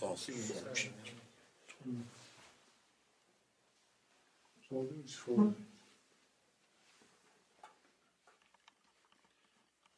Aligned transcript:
Tahsil 0.00 0.34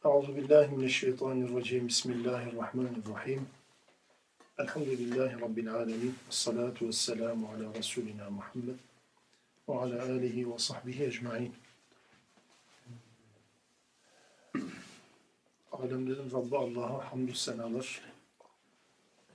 Euzu 0.04 0.36
billahi 0.36 0.76
mineşşeytanirracim. 0.76 1.88
Bismillahirrahmanirrahim. 1.88 3.48
Elhamdülillahi 4.58 5.40
rabbil 5.40 5.74
alamin. 5.74 6.14
Essalatu 6.28 6.86
vesselamu 6.86 7.48
ala 7.48 7.74
resulina 7.74 8.30
Muhammed 8.30 8.78
ve 9.68 9.78
ala 9.78 10.02
alihi 10.02 10.52
ve 10.52 10.58
sahbihi 10.58 11.04
ecmaîn. 11.04 11.54
Alemlerin 15.72 16.30
Rabbi 16.30 16.56
Allah'a 16.56 17.12
hamdü 17.12 17.34
senalar. 17.34 18.11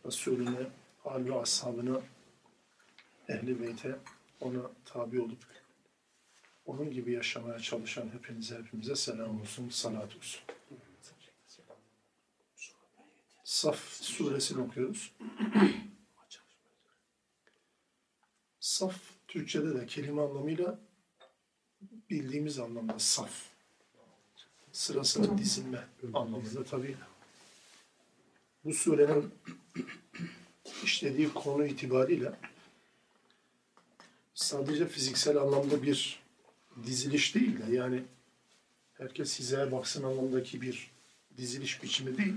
Resulüne, 0.08 0.70
ve 1.06 1.36
ashabına, 1.36 2.02
ehli 3.28 3.62
beyte, 3.62 4.00
ona 4.40 4.72
tabi 4.86 5.22
olup 5.22 5.46
onun 6.66 6.92
gibi 6.92 7.12
yaşamaya 7.12 7.60
çalışan 7.60 8.10
hepinize 8.10 8.58
hepimize 8.58 8.96
selam 8.96 9.42
olsun, 9.42 9.70
salat 9.70 10.16
olsun. 10.16 10.42
Saf 13.44 13.80
suresini 14.02 14.62
okuyoruz. 14.62 15.16
Saf 18.60 18.96
Türkçe'de 19.28 19.82
de 19.82 19.86
kelime 19.86 20.22
anlamıyla 20.22 20.80
bildiğimiz 22.10 22.60
anlamda 22.60 23.00
saf. 23.00 23.32
Sırasına 24.72 25.38
dizilme 25.38 25.88
anlamında 26.14 26.64
tabii. 26.64 26.98
Bu 28.68 28.74
surenin 28.74 29.32
işlediği 30.84 31.34
konu 31.34 31.66
itibariyle 31.66 32.32
sadece 34.34 34.88
fiziksel 34.88 35.38
anlamda 35.38 35.84
bir 35.84 36.20
diziliş 36.86 37.36
değil 37.36 37.60
de 37.60 37.76
yani 37.76 38.04
herkes 38.94 39.40
hizaya 39.40 39.72
baksın 39.72 40.04
anlamdaki 40.04 40.62
bir 40.62 40.92
diziliş 41.38 41.84
biçimi 41.84 42.18
değil. 42.18 42.36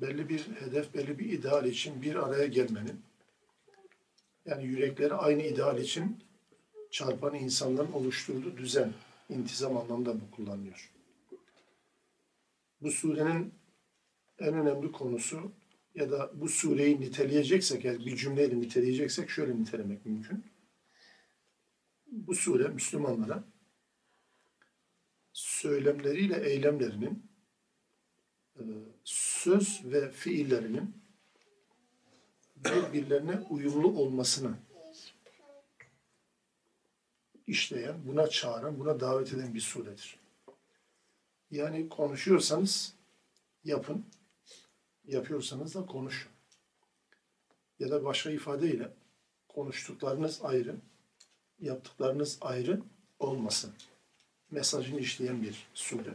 Belli 0.00 0.28
bir 0.28 0.46
hedef, 0.60 0.94
belli 0.94 1.18
bir 1.18 1.32
ideal 1.32 1.66
için 1.66 2.02
bir 2.02 2.14
araya 2.14 2.46
gelmenin 2.46 3.00
yani 4.46 4.64
yürekleri 4.64 5.14
aynı 5.14 5.42
ideal 5.42 5.78
için 5.78 6.24
çarpan 6.90 7.34
insanların 7.34 7.92
oluşturduğu 7.92 8.56
düzen, 8.56 8.92
intizam 9.28 9.76
anlamında 9.76 10.14
bu 10.20 10.30
kullanılıyor. 10.30 10.90
Bu 12.80 12.90
surenin 12.90 13.54
en 14.38 14.54
önemli 14.54 14.92
konusu 14.92 15.52
ya 15.94 16.10
da 16.10 16.30
bu 16.34 16.48
sureyi 16.48 17.00
niteleyeceksek, 17.00 17.84
eğer 17.84 17.98
bir 17.98 18.16
cümleyle 18.16 18.60
niteleyeceksek 18.60 19.30
şöyle 19.30 19.56
nitelemek 19.56 20.06
mümkün 20.06 20.44
bu 22.06 22.34
sure 22.34 22.68
Müslümanlara 22.68 23.44
söylemleriyle 25.32 26.50
eylemlerinin 26.50 27.22
e, 28.56 28.62
söz 29.04 29.80
ve 29.84 30.10
fiillerinin 30.10 30.94
birbirlerine 32.56 33.40
uyumlu 33.50 33.88
olmasını 34.00 34.54
işleyen, 37.46 38.06
buna 38.06 38.26
çağıran, 38.26 38.78
buna 38.78 39.00
davet 39.00 39.32
eden 39.32 39.54
bir 39.54 39.60
suredir. 39.60 40.18
Yani 41.50 41.88
konuşuyorsanız 41.88 42.94
yapın, 43.64 44.04
yapıyorsanız 45.06 45.74
da 45.74 45.86
konuşun. 45.86 46.32
Ya 47.78 47.90
da 47.90 48.04
başka 48.04 48.30
ifadeyle 48.30 48.92
konuştuklarınız 49.48 50.40
ayrı, 50.42 50.76
yaptıklarınız 51.58 52.38
ayrı 52.40 52.80
olmasın. 53.18 53.72
Mesajını 54.50 55.00
işleyen 55.00 55.42
bir 55.42 55.66
sure. 55.74 56.14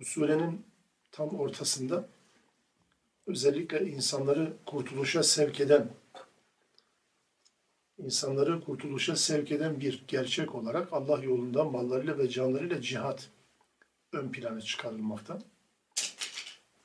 Bu 0.00 0.04
surenin 0.04 0.66
tam 1.12 1.28
ortasında 1.28 2.08
özellikle 3.26 3.90
insanları 3.90 4.56
kurtuluşa 4.66 5.22
sevk 5.22 5.60
eden 5.60 5.90
insanları 7.98 8.60
kurtuluşa 8.60 9.16
sevk 9.16 9.52
eden 9.52 9.80
bir 9.80 10.04
gerçek 10.08 10.54
olarak 10.54 10.92
Allah 10.92 11.24
yolunda 11.24 11.64
mallarıyla 11.64 12.18
ve 12.18 12.28
canlarıyla 12.28 12.80
cihat 12.80 13.30
ön 14.12 14.32
plana 14.32 14.60
çıkarılmakta. 14.60 15.38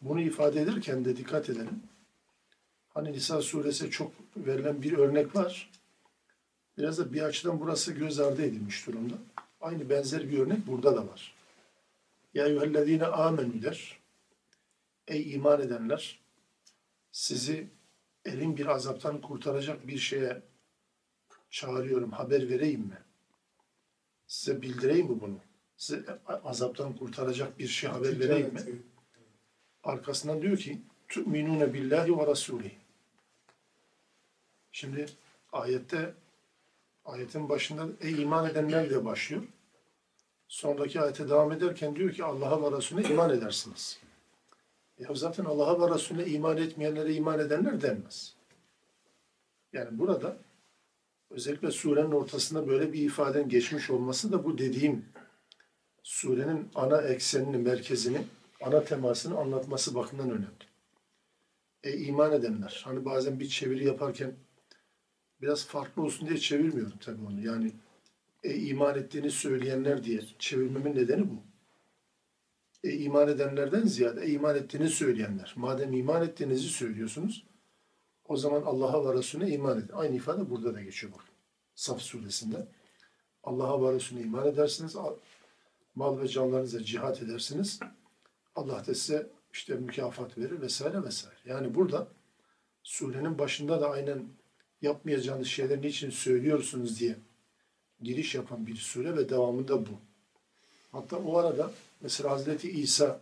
Bunu 0.01 0.21
ifade 0.21 0.61
ederken 0.61 1.05
de 1.05 1.17
dikkat 1.17 1.49
edelim. 1.49 1.83
Hani 2.93 3.11
Nisa 3.11 3.41
suresi 3.41 3.91
çok 3.91 4.11
verilen 4.37 4.81
bir 4.81 4.93
örnek 4.97 5.35
var. 5.35 5.71
Biraz 6.77 6.97
da 6.97 7.13
bir 7.13 7.21
açıdan 7.21 7.59
burası 7.59 7.93
göz 7.93 8.19
ardı 8.19 8.41
edilmiş 8.41 8.87
durumda. 8.87 9.15
Aynı 9.61 9.89
benzer 9.89 10.29
bir 10.29 10.39
örnek 10.39 10.67
burada 10.67 10.95
da 10.95 11.07
var. 11.07 11.35
Ya 12.33 12.47
eyyühellezine 12.47 13.05
amenü 13.05 13.61
der. 13.61 13.99
Ey 15.07 15.33
iman 15.33 15.61
edenler 15.61 16.19
sizi 17.11 17.67
elin 18.25 18.57
bir 18.57 18.65
azaptan 18.65 19.21
kurtaracak 19.21 19.87
bir 19.87 19.97
şeye 19.97 20.41
çağırıyorum, 21.49 22.11
haber 22.11 22.49
vereyim 22.49 22.81
mi? 22.81 22.97
Size 24.27 24.61
bildireyim 24.61 25.07
mi 25.07 25.21
bunu? 25.21 25.39
Size 25.77 26.19
azaptan 26.25 26.95
kurtaracak 26.95 27.59
bir 27.59 27.67
şey 27.67 27.89
haber 27.89 28.19
vereyim 28.19 28.53
mi? 28.53 28.61
Arkasından 29.85 30.41
diyor 30.41 30.57
ki 30.57 30.81
tu'minune 31.07 31.73
billahi 31.73 32.17
ve 32.17 32.27
rasulihi. 32.27 32.77
Şimdi 34.71 35.05
ayette 35.51 36.13
Ayetin 37.05 37.49
başında 37.49 37.87
ey 38.01 38.21
iman 38.21 38.49
edenler 38.49 38.89
diye 38.89 39.05
başlıyor. 39.05 39.43
Sonraki 40.47 41.01
ayete 41.01 41.29
devam 41.29 41.51
ederken 41.51 41.95
diyor 41.95 42.11
ki 42.11 42.23
Allah'a 42.23 42.71
ve 42.71 42.77
Resulüne 42.77 43.09
iman 43.09 43.29
edersiniz. 43.29 43.99
Ya 44.99 45.09
zaten 45.13 45.45
Allah'a 45.45 45.81
ve 45.81 45.95
Resulüne 45.95 46.25
iman 46.25 46.57
etmeyenlere 46.57 47.13
iman 47.13 47.39
edenler 47.39 47.81
denmez. 47.81 48.35
Yani 49.73 49.99
burada 49.99 50.37
özellikle 51.29 51.71
surenin 51.71 52.11
ortasında 52.11 52.67
böyle 52.67 52.93
bir 52.93 53.01
ifaden 53.01 53.49
geçmiş 53.49 53.89
olması 53.89 54.31
da 54.31 54.43
bu 54.43 54.57
dediğim 54.57 55.05
surenin 56.03 56.69
ana 56.75 57.01
eksenini, 57.01 57.57
merkezini, 57.57 58.21
ana 58.61 58.83
temasını 58.83 59.37
anlatması 59.37 59.95
bakımından 59.95 60.29
önemli. 60.29 60.65
E 61.83 61.97
iman 61.97 62.31
edenler. 62.31 62.81
Hani 62.85 63.05
bazen 63.05 63.39
bir 63.39 63.49
çeviri 63.49 63.85
yaparken 63.85 64.35
biraz 65.41 65.65
farklı 65.65 66.01
olsun 66.01 66.27
diye 66.27 66.37
çevirmiyorum 66.37 66.97
tabii 66.99 67.25
onu. 67.25 67.45
Yani 67.45 67.71
e, 68.43 68.55
iman 68.55 68.97
ettiğini 68.97 69.31
söyleyenler 69.31 70.03
diye 70.03 70.21
çevirmemin 70.39 70.95
nedeni 70.95 71.29
bu. 71.29 71.43
E, 72.83 72.91
iman 72.93 73.27
edenlerden 73.27 73.83
ziyade 73.83 74.25
e, 74.25 74.31
iman 74.31 74.55
ettiğini 74.55 74.89
söyleyenler. 74.89 75.53
Madem 75.55 75.93
iman 75.93 76.23
ettiğinizi 76.23 76.67
söylüyorsunuz 76.67 77.45
o 78.27 78.37
zaman 78.37 78.61
Allah'a 78.61 79.09
ve 79.09 79.17
Resulüne 79.17 79.49
iman 79.49 79.79
edin. 79.79 79.93
Aynı 79.93 80.15
ifade 80.15 80.49
burada 80.49 80.73
da 80.73 80.81
geçiyor 80.81 81.13
bak. 81.13 81.23
Saf 81.75 82.01
suresinde. 82.01 82.67
Allah'a 83.43 83.83
ve 83.83 83.95
Resulüne 83.95 84.23
iman 84.23 84.47
edersiniz. 84.47 84.95
Mal 85.95 86.19
ve 86.19 86.27
canlarınıza 86.27 86.83
cihat 86.83 87.21
edersiniz. 87.21 87.79
Allah 88.55 88.85
da 88.87 88.95
size 88.95 89.27
işte 89.53 89.75
mükafat 89.75 90.37
verir 90.37 90.61
vesaire 90.61 91.03
vesaire. 91.03 91.35
Yani 91.45 91.75
burada 91.75 92.07
surenin 92.83 93.39
başında 93.39 93.81
da 93.81 93.89
aynen 93.89 94.23
yapmayacağınız 94.81 95.47
şeyleri 95.47 95.81
niçin 95.81 96.09
söylüyorsunuz 96.09 96.99
diye 96.99 97.15
giriş 98.01 98.35
yapan 98.35 98.67
bir 98.67 98.75
sure 98.75 99.17
ve 99.17 99.29
devamında 99.29 99.85
bu. 99.85 99.99
Hatta 100.91 101.17
o 101.17 101.37
arada 101.37 101.71
mesela 102.01 102.31
Hazreti 102.31 102.71
İsa 102.71 103.19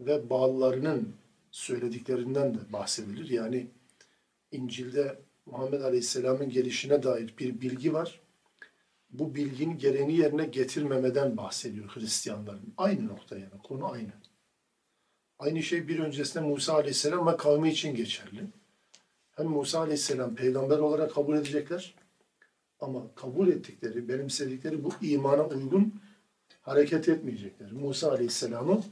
ve 0.00 0.30
bağlılarının 0.30 1.14
söylediklerinden 1.50 2.54
de 2.54 2.58
bahsedilir. 2.72 3.30
Yani 3.30 3.66
İncil'de 4.52 5.18
Muhammed 5.46 5.80
Aleyhisselam'ın 5.80 6.50
gelişine 6.50 7.02
dair 7.02 7.34
bir 7.38 7.60
bilgi 7.60 7.92
var. 7.92 8.20
Bu 9.10 9.34
bilginin 9.34 9.78
gereğini 9.78 10.16
yerine 10.16 10.44
getirmemeden 10.44 11.36
bahsediyor 11.36 11.88
Hristiyanların. 11.88 12.74
Aynı 12.76 13.08
nokta 13.08 13.38
yani, 13.38 13.62
konu 13.64 13.92
aynı. 13.92 14.12
Aynı 15.38 15.62
şey 15.62 15.88
bir 15.88 15.98
öncesinde 15.98 16.44
Musa 16.44 16.74
Aleyhisselam 16.74 17.26
ve 17.26 17.36
kavmi 17.36 17.70
için 17.70 17.94
geçerli 17.94 18.44
hem 19.36 19.46
Musa 19.46 19.80
Aleyhisselam 19.80 20.34
peygamber 20.34 20.78
olarak 20.78 21.14
kabul 21.14 21.36
edecekler 21.36 21.94
ama 22.80 23.14
kabul 23.14 23.48
ettikleri, 23.48 24.08
benimsedikleri 24.08 24.84
bu 24.84 24.90
imana 25.02 25.46
uygun 25.46 26.00
hareket 26.62 27.08
etmeyecekler. 27.08 27.72
Musa 27.72 28.12
Aleyhisselam'ı 28.12 28.82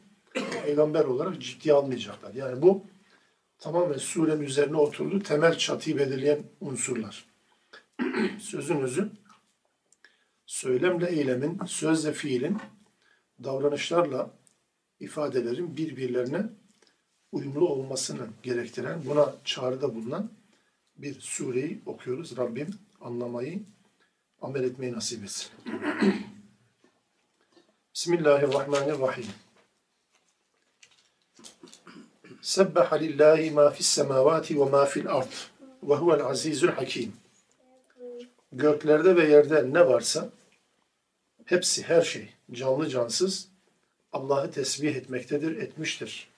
peygamber 0.64 1.04
olarak 1.04 1.42
ciddiye 1.42 1.74
almayacaklar. 1.74 2.34
Yani 2.34 2.62
bu 2.62 2.84
tamamen 3.58 3.98
surenin 3.98 4.42
üzerine 4.42 4.76
oturduğu 4.76 5.22
temel 5.22 5.58
çatıyı 5.58 5.98
belirleyen 5.98 6.42
unsurlar. 6.60 7.26
Sözün 8.40 8.80
özü, 8.80 9.10
söylemle 10.46 11.06
eylemin, 11.06 11.60
sözle 11.66 12.12
fiilin, 12.12 12.58
davranışlarla 13.44 14.30
ifadelerin 15.00 15.76
birbirlerine 15.76 16.46
uyumlu 17.32 17.68
olmasını 17.68 18.26
gerektiren, 18.42 19.02
buna 19.06 19.34
çağrıda 19.44 19.94
bulunan 19.94 20.30
bir 20.96 21.20
sureyi 21.20 21.82
okuyoruz. 21.86 22.36
Rabbim 22.36 22.74
anlamayı, 23.00 23.62
amel 24.40 24.64
etmeyi 24.64 24.92
nasip 24.92 25.24
etsin. 25.24 25.50
Bismillahirrahmanirrahim. 27.94 29.26
Ma 33.54 33.70
fis 33.70 33.86
semavati 33.86 34.60
ve 34.60 34.64
ma 34.64 34.86
fil 34.86 35.08
ard 35.08 35.32
ve 35.82 35.94
huvel 35.94 36.24
azizul 36.24 36.68
hakim. 36.68 37.12
Göklerde 38.52 39.16
ve 39.16 39.28
yerde 39.28 39.72
ne 39.72 39.86
varsa 39.86 40.30
hepsi, 41.44 41.82
her 41.82 42.02
şey, 42.02 42.28
canlı 42.52 42.88
cansız 42.88 43.55
Allah'ı 44.16 44.50
tesbih 44.50 44.94
etmektedir, 44.94 45.56
etmiştir. 45.56 46.28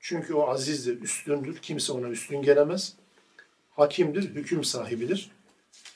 Çünkü 0.00 0.34
o 0.34 0.48
azizdir, 0.48 1.02
üstündür. 1.02 1.56
Kimse 1.56 1.92
ona 1.92 2.08
üstün 2.08 2.42
gelemez. 2.42 2.94
Hakimdir, 3.70 4.34
hüküm 4.34 4.64
sahibidir. 4.64 5.30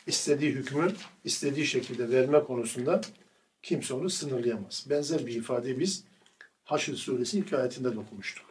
İstediği 0.06 0.50
hükmü 0.50 0.92
istediği 1.24 1.66
şekilde 1.66 2.10
verme 2.10 2.44
konusunda 2.44 3.00
kimse 3.62 3.94
onu 3.94 4.10
sınırlayamaz. 4.10 4.86
Benzer 4.90 5.26
bir 5.26 5.34
ifadeyi 5.34 5.80
biz 5.80 6.04
Haşr 6.64 6.94
suresi 6.94 7.38
ilk 7.38 7.52
ayetinde 7.52 7.94
de 7.94 7.98
okumuştuk. 7.98 8.46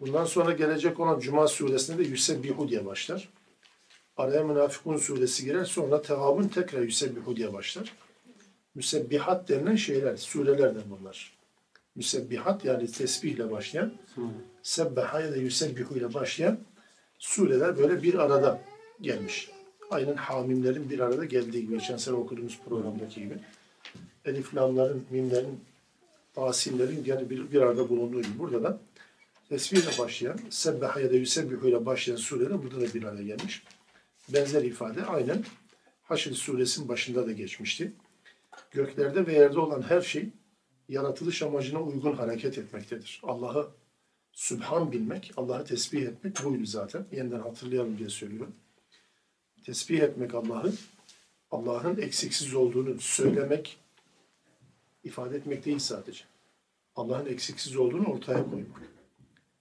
Bundan 0.00 0.24
sonra 0.24 0.52
gelecek 0.52 1.00
olan 1.00 1.20
Cuma 1.20 1.48
suresinde 1.48 1.98
de 1.98 2.08
Yüsebbihu 2.08 2.68
diye 2.68 2.86
başlar. 2.86 3.28
Araya 4.16 4.44
Münafıkun 4.44 4.96
suresi 4.96 5.44
girer. 5.44 5.64
Sonra 5.64 6.02
Tevabun 6.02 6.48
tekrar 6.48 6.82
Yüsebbihu 6.82 7.36
diye 7.36 7.52
başlar. 7.52 7.92
Müsebbihat 8.74 9.48
denilen 9.48 9.76
şeyler, 9.76 10.16
surelerden 10.16 10.82
bunlar. 10.90 11.32
Müsebbihat 11.96 12.64
yani 12.64 12.86
tesbihle 12.86 13.50
başlayan, 13.50 13.92
sebbaha 14.62 15.20
ya 15.20 15.32
da 15.32 15.36
yüsebbihu 15.36 15.96
ile 15.96 16.14
başlayan 16.14 16.58
sureler 17.18 17.78
böyle 17.78 18.02
bir 18.02 18.14
arada 18.14 18.60
gelmiş. 19.00 19.50
Aynen 19.90 20.16
hamimlerin 20.16 20.90
bir 20.90 20.98
arada 20.98 21.24
geldiği 21.24 21.62
gibi, 21.62 21.78
geçen 21.78 21.96
sene 21.96 22.14
okuduğumuz 22.14 22.60
programdaki 22.68 23.20
gibi. 23.20 23.38
Elif, 24.24 24.54
lamların, 24.54 25.04
mimlerin, 25.10 25.60
tasinlerin 26.34 27.04
yani 27.06 27.30
bir, 27.30 27.52
bir 27.52 27.60
arada 27.60 27.88
bulunduğu 27.88 28.22
gibi 28.22 28.38
burada 28.38 28.62
da 28.62 28.80
tesbihle 29.48 29.98
başlayan, 29.98 30.40
sebbaha 30.50 31.00
ya 31.00 31.10
da 31.10 31.14
yüsebbihu 31.14 31.68
ile 31.68 31.86
başlayan 31.86 32.16
sureler 32.16 32.62
burada 32.62 32.80
da 32.80 32.94
bir 32.94 33.02
araya 33.02 33.22
gelmiş. 33.22 33.62
Benzer 34.28 34.62
ifade 34.62 35.04
aynen 35.04 35.44
Haşr 36.04 36.32
suresinin 36.32 36.88
başında 36.88 37.26
da 37.26 37.32
geçmişti. 37.32 37.92
Göklerde 38.70 39.26
ve 39.26 39.32
yerde 39.32 39.58
olan 39.58 39.82
her 39.82 40.00
şey 40.00 40.28
yaratılış 40.88 41.42
amacına 41.42 41.82
uygun 41.82 42.12
hareket 42.12 42.58
etmektedir. 42.58 43.20
Allah'ı 43.22 43.70
Sübhan 44.32 44.92
bilmek, 44.92 45.32
Allah'ı 45.36 45.64
tesbih 45.64 46.02
etmek 46.02 46.44
buydu 46.44 46.66
zaten. 46.66 47.06
Yeniden 47.12 47.40
hatırlayalım 47.40 47.98
diye 47.98 48.08
söylüyorum. 48.08 48.54
Tesbih 49.64 50.00
etmek 50.00 50.34
Allah'ı, 50.34 50.72
Allah'ın 51.50 51.96
eksiksiz 51.96 52.54
olduğunu 52.54 53.00
söylemek, 53.00 53.78
ifade 55.04 55.36
etmek 55.36 55.64
değil 55.64 55.78
sadece. 55.78 56.24
Allah'ın 56.96 57.26
eksiksiz 57.26 57.76
olduğunu 57.76 58.06
ortaya 58.06 58.50
koymak. 58.50 58.82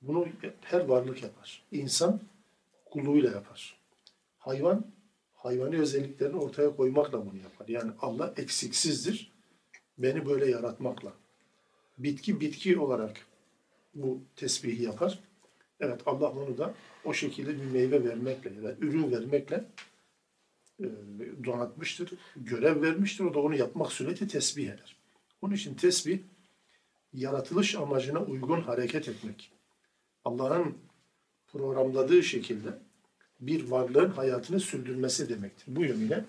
Bunu 0.02 0.28
her 0.62 0.86
varlık 0.86 1.24
yapar. 1.24 1.64
İnsan 1.72 2.22
kulluğuyla 2.86 3.32
yapar. 3.32 3.78
Hayvan, 4.38 4.86
hayvani 5.44 5.80
özelliklerini 5.80 6.38
ortaya 6.38 6.76
koymakla 6.76 7.26
bunu 7.26 7.38
yapar. 7.38 7.68
Yani 7.68 7.92
Allah 8.02 8.34
eksiksizdir. 8.38 9.32
Beni 9.98 10.26
böyle 10.26 10.52
yaratmakla. 10.52 11.14
Bitki 11.98 12.42
bitki 12.42 12.80
olarak 12.80 13.18
bu 13.96 14.22
tesbihi 14.36 14.84
yapar. 14.84 15.20
Evet 15.80 16.02
Allah 16.06 16.32
onu 16.32 16.58
da 16.58 16.74
o 17.06 17.14
şekilde 17.14 17.62
bir 17.62 17.72
meyve 17.72 18.04
vermekle 18.04 18.54
ya 18.54 18.64
da 18.64 18.76
ürün 18.80 19.12
vermekle 19.12 19.66
e, 20.80 20.86
donatmıştır. 21.46 22.14
Görev 22.36 22.82
vermiştir. 22.82 23.24
O 23.24 23.34
da 23.34 23.40
onu 23.40 23.56
yapmak 23.56 23.92
sureti 23.92 24.28
tesbih 24.28 24.66
eder. 24.68 24.96
Onun 25.42 25.54
için 25.54 25.74
tesbih 25.74 26.20
yaratılış 27.14 27.76
amacına 27.76 28.24
uygun 28.24 28.62
hareket 28.62 29.10
etmek. 29.10 29.52
Allah'ın 30.26 30.78
programladığı 31.48 32.24
şekilde 32.24 32.80
bir 33.40 33.70
varlığın 33.70 34.10
hayatını 34.10 34.60
sürdürmesi 34.60 35.30
demektir. 35.30 35.66
Bu 35.68 35.84
yönüyle 35.84 36.26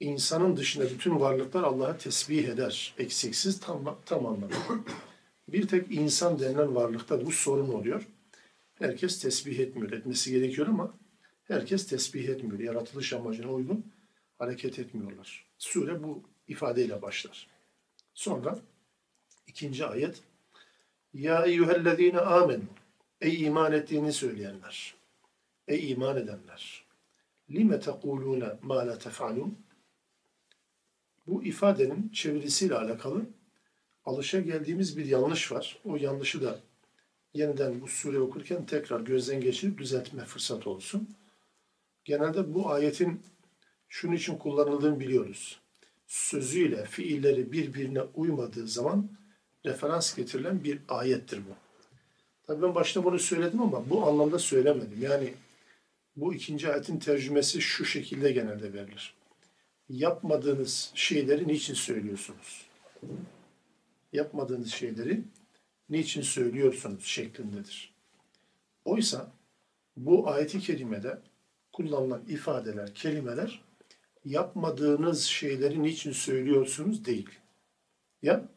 insanın 0.00 0.56
dışında 0.56 0.84
bütün 0.84 1.20
varlıklar 1.20 1.62
Allah'a 1.62 1.96
tesbih 1.96 2.48
eder. 2.48 2.94
Eksiksiz 2.98 3.60
tam, 3.60 3.98
tam 4.06 4.26
anlamda. 4.26 4.54
Bir 5.48 5.68
tek 5.68 5.92
insan 5.92 6.38
denilen 6.38 6.74
varlıkta 6.74 7.26
bu 7.26 7.32
sorun 7.32 7.68
oluyor. 7.68 8.06
Herkes 8.74 9.22
tesbih 9.22 9.58
etmiyor. 9.58 9.92
Etmesi 9.92 10.30
gerekiyor 10.30 10.66
ama 10.66 10.94
herkes 11.44 11.86
tesbih 11.86 12.28
etmiyor. 12.28 12.58
Yaratılış 12.58 13.12
amacına 13.12 13.52
uygun 13.52 13.84
hareket 14.38 14.78
etmiyorlar. 14.78 15.46
Sure 15.58 16.02
bu 16.02 16.22
ifadeyle 16.48 17.02
başlar. 17.02 17.48
Sonra 18.14 18.58
ikinci 19.46 19.86
ayet 19.86 20.22
Ya 21.12 21.44
eyyühellezine 21.44 22.20
amenu 22.20 22.64
Ey 23.20 23.42
iman 23.42 23.72
ettiğini 23.72 24.12
söyleyenler. 24.12 24.94
Ey 25.68 25.90
iman 25.90 26.16
edenler. 26.16 26.84
Lime 27.50 27.80
tekulune 27.80 28.48
ma 28.62 28.86
la 28.86 28.98
tef'alun 28.98 29.58
bu 31.26 31.44
ifadenin 31.44 32.08
çevirisiyle 32.08 32.74
alakalı 32.74 33.26
alışa 34.04 34.40
geldiğimiz 34.40 34.96
bir 34.96 35.06
yanlış 35.06 35.52
var. 35.52 35.78
O 35.84 35.96
yanlışı 35.96 36.42
da 36.42 36.60
yeniden 37.34 37.80
bu 37.80 37.88
sure 37.88 38.18
okurken 38.18 38.66
tekrar 38.66 39.00
gözden 39.00 39.40
geçirip 39.40 39.78
düzeltme 39.78 40.24
fırsatı 40.24 40.70
olsun. 40.70 41.08
Genelde 42.04 42.54
bu 42.54 42.70
ayetin 42.70 43.20
şunun 43.88 44.14
için 44.14 44.38
kullanıldığını 44.38 45.00
biliyoruz. 45.00 45.60
Sözüyle 46.06 46.84
fiilleri 46.84 47.52
birbirine 47.52 48.02
uymadığı 48.02 48.68
zaman 48.68 49.08
referans 49.66 50.16
getirilen 50.16 50.64
bir 50.64 50.80
ayettir 50.88 51.38
bu. 51.38 51.54
Tabii 52.46 52.62
ben 52.62 52.74
başta 52.74 53.04
bunu 53.04 53.18
söyledim 53.18 53.62
ama 53.62 53.90
bu 53.90 54.06
anlamda 54.06 54.38
söylemedim. 54.38 54.98
Yani 55.00 55.34
bu 56.16 56.34
ikinci 56.34 56.72
ayetin 56.72 56.98
tercümesi 56.98 57.60
şu 57.60 57.84
şekilde 57.84 58.32
genelde 58.32 58.72
verilir 58.72 59.14
yapmadığınız 59.88 60.92
şeyleri 60.94 61.48
niçin 61.48 61.74
söylüyorsunuz? 61.74 62.66
Yapmadığınız 64.12 64.72
şeyleri 64.72 65.24
niçin 65.88 66.22
söylüyorsunuz 66.22 67.04
şeklindedir. 67.04 67.94
Oysa 68.84 69.32
bu 69.96 70.28
ayeti 70.28 70.60
kerimede 70.60 71.18
kullanılan 71.72 72.22
ifadeler, 72.28 72.94
kelimeler 72.94 73.64
yapmadığınız 74.24 75.22
şeyleri 75.22 75.82
niçin 75.82 76.12
söylüyorsunuz 76.12 77.04
değil. 77.04 77.30
Ya 78.22 78.48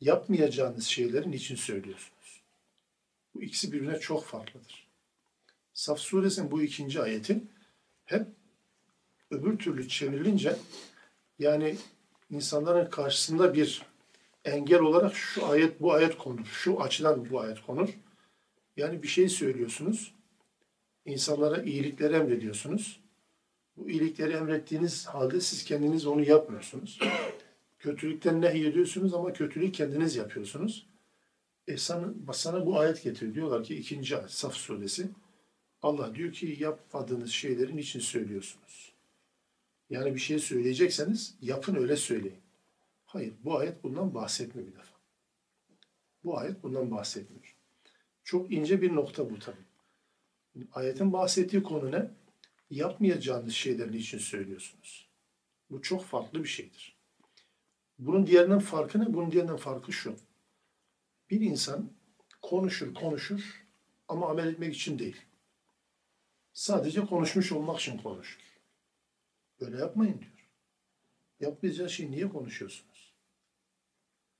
yapmayacağınız 0.00 0.84
şeyleri 0.84 1.30
niçin 1.30 1.56
söylüyorsunuz? 1.56 2.42
Bu 3.34 3.42
ikisi 3.42 3.72
birbirine 3.72 3.98
çok 3.98 4.24
farklıdır. 4.24 4.91
Saf 5.82 5.98
suresinin 5.98 6.50
bu 6.50 6.62
ikinci 6.62 7.02
ayeti 7.02 7.42
hep 8.04 8.26
öbür 9.30 9.58
türlü 9.58 9.88
çevrilince 9.88 10.56
yani 11.38 11.76
insanların 12.30 12.90
karşısında 12.90 13.54
bir 13.54 13.82
engel 14.44 14.80
olarak 14.80 15.14
şu 15.14 15.46
ayet 15.46 15.80
bu 15.80 15.92
ayet 15.92 16.18
konur. 16.18 16.46
Şu 16.46 16.80
açıdan 16.80 17.30
bu 17.30 17.40
ayet 17.40 17.62
konur. 17.62 17.88
Yani 18.76 19.02
bir 19.02 19.08
şey 19.08 19.28
söylüyorsunuz. 19.28 20.14
İnsanlara 21.04 21.62
iyilikleri 21.62 22.14
emrediyorsunuz. 22.14 23.00
Bu 23.76 23.90
iyilikleri 23.90 24.32
emrettiğiniz 24.32 25.06
halde 25.06 25.40
siz 25.40 25.64
kendiniz 25.64 26.06
onu 26.06 26.24
yapmıyorsunuz. 26.24 26.98
Kötülükten 27.78 28.40
nehyediyorsunuz 28.40 29.14
ama 29.14 29.32
kötülüğü 29.32 29.72
kendiniz 29.72 30.16
yapıyorsunuz. 30.16 30.86
E 31.68 31.76
sana, 31.76 32.14
sana 32.32 32.66
bu 32.66 32.78
ayet 32.78 33.02
getiriyor. 33.02 33.34
Diyorlar 33.34 33.64
ki 33.64 33.76
ikinci 33.76 34.16
ayet 34.16 34.30
Saf 34.30 34.54
suresi. 34.54 35.10
Allah 35.82 36.14
diyor 36.14 36.32
ki 36.32 36.56
yapmadığınız 36.60 37.30
şeylerin 37.30 37.76
için 37.76 38.00
söylüyorsunuz. 38.00 38.92
Yani 39.90 40.14
bir 40.14 40.20
şey 40.20 40.38
söyleyecekseniz 40.38 41.34
yapın 41.40 41.74
öyle 41.74 41.96
söyleyin. 41.96 42.40
Hayır 43.04 43.32
bu 43.44 43.58
ayet 43.58 43.84
bundan 43.84 44.14
bahsetmiyor 44.14 44.68
bir 44.68 44.74
defa. 44.74 44.96
Bu 46.24 46.38
ayet 46.38 46.62
bundan 46.62 46.90
bahsetmiyor. 46.90 47.56
Çok 48.24 48.52
ince 48.52 48.82
bir 48.82 48.94
nokta 48.94 49.30
bu 49.30 49.38
tabii. 49.38 50.66
Ayetin 50.72 51.12
bahsettiği 51.12 51.62
konu 51.62 51.92
ne? 51.92 52.10
Yapmayacağınız 52.70 53.52
şeylerin 53.52 53.92
için 53.92 54.18
söylüyorsunuz. 54.18 55.08
Bu 55.70 55.82
çok 55.82 56.04
farklı 56.04 56.42
bir 56.42 56.48
şeydir. 56.48 56.96
Bunun 57.98 58.26
diğerinden 58.26 58.58
farkı 58.58 59.00
ne? 59.00 59.14
Bunun 59.14 59.32
diğerinden 59.32 59.56
farkı 59.56 59.92
şu. 59.92 60.16
Bir 61.30 61.40
insan 61.40 61.92
konuşur 62.42 62.94
konuşur 62.94 63.66
ama 64.08 64.30
amel 64.30 64.46
etmek 64.46 64.74
için 64.74 64.98
değil. 64.98 65.16
Sadece 66.52 67.00
konuşmuş 67.00 67.52
olmak 67.52 67.80
için 67.80 67.98
konuşur. 67.98 68.40
Böyle 69.60 69.76
yapmayın 69.76 70.18
diyor. 70.18 70.48
Yapmayacağınız 71.40 71.92
şey 71.92 72.10
niye 72.10 72.28
konuşuyorsunuz? 72.28 73.12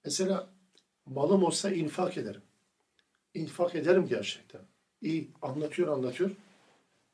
Mesela 0.05 0.51
malım 1.07 1.45
olsa 1.45 1.71
infak 1.71 2.17
ederim. 2.19 2.43
infak 3.35 3.75
ederim 3.75 4.07
gerçekten. 4.07 4.61
İyi 5.01 5.31
anlatıyor 5.43 5.89
anlatıyor. 5.89 6.31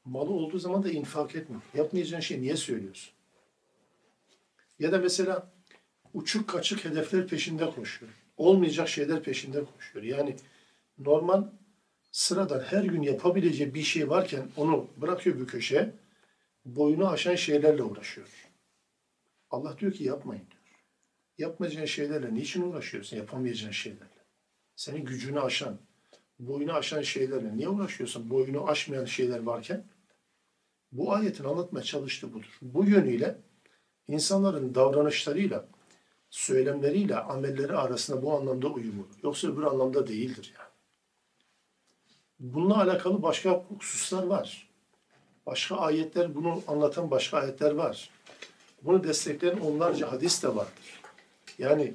Malı 0.04 0.30
olduğu 0.30 0.58
zaman 0.58 0.82
da 0.82 0.90
infak 0.90 1.34
etmiyor. 1.34 1.62
Yapmayacağın 1.74 2.20
şey 2.20 2.42
niye 2.42 2.56
söylüyorsun? 2.56 3.14
Ya 4.78 4.92
da 4.92 4.98
mesela 4.98 5.52
uçuk 6.14 6.48
kaçık 6.48 6.84
hedefler 6.84 7.26
peşinde 7.26 7.70
koşuyor. 7.70 8.12
Olmayacak 8.36 8.88
şeyler 8.88 9.22
peşinde 9.22 9.64
koşuyor. 9.64 10.04
Yani 10.04 10.36
normal 10.98 11.44
sıradan 12.18 12.60
her 12.60 12.84
gün 12.84 13.02
yapabileceği 13.02 13.74
bir 13.74 13.82
şey 13.82 14.10
varken 14.10 14.48
onu 14.56 14.86
bırakıyor 14.96 15.40
bir 15.40 15.46
köşeye. 15.46 15.94
Boyunu 16.64 17.08
aşan 17.08 17.34
şeylerle 17.34 17.82
uğraşıyor. 17.82 18.28
Allah 19.50 19.78
diyor 19.78 19.92
ki 19.92 20.04
yapmayın 20.04 20.42
diyor. 20.50 20.62
Yapmayacağın 21.38 21.84
şeylerle 21.84 22.34
niçin 22.34 22.62
uğraşıyorsun? 22.62 23.16
Yapamayacağın 23.16 23.72
şeylerle. 23.72 24.24
Senin 24.76 25.04
gücünü 25.04 25.40
aşan, 25.40 25.78
boyunu 26.38 26.72
aşan 26.72 27.02
şeylerle 27.02 27.56
niye 27.56 27.68
uğraşıyorsun? 27.68 28.30
Boyunu 28.30 28.68
aşmayan 28.68 29.04
şeyler 29.04 29.42
varken 29.42 29.84
bu 30.92 31.12
ayetin 31.12 31.44
anlatmaya 31.44 31.82
çalıştığı 31.82 32.34
budur. 32.34 32.58
Bu 32.62 32.84
yönüyle 32.84 33.38
insanların 34.08 34.74
davranışlarıyla, 34.74 35.68
söylemleriyle 36.30 37.16
amelleri 37.16 37.76
arasında 37.76 38.22
bu 38.22 38.34
anlamda 38.34 38.68
uyum 38.68 38.98
olur. 38.98 39.14
Yoksa 39.22 39.48
öbür 39.48 39.62
anlamda 39.62 40.06
değildir 40.06 40.54
yani. 40.58 40.67
Bununla 42.40 42.80
alakalı 42.80 43.22
başka 43.22 43.64
hususlar 43.78 44.22
var. 44.22 44.68
Başka 45.46 45.76
ayetler, 45.76 46.34
bunu 46.34 46.62
anlatan 46.66 47.10
başka 47.10 47.38
ayetler 47.38 47.70
var. 47.70 48.10
Bunu 48.82 49.04
destekleyen 49.04 49.58
onlarca 49.58 50.12
hadis 50.12 50.42
de 50.42 50.56
vardır. 50.56 51.02
Yani 51.58 51.94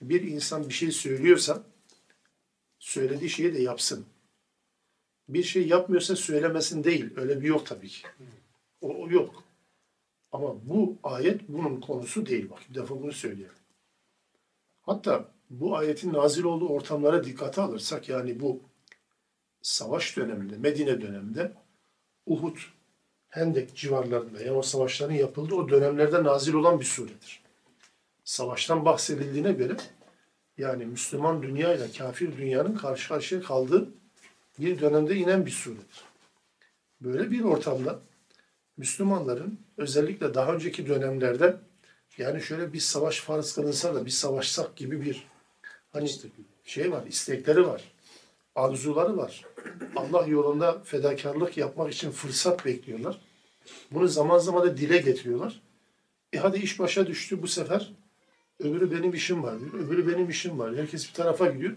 bir 0.00 0.22
insan 0.22 0.68
bir 0.68 0.74
şey 0.74 0.90
söylüyorsa 0.90 1.62
söylediği 2.78 3.30
şeyi 3.30 3.54
de 3.54 3.62
yapsın. 3.62 4.06
Bir 5.28 5.42
şey 5.42 5.68
yapmıyorsa 5.68 6.16
söylemesin 6.16 6.84
değil. 6.84 7.10
Öyle 7.16 7.40
bir 7.40 7.48
yok 7.48 7.66
tabii 7.66 7.88
ki. 7.88 8.06
O, 8.80 8.88
o 8.88 9.10
yok. 9.10 9.44
Ama 10.32 10.68
bu 10.68 10.96
ayet 11.02 11.48
bunun 11.48 11.80
konusu 11.80 12.26
değil. 12.26 12.50
Bak 12.50 12.58
bir 12.70 12.74
defa 12.74 13.02
bunu 13.02 13.12
söyleyelim. 13.12 13.54
Hatta 14.82 15.28
bu 15.50 15.76
ayetin 15.76 16.12
nazil 16.12 16.44
olduğu 16.44 16.68
ortamlara 16.68 17.24
dikkate 17.24 17.60
alırsak 17.60 18.08
yani 18.08 18.40
bu 18.40 18.60
savaş 19.62 20.16
döneminde, 20.16 20.56
Medine 20.56 21.00
döneminde 21.00 21.52
Uhud, 22.26 22.56
Hendek 23.28 23.76
civarlarında 23.76 24.40
yani 24.40 24.56
o 24.56 24.62
savaşların 24.62 25.14
yapıldığı 25.14 25.54
o 25.54 25.68
dönemlerde 25.68 26.24
nazil 26.24 26.54
olan 26.54 26.80
bir 26.80 26.84
suredir. 26.84 27.42
Savaştan 28.24 28.84
bahsedildiğine 28.84 29.52
göre 29.52 29.76
yani 30.58 30.86
Müslüman 30.86 31.42
dünya 31.42 31.74
ile 31.74 31.92
kafir 31.98 32.36
dünyanın 32.36 32.76
karşı 32.76 33.08
karşıya 33.08 33.42
kaldığı 33.42 33.88
bir 34.58 34.80
dönemde 34.80 35.16
inen 35.16 35.46
bir 35.46 35.50
suredir. 35.50 36.04
Böyle 37.00 37.30
bir 37.30 37.44
ortamda 37.44 38.00
Müslümanların 38.76 39.60
özellikle 39.76 40.34
daha 40.34 40.54
önceki 40.54 40.86
dönemlerde 40.86 41.56
yani 42.18 42.42
şöyle 42.42 42.72
bir 42.72 42.80
savaş 42.80 43.20
farz 43.20 43.54
kılınsa 43.54 43.94
da 43.94 44.06
bir 44.06 44.10
savaşsak 44.10 44.76
gibi 44.76 45.00
bir 45.00 45.26
hani 45.92 46.10
şey 46.64 46.92
var, 46.92 47.06
istekleri 47.06 47.66
var, 47.66 47.92
arzuları 48.54 49.16
var. 49.16 49.44
Allah 49.96 50.26
yolunda 50.26 50.80
fedakarlık 50.84 51.56
yapmak 51.56 51.92
için 51.92 52.10
fırsat 52.10 52.64
bekliyorlar. 52.64 53.20
Bunu 53.90 54.08
zaman 54.08 54.38
zaman 54.38 54.62
da 54.62 54.76
dile 54.76 54.98
getiriyorlar. 54.98 55.60
E 56.32 56.38
hadi 56.38 56.58
iş 56.58 56.78
başa 56.78 57.06
düştü 57.06 57.42
bu 57.42 57.48
sefer. 57.48 57.92
Öbürü 58.58 58.90
benim 58.90 59.14
işim 59.14 59.42
var 59.42 59.60
diyor. 59.60 59.74
Öbürü 59.74 60.08
benim 60.08 60.30
işim 60.30 60.58
var. 60.58 60.76
Herkes 60.76 61.08
bir 61.08 61.14
tarafa 61.14 61.46
gidiyor. 61.46 61.72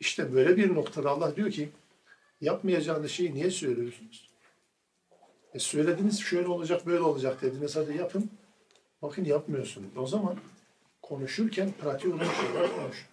İşte 0.00 0.34
böyle 0.34 0.56
bir 0.56 0.74
noktada 0.74 1.10
Allah 1.10 1.36
diyor 1.36 1.50
ki 1.50 1.68
yapmayacağınız 2.40 3.10
şeyi 3.10 3.34
niye 3.34 3.50
söylüyorsunuz? 3.50 4.30
E 5.54 5.58
söylediniz 5.58 6.20
şöyle 6.20 6.48
olacak 6.48 6.86
böyle 6.86 7.00
olacak 7.00 7.42
dediniz 7.42 7.76
hadi 7.76 7.96
yapın. 7.96 8.30
Bakın 9.02 9.24
yapmıyorsunuz. 9.24 9.88
O 9.96 10.06
zaman 10.06 10.36
konuşurken 11.02 11.72
pratik 11.80 12.14
olan 12.14 12.24
şeyler 12.24 12.70
konuşun. 12.76 13.06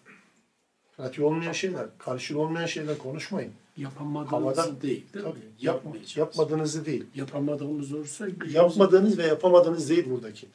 Pratik 0.97 1.23
olmayan 1.23 1.51
şeyler, 1.51 1.85
karşılığı 1.97 2.39
olmayan 2.39 2.65
şeyler 2.65 2.97
konuşmayın. 2.97 3.51
Yapamadığınızı 3.77 4.61
Havada- 4.61 4.81
değil 4.81 5.03
değil? 5.13 5.23
Tabii, 5.23 5.39
Yapmayacağız. 5.59 6.17
yapmadığınızı 6.17 6.85
değil. 6.85 7.05
Yapamadığımız 7.15 7.93
olursa 7.93 8.27
Yapmadığınız 8.51 9.17
ve 9.17 9.23
yapamadığınız 9.27 9.89
değil 9.89 10.09
buradaki. 10.09 10.47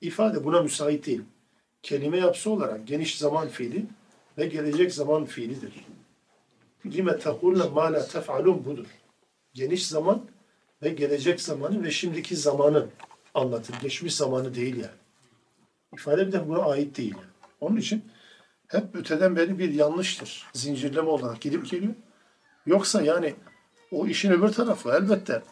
İfade 0.00 0.44
buna 0.44 0.62
müsait 0.62 1.06
değil. 1.06 1.22
Kelime 1.82 2.18
yapısı 2.18 2.50
olarak 2.50 2.86
geniş 2.86 3.18
zaman 3.18 3.48
fiili 3.48 3.86
ve 4.38 4.46
gelecek 4.46 4.94
zaman 4.94 5.24
fiilidir. 5.24 5.72
Lime 6.86 7.18
tekulne 7.18 7.64
ma 7.64 7.92
la 7.92 8.06
tef'alun 8.06 8.64
budur. 8.64 8.86
Geniş 9.54 9.86
zaman 9.86 10.22
ve 10.82 10.88
gelecek 10.88 11.40
zamanı 11.40 11.82
ve 11.84 11.90
şimdiki 11.90 12.36
zamanı 12.36 12.86
anlatır. 13.34 13.74
Geçmiş 13.82 14.14
zamanı 14.14 14.54
değil 14.54 14.76
yani. 14.76 15.00
İfade 15.94 16.26
bir 16.26 16.32
de 16.32 16.48
buna 16.48 16.58
ait 16.62 16.96
değil. 16.96 17.14
Onun 17.60 17.76
için 17.76 18.04
hep 18.70 18.94
öteden 18.94 19.36
beri 19.36 19.58
bir 19.58 19.74
yanlıştır. 19.74 20.46
Zincirleme 20.52 21.08
olarak 21.08 21.40
gidip 21.40 21.70
geliyor. 21.70 21.94
Yoksa 22.66 23.02
yani 23.02 23.34
o 23.90 24.06
işin 24.06 24.30
öbür 24.30 24.48
tarafı 24.48 24.90
elbette 24.90 25.42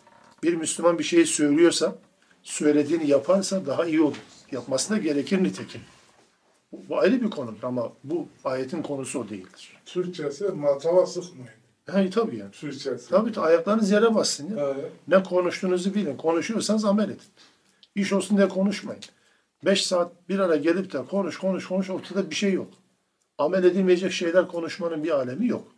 bir 0.43 0.55
Müslüman 0.55 0.99
bir 0.99 1.05
şey 1.05 1.27
söylüyorsa, 1.27 1.99
söylediğini 2.43 3.11
yaparsa 3.11 3.67
daha 3.67 3.87
iyi 3.87 4.03
olur. 4.03 4.17
Yapması 4.53 4.91
da 4.91 4.99
gerekir 4.99 5.43
nitekim. 5.43 5.81
Bu, 6.73 6.89
bu 6.89 6.99
ayrı 6.99 7.23
bir 7.23 7.31
konudur 7.31 7.63
ama 7.63 7.93
bu 8.05 8.29
ayetin 8.45 8.83
konusu 8.83 9.21
o 9.21 9.29
değildir. 9.29 9.77
Türkçesi 9.87 10.45
matava 10.45 11.07
sıkmayın. 11.07 11.53
He, 11.93 12.11
tabii 12.11 12.37
yani. 12.37 12.51
Türkçesi. 12.51 13.09
Tabii 13.09 13.33
ki 13.33 13.41
ayaklarınız 13.41 13.91
yere 13.91 14.15
bassın 14.15 14.57
ya. 14.57 14.75
Evet. 14.75 14.93
Ne 15.09 15.23
konuştuğunuzu 15.23 15.95
bilin. 15.95 16.17
Konuşuyorsanız 16.17 16.85
amel 16.85 17.05
edin. 17.05 17.21
İş 17.95 18.13
olsun 18.13 18.37
diye 18.37 18.49
konuşmayın. 18.49 19.03
Beş 19.65 19.87
saat 19.87 20.29
bir 20.29 20.39
ara 20.39 20.57
gelip 20.57 20.93
de 20.93 21.05
konuş 21.05 21.39
konuş 21.39 21.67
konuş 21.67 21.91
ortada 21.91 22.31
bir 22.31 22.35
şey 22.35 22.53
yok. 22.53 22.71
Amel 23.39 23.65
edilmeyecek 23.65 24.13
şeyler 24.13 24.49
konuşmanın 24.49 25.05
bir 25.05 25.11
alemi 25.11 25.47
yok. 25.49 25.75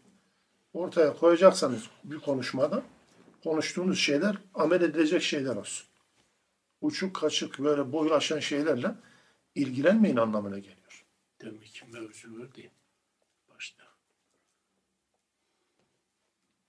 Ortaya 0.73 1.17
koyacaksanız 1.17 1.83
bir 2.05 2.19
konuşmada 2.19 2.83
konuştuğunuz 3.45 3.99
şeyler 3.99 4.37
amel 4.55 4.83
edilecek 4.83 5.23
şeyler 5.23 5.57
olsun. 5.57 5.87
Uçuk 6.81 7.17
kaçık 7.17 7.59
böyle 7.59 7.93
boyu 7.93 8.15
aşan 8.15 8.39
şeylerle 8.39 8.95
ilgilenmeyin 9.55 10.17
anlamına 10.17 10.59
geliyor. 10.59 11.05
demek 11.41 11.67
ki 11.67 11.85
mevzu 11.93 12.39
var 12.39 12.55
değil. 12.55 12.71
Başta. 13.55 13.85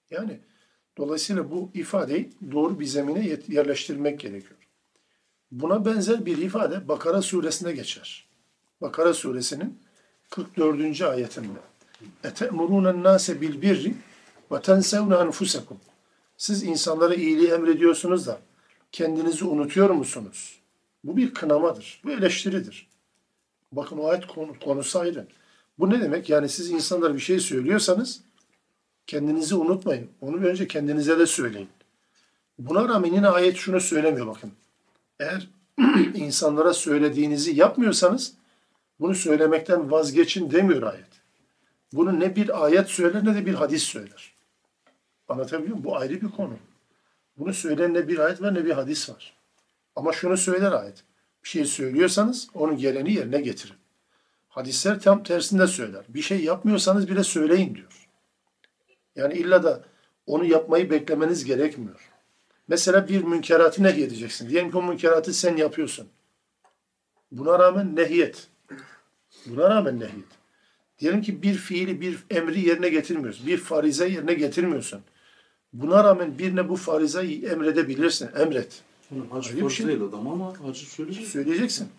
Yani 0.09 0.39
dolayısıyla 0.97 1.51
bu 1.51 1.71
ifadeyi 1.73 2.29
doğru 2.51 2.79
bir 2.79 2.85
zemine 2.85 3.39
yerleştirmek 3.47 4.19
gerekiyor. 4.19 4.59
Buna 5.51 5.85
benzer 5.85 6.25
bir 6.25 6.37
ifade 6.37 6.87
Bakara 6.87 7.21
suresinde 7.21 7.71
geçer. 7.71 8.29
Bakara 8.81 9.13
suresinin 9.13 9.80
44. 10.31 11.01
ayetinde. 11.01 11.59
Ete'murûnen 12.23 13.03
nâse 13.03 13.41
bil 13.41 13.61
birri 13.61 13.95
ve. 14.51 14.59
Siz 16.37 16.63
insanlara 16.63 17.15
iyiliği 17.15 17.47
emrediyorsunuz 17.47 18.27
da 18.27 18.39
kendinizi 18.91 19.45
unutuyor 19.45 19.89
musunuz? 19.89 20.59
Bu 21.03 21.17
bir 21.17 21.33
kınamadır. 21.33 22.01
Bu 22.03 22.11
eleştiridir. 22.11 22.87
Bakın 23.71 23.97
o 23.97 24.07
ayet 24.07 24.23
konusu 24.63 24.99
ayrı. 24.99 25.27
Bu 25.79 25.89
ne 25.89 26.01
demek? 26.01 26.29
Yani 26.29 26.49
siz 26.49 26.69
insanlara 26.69 27.15
bir 27.15 27.19
şey 27.19 27.39
söylüyorsanız 27.39 28.21
kendinizi 29.07 29.55
unutmayın. 29.55 30.09
Onu 30.21 30.37
önce 30.37 30.67
kendinize 30.67 31.19
de 31.19 31.25
söyleyin. 31.25 31.69
Buna 32.59 32.89
rağmen 32.89 33.13
yine 33.13 33.27
ayet 33.27 33.57
şunu 33.57 33.81
söylemiyor 33.81 34.27
bakın. 34.27 34.51
Eğer 35.19 35.49
insanlara 36.15 36.73
söylediğinizi 36.73 37.55
yapmıyorsanız 37.55 38.33
bunu 39.01 39.15
söylemekten 39.15 39.91
vazgeçin 39.91 40.51
demiyor 40.51 40.83
ayet. 40.83 41.07
Bunu 41.93 42.19
ne 42.19 42.35
bir 42.35 42.65
ayet 42.65 42.89
söyler 42.89 43.25
ne 43.25 43.35
de 43.35 43.45
bir 43.45 43.53
hadis 43.53 43.83
söyler. 43.83 44.33
Anlatabiliyor 45.27 45.69
muyum? 45.69 45.83
Bu 45.83 45.97
ayrı 45.97 46.21
bir 46.21 46.31
konu. 46.31 46.57
Bunu 47.37 47.53
söyleyen 47.53 47.93
ne 47.93 48.07
bir 48.07 48.19
ayet 48.19 48.41
var 48.41 48.53
ne 48.53 48.65
bir 48.65 48.71
hadis 48.71 49.09
var. 49.09 49.33
Ama 49.95 50.13
şunu 50.13 50.37
söyler 50.37 50.71
ayet. 50.71 51.03
Bir 51.43 51.49
şey 51.49 51.65
söylüyorsanız 51.65 52.47
onun 52.53 52.77
geleni 52.77 53.13
yerine 53.13 53.41
getirin. 53.41 53.75
Hadisler 54.49 54.99
tam 54.99 55.23
tersinde 55.23 55.67
söyler. 55.67 56.05
Bir 56.09 56.21
şey 56.21 56.43
yapmıyorsanız 56.43 57.09
bile 57.09 57.23
söyleyin 57.23 57.75
diyor. 57.75 58.07
Yani 59.15 59.33
illa 59.33 59.63
da 59.63 59.83
onu 60.25 60.45
yapmayı 60.45 60.89
beklemeniz 60.89 61.45
gerekmiyor. 61.45 62.09
Mesela 62.67 63.07
bir 63.07 63.23
münkeratı 63.23 63.83
nehy 63.83 64.03
edeceksin. 64.03 64.49
Diyelim 64.49 64.71
ki 64.71 64.77
o 64.77 64.83
münkeratı 64.83 65.33
sen 65.33 65.57
yapıyorsun. 65.57 66.07
Buna 67.31 67.59
rağmen 67.59 67.95
nehyet. 67.95 68.50
Buna 69.45 69.69
rağmen 69.69 69.99
nehyet. 69.99 70.25
Diyelim 70.99 71.21
ki 71.21 71.41
bir 71.41 71.53
fiili, 71.53 72.01
bir 72.01 72.17
emri 72.29 72.67
yerine 72.67 72.89
getirmiyorsun. 72.89 73.47
Bir 73.47 73.57
farize 73.57 74.07
yerine 74.09 74.33
getirmiyorsun. 74.33 75.01
Buna 75.73 76.03
rağmen 76.03 76.37
birine 76.39 76.69
bu 76.69 76.75
farizeyi 76.75 77.45
emredebilirsin. 77.45 78.29
Emret. 78.35 78.83
Hac 79.29 79.47
farz 79.47 79.73
şey. 79.73 79.87
değil 79.87 80.01
adam 80.01 80.27
ama 80.27 80.53
hacı 80.67 80.85
söyleyecek. 80.85 81.27
Söyleyeceksin. 81.27 81.89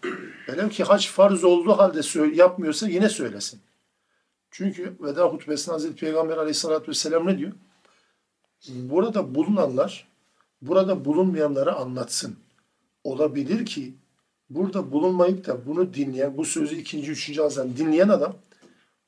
Velev 0.48 0.68
ki 0.68 0.84
hac 0.84 1.06
farz 1.06 1.44
olduğu 1.44 1.72
halde 1.72 2.36
yapmıyorsa 2.36 2.88
yine 2.88 3.08
söylesin. 3.08 3.60
Çünkü 4.50 4.92
veda 5.00 5.24
hutbesinde 5.24 5.72
Hazreti 5.72 5.94
Peygamber 5.94 6.36
aleyhissalatü 6.36 6.88
vesselam 6.88 7.26
ne 7.26 7.38
diyor? 7.38 7.52
Burada 8.68 9.34
bulunanlar 9.34 10.08
burada 10.62 11.04
bulunmayanlara 11.04 11.74
anlatsın. 11.74 12.36
Olabilir 13.04 13.66
ki 13.66 13.94
burada 14.54 14.92
bulunmayıp 14.92 15.46
da 15.46 15.66
bunu 15.66 15.94
dinleyen, 15.94 16.36
bu 16.36 16.44
sözü 16.44 16.76
ikinci, 16.76 17.10
üçüncü 17.10 17.42
ağızdan 17.42 17.76
dinleyen 17.76 18.08
adam 18.08 18.36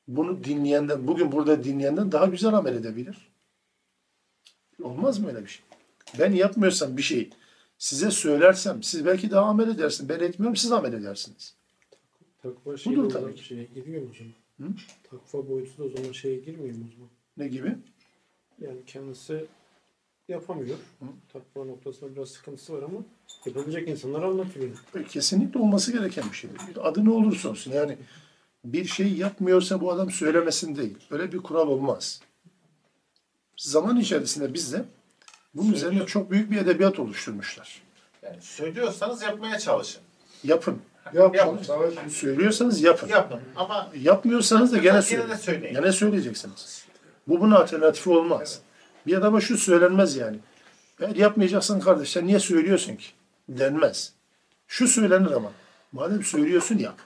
bunu 0.07 0.43
dinleyenden, 0.43 1.07
bugün 1.07 1.31
burada 1.31 1.63
dinleyenden 1.63 2.11
daha 2.11 2.25
güzel 2.25 2.53
amel 2.53 2.75
edebilir. 2.75 3.31
Olmaz 4.83 5.19
mı 5.19 5.27
öyle 5.27 5.43
bir 5.43 5.49
şey? 5.49 5.65
Ben 6.19 6.31
yapmıyorsam 6.31 6.97
bir 6.97 7.01
şey 7.01 7.29
size 7.77 8.11
söylersem 8.11 8.83
siz 8.83 9.05
belki 9.05 9.31
daha 9.31 9.45
amel 9.45 9.69
edersiniz. 9.69 10.09
Ben 10.09 10.19
etmiyorum 10.19 10.55
siz 10.55 10.71
amel 10.71 10.93
edersiniz. 10.93 11.55
Takva 12.43 12.77
şeyi 12.77 12.97
Budur 12.97 13.09
tabii 13.09 13.35
ki. 13.35 13.43
şeye 13.43 13.63
giriyor 13.65 14.01
mu 14.01 14.09
hocam? 14.09 14.27
Hı? 14.61 14.67
Takva 15.03 15.49
boyutu 15.49 15.77
da 15.77 15.83
o 15.83 15.89
zaman 15.89 16.11
şeye 16.11 16.35
girmiyor 16.35 16.75
mu 16.75 16.83
o 16.89 16.93
zaman? 16.93 17.09
Ne 17.37 17.47
gibi? 17.47 17.75
Yani 18.61 18.77
kendisi 18.87 19.45
yapamıyor. 20.29 20.77
Hı. 20.99 21.05
Takva 21.33 21.65
noktasında 21.65 22.15
biraz 22.15 22.29
sıkıntısı 22.29 22.73
var 22.73 22.83
ama 22.83 22.99
yapabilecek 23.45 23.87
insanlara 23.89 24.25
anlatıyor. 24.25 24.69
Kesinlikle 25.09 25.59
olması 25.59 25.91
gereken 25.91 26.23
bir 26.31 26.35
şeydir. 26.35 26.57
Adı 26.81 27.05
ne 27.05 27.11
olursa 27.11 27.49
olsun. 27.49 27.71
Yani 27.71 27.97
bir 28.65 28.85
şey 28.85 29.13
yapmıyorsa 29.13 29.81
bu 29.81 29.91
adam 29.91 30.11
söylemesin 30.11 30.75
değil. 30.75 30.97
Öyle 31.11 31.31
bir 31.31 31.37
kural 31.37 31.67
olmaz. 31.67 32.21
Zaman 33.57 33.97
içerisinde 33.97 34.53
bizde 34.53 34.85
bunun 35.53 35.73
üzerine 35.73 36.05
çok 36.05 36.31
büyük 36.31 36.51
bir 36.51 36.57
edebiyat 36.57 36.99
oluşturmuşlar. 36.99 37.81
Yani 38.23 38.41
söylüyorsanız 38.41 39.21
yapmaya 39.21 39.59
çalışın. 39.59 40.01
Yapın. 40.43 40.81
Yap, 41.13 41.35
Yapın. 41.35 41.63
savaş. 41.63 41.93
Söylüyorsanız 42.09 42.81
yapın. 42.81 43.07
Yapın 43.07 43.39
ama 43.55 43.91
Yapmıyorsanız 44.01 44.73
da 44.73 44.77
gene 44.77 44.97
de 44.97 45.37
söyleyin. 45.37 45.75
Gene 45.75 45.91
söyleyeceksiniz. 45.91 46.85
Bu 47.27 47.41
bunun 47.41 47.51
alternatifi 47.51 48.09
olmaz. 48.09 48.61
Bir 49.07 49.13
adama 49.13 49.41
şu 49.41 49.57
söylenmez 49.57 50.15
yani. 50.15 50.37
Eğer 50.99 51.15
yapmayacaksan 51.15 51.79
kardeş 51.79 52.09
sen 52.09 52.27
niye 52.27 52.39
söylüyorsun 52.39 52.95
ki? 52.95 53.05
Denmez. 53.49 54.13
Şu 54.67 54.87
söylenir 54.87 55.31
ama. 55.31 55.51
Madem 55.91 56.23
söylüyorsun 56.23 56.77
yap. 56.77 57.01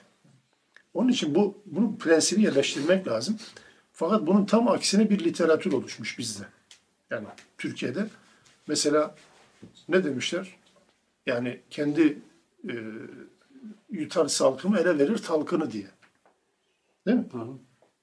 Onun 0.94 1.08
için 1.08 1.34
bu 1.34 1.58
bunun 1.66 1.96
prensibi 1.96 2.42
yerleştirmek 2.42 3.08
lazım. 3.08 3.38
Fakat 3.92 4.26
bunun 4.26 4.44
tam 4.44 4.68
aksine 4.68 5.10
bir 5.10 5.24
literatür 5.24 5.72
oluşmuş 5.72 6.18
bizde. 6.18 6.44
Yani 7.10 7.26
Türkiye'de 7.58 8.06
mesela 8.66 9.14
ne 9.88 10.04
demişler? 10.04 10.56
Yani 11.26 11.60
kendi 11.70 12.18
e, 12.68 12.74
yutar 13.90 14.28
salkımı 14.28 14.78
ele 14.78 14.98
verir 14.98 15.18
talkını 15.18 15.72
diye. 15.72 15.86
Değil 17.06 17.18
mi? 17.18 17.26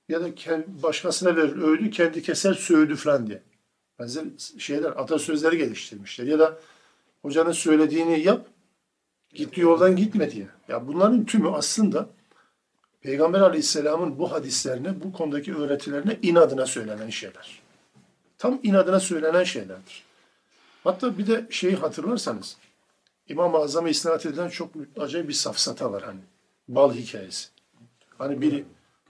Ya 0.09 0.21
da 0.21 0.29
başkasına 0.83 1.35
verir 1.35 1.61
öğüdü 1.61 1.89
kendi 1.89 2.21
keser 2.21 2.53
söğüdü 2.53 2.95
falan 2.95 3.27
diye. 3.27 3.41
Benzer 3.99 4.25
şeyler, 4.57 4.89
atasözleri 4.89 5.57
geliştirmişler. 5.57 6.25
Ya 6.25 6.39
da 6.39 6.57
hocanın 7.21 7.51
söylediğini 7.51 8.19
yap, 8.19 8.47
gittiği 9.33 9.61
yoldan 9.61 9.95
gitme 9.95 10.31
diye. 10.31 10.47
Ya 10.67 10.87
bunların 10.87 11.25
tümü 11.25 11.49
aslında 11.49 12.09
Peygamber 13.01 13.39
Aleyhisselam'ın 13.39 14.19
bu 14.19 14.31
hadislerine, 14.31 15.03
bu 15.03 15.13
konudaki 15.13 15.55
öğretilerine 15.55 16.19
inadına 16.21 16.65
söylenen 16.65 17.09
şeyler. 17.09 17.61
Tam 18.37 18.59
inadına 18.63 18.99
söylenen 18.99 19.43
şeylerdir. 19.43 20.03
Hatta 20.83 21.17
bir 21.17 21.27
de 21.27 21.47
şeyi 21.49 21.75
hatırlarsanız, 21.75 22.57
İmam-ı 23.29 23.57
Azam'a 23.57 23.89
isnat 23.89 24.25
edilen 24.25 24.49
çok 24.49 24.69
acayip 24.99 25.27
bir 25.27 25.33
safsata 25.33 25.91
var 25.91 26.03
hani. 26.03 26.19
Bal 26.67 26.93
hikayesi. 26.93 27.49
Hani 28.17 28.41
biri 28.41 28.65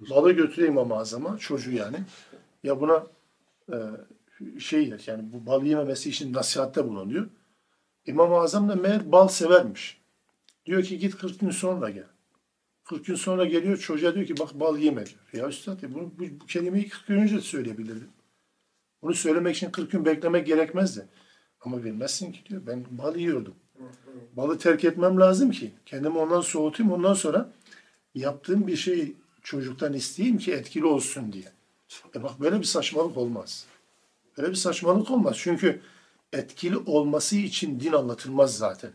balı 0.10 0.32
götürüyor 0.32 0.70
İmam-ı 0.70 0.98
Azam'a, 0.98 1.38
çocuğu 1.38 1.72
yani. 1.72 1.98
Ya 2.64 2.82
buna 2.82 3.04
e, 3.72 3.76
şey 4.60 4.92
der, 4.92 5.04
yani 5.08 5.34
bu 5.34 5.46
bal 5.46 5.64
yememesi 5.64 6.10
için 6.10 6.34
nasihatte 6.34 6.88
bulunuyor. 6.88 7.30
İmam-ı 8.06 8.36
Azam 8.36 8.70
da 8.70 8.76
meğer 8.76 9.12
bal 9.12 9.28
severmiş. 9.28 10.02
Diyor 10.66 10.84
ki 10.84 11.00
git 11.00 11.18
40 11.18 11.40
gün 11.40 11.50
sonra 11.50 11.90
gel. 11.90 12.08
40 12.84 13.06
gün 13.06 13.16
sonra 13.16 13.46
geliyor 13.46 13.78
çocuğa 13.78 14.16
diyor 14.16 14.26
ki 14.26 14.40
bak 14.40 14.60
bal 14.60 14.78
yeme 14.78 15.06
diyor. 15.06 15.20
Ya 15.34 15.50
üstad 15.50 15.84
ya 15.84 15.94
bunu, 15.94 16.12
bu, 16.20 16.24
bu 16.42 16.46
kelimeyi 16.46 16.90
40 16.90 17.08
gün 17.08 17.18
önce 17.18 17.36
de 17.36 17.42
söyleyebilirdin. 17.42 18.10
Bunu 19.02 19.14
söylemek 19.14 19.56
için 19.56 19.72
40 19.72 19.92
gün 19.92 20.06
beklemek 20.06 20.48
gerekmezdi. 20.48 21.08
Ama 21.62 21.84
bilmezsin 21.84 22.32
ki 22.32 22.40
diyor 22.50 22.62
ben 22.68 22.86
bal 22.90 23.16
yiyordum. 23.16 23.56
Balı 24.34 24.58
terk 24.58 24.84
etmem 24.84 25.20
lazım 25.20 25.52
ki 25.52 25.72
kendimi 25.86 26.18
ondan 26.18 26.42
soğutayım 26.42 26.92
ondan 26.92 27.14
sonra 27.14 27.50
yaptığım 28.16 28.68
bir 28.68 28.76
şey 28.76 29.14
çocuktan 29.44 29.94
isteyeyim 29.94 30.38
ki 30.38 30.54
etkili 30.54 30.86
olsun 30.86 31.34
diye. 31.34 31.52
E 32.16 32.24
bak 32.24 32.40
böyle 32.40 32.60
bir 32.60 32.66
saçmalık 32.66 33.18
olmaz. 33.18 33.66
Böyle 34.38 34.50
bir 34.50 34.56
saçmalık 34.56 35.12
olmaz. 35.12 35.36
Çünkü 35.40 35.82
etkili 36.34 36.78
olması 36.78 37.36
için 37.36 37.80
din 37.80 37.92
anlatılmaz 37.92 38.58
zaten. 38.58 38.92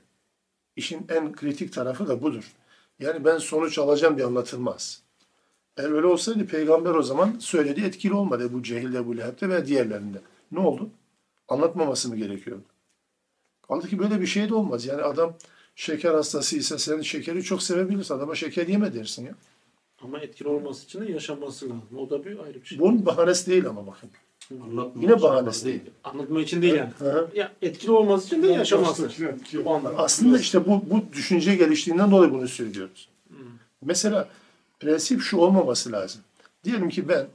İşin 0.76 1.06
en 1.08 1.32
kritik 1.32 1.72
tarafı 1.72 2.08
da 2.08 2.22
budur. 2.22 2.52
Yani 2.98 3.24
ben 3.24 3.38
sonuç 3.38 3.78
alacağım 3.78 4.16
diye 4.16 4.26
anlatılmaz. 4.26 5.02
Eğer 5.76 5.90
öyle 5.90 6.06
olsaydı 6.06 6.46
peygamber 6.46 6.90
o 6.90 7.02
zaman 7.02 7.36
söyledi 7.38 7.80
etkili 7.80 8.14
olmadı 8.14 8.52
bu 8.52 8.62
cehilde, 8.62 9.06
bu 9.06 9.16
lehebde 9.16 9.48
ve 9.48 9.66
diğerlerinde. 9.66 10.20
Ne 10.52 10.58
oldu? 10.58 10.90
Anlatmaması 11.48 12.08
mı 12.08 12.16
gerekiyordu? 12.16 12.64
Kaldı 13.68 13.88
ki 13.88 13.98
böyle 13.98 14.20
bir 14.20 14.26
şey 14.26 14.48
de 14.48 14.54
olmaz. 14.54 14.86
Yani 14.86 15.02
adam 15.02 15.34
şeker 15.74 16.14
hastası 16.14 16.56
ise 16.56 16.78
sen 16.78 17.00
şekeri 17.00 17.42
çok 17.42 17.62
sevebilirsin. 17.62 18.14
Adama 18.14 18.34
şeker 18.34 18.66
yeme 18.66 18.94
dersin 18.94 19.26
ya. 19.26 19.34
Ama 20.02 20.18
etkili 20.18 20.48
olması 20.48 20.84
için 20.84 21.00
de 21.00 21.12
yaşaması 21.12 21.64
lazım. 21.64 21.98
O 21.98 22.10
da 22.10 22.24
bir 22.24 22.38
ayrı 22.38 22.62
bir 22.62 22.66
şey. 22.66 22.78
Bunun 22.78 23.06
bahanesi 23.06 23.50
değil 23.50 23.66
ama 23.66 23.86
bakın. 23.86 24.10
Anlatma. 24.50 25.02
Yine 25.02 25.22
bahanesi 25.22 25.64
değil. 25.64 25.80
Anlatma 26.04 26.40
için 26.40 26.62
değil 26.62 26.74
yani. 26.74 26.90
Hı 26.98 27.12
hı. 27.12 27.30
Ya 27.34 27.52
etkili 27.62 27.90
olması 27.90 28.26
için 28.26 28.42
de 28.42 28.46
yaşaması. 28.46 29.10
Aslında 29.96 30.38
işte 30.38 30.66
bu, 30.66 30.90
bu 30.90 31.12
düşünce 31.12 31.54
geliştiğinden 31.54 32.10
dolayı 32.10 32.32
bunu 32.32 32.48
söylüyoruz. 32.48 33.08
Mesela 33.82 34.28
prensip 34.80 35.20
şu 35.20 35.36
olmaması 35.36 35.92
lazım. 35.92 36.20
Diyelim 36.64 36.88
ki 36.88 37.08
ben 37.08 37.26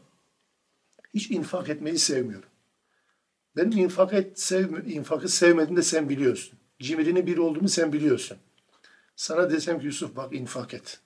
hiç 1.14 1.32
infak 1.32 1.70
etmeyi 1.70 1.98
sevmiyorum. 1.98 2.50
Benim 3.56 3.72
infak 3.78 4.14
et, 4.14 4.40
sevme, 4.40 4.94
infakı 4.94 5.30
sevmediğini 5.30 5.78
de 5.78 5.84
sen 5.84 6.10
biliyorsun. 6.10 6.60
Cimrinin 6.80 7.28
biri 7.28 7.42
olduğumu 7.42 7.70
sen 7.70 7.94
biliyorsun. 7.94 8.38
Sana 9.16 9.52
desem 9.52 9.80
ki 9.80 9.86
Yusuf 9.86 10.16
bak 10.16 10.36
infak 10.36 10.74
et. 10.74 11.00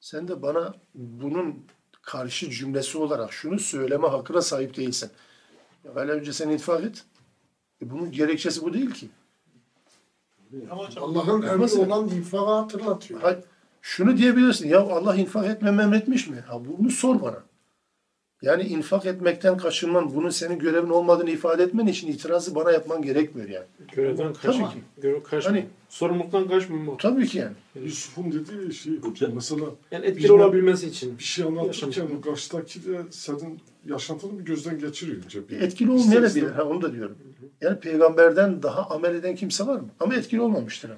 Sen 0.00 0.28
de 0.28 0.42
bana 0.42 0.74
bunun 0.94 1.64
karşı 2.06 2.50
cümlesi 2.50 2.98
olarak 2.98 3.32
şunu 3.32 3.58
söyleme 3.58 4.08
hakkına 4.08 4.42
sahip 4.42 4.76
değilsin. 4.76 5.10
Ya 5.84 6.02
hele 6.02 6.12
önce 6.12 6.32
sen 6.32 6.48
infak 6.48 6.84
et. 6.84 7.04
E 7.82 7.90
bunun 7.90 8.12
gerekçesi 8.12 8.62
bu 8.62 8.72
değil 8.72 8.90
ki. 8.90 9.08
Allah'ın 11.00 11.42
emri 11.42 11.78
olan 11.80 12.08
infakı 12.08 12.52
hatırlatıyor. 12.52 13.20
Hayır, 13.20 13.38
şunu 13.82 14.16
diyebilirsin. 14.16 14.68
Ya 14.68 14.80
Allah 14.80 15.16
infak 15.16 15.46
etmemi 15.46 15.82
emretmiş 15.82 16.28
mi? 16.28 16.40
Ha, 16.40 16.64
bunu 16.64 16.90
sor 16.90 17.22
bana. 17.22 17.42
Yani 18.42 18.62
infak 18.62 19.06
etmekten 19.06 19.56
kaçınman, 19.56 20.14
bunun 20.14 20.30
senin 20.30 20.58
görevin 20.58 20.88
olmadığını 20.88 21.30
ifade 21.30 21.62
etmen 21.62 21.86
için 21.86 22.08
itirazı 22.08 22.54
bana 22.54 22.72
yapman 22.72 23.02
gerekmiyor 23.02 23.48
yani. 23.48 23.66
Görevden. 23.92 24.32
Tabii 24.42 24.56
ki. 24.56 24.62
Görev 25.02 25.22
kaçma. 25.22 25.50
Hani- 25.50 25.66
Sorumluluktan 25.88 26.48
kaçmama. 26.48 26.96
Tabii 26.96 27.26
ki 27.26 27.38
yani. 27.38 27.52
Yusuf'un 27.84 28.32
dediği 28.32 28.74
şey 28.74 28.98
Hocam. 29.00 29.30
mesela 29.34 29.64
Yani 29.90 30.06
etkili 30.06 30.24
Bizim- 30.24 30.40
olabilmesi 30.40 30.86
için. 30.88 31.18
bir 31.18 31.22
şey 31.24 31.44
anlatırken 31.44 31.86
Yaşamış. 31.86 32.24
karşıdaki 32.24 32.86
de 32.86 32.98
senin 33.10 33.60
yaşantını 33.86 34.38
bir 34.38 34.44
gözden 34.44 34.78
geçiriyor. 34.78 35.22
Bir. 35.50 35.60
Etkili 35.60 35.94
İster 35.94 36.06
olmayabilir. 36.06 36.26
istemez. 36.28 36.54
Ha, 36.56 36.64
onu 36.64 36.82
da 36.82 36.92
diyorum. 36.92 37.16
Yani 37.60 37.80
peygamberden 37.80 38.62
daha 38.62 38.82
amel 38.90 39.14
eden 39.14 39.34
kimse 39.34 39.66
var 39.66 39.80
mı? 39.80 39.88
Ama 40.00 40.14
etkili 40.14 40.40
olmamıştır. 40.40 40.88
Ha. 40.88 40.96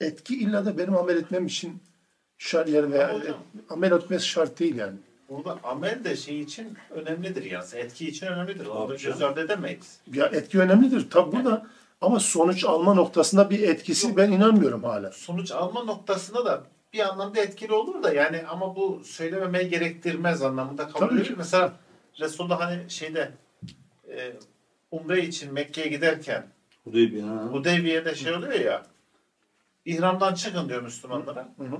Etki 0.00 0.38
illa 0.38 0.64
da 0.66 0.78
benim 0.78 0.96
amel 0.96 1.16
etmem 1.16 1.46
için 1.46 1.72
şart 2.38 2.68
yer 2.68 2.92
veya 2.92 3.16
amel 3.68 3.92
etmesi 3.92 4.26
şart 4.26 4.60
değil 4.60 4.76
yani. 4.76 4.96
Burada 5.30 5.58
amel 5.64 6.04
de 6.04 6.16
şey 6.16 6.40
için 6.40 6.78
önemlidir 6.90 7.44
yani. 7.44 7.64
Etki 7.74 8.08
için 8.08 8.26
önemlidir. 8.26 8.66
Onu 8.66 8.88
da 8.88 8.94
göz 8.94 9.22
ardı 9.22 9.40
edemeyiz. 9.40 10.00
Ya 10.12 10.26
etki 10.26 10.58
önemlidir 10.58 11.10
tabi 11.10 11.36
burada 11.36 11.66
ama 12.00 12.20
sonuç 12.20 12.64
alma 12.64 12.94
noktasında 12.94 13.50
bir 13.50 13.62
etkisi 13.62 14.16
ben 14.16 14.32
inanmıyorum 14.32 14.84
hala. 14.84 15.10
Sonuç 15.12 15.50
alma 15.52 15.84
noktasında 15.84 16.44
da 16.44 16.62
bir 16.92 17.08
anlamda 17.08 17.40
etkili 17.40 17.72
olur 17.72 18.02
da 18.02 18.12
yani 18.12 18.42
ama 18.48 18.76
bu 18.76 19.02
söylememeyi 19.04 19.68
gerektirmez 19.68 20.42
anlamında 20.42 20.88
kabul 20.88 21.18
edilir. 21.18 21.34
Mesela 21.36 21.72
Resulullah 22.20 22.60
hani 22.60 22.90
şeyde 22.90 23.32
e, 24.08 24.32
Umre 24.90 25.24
için 25.24 25.52
Mekke'ye 25.52 25.86
giderken 25.88 26.46
Hudeybiye. 26.84 27.24
Hudeybiye'de 27.24 28.14
şey 28.14 28.34
oluyor 28.34 28.52
ya 28.52 28.86
ihramdan 29.84 30.34
çıkın 30.34 30.68
diyor 30.68 30.82
Müslümanlara. 30.82 31.48
Hı 31.58 31.64
hı. 31.64 31.78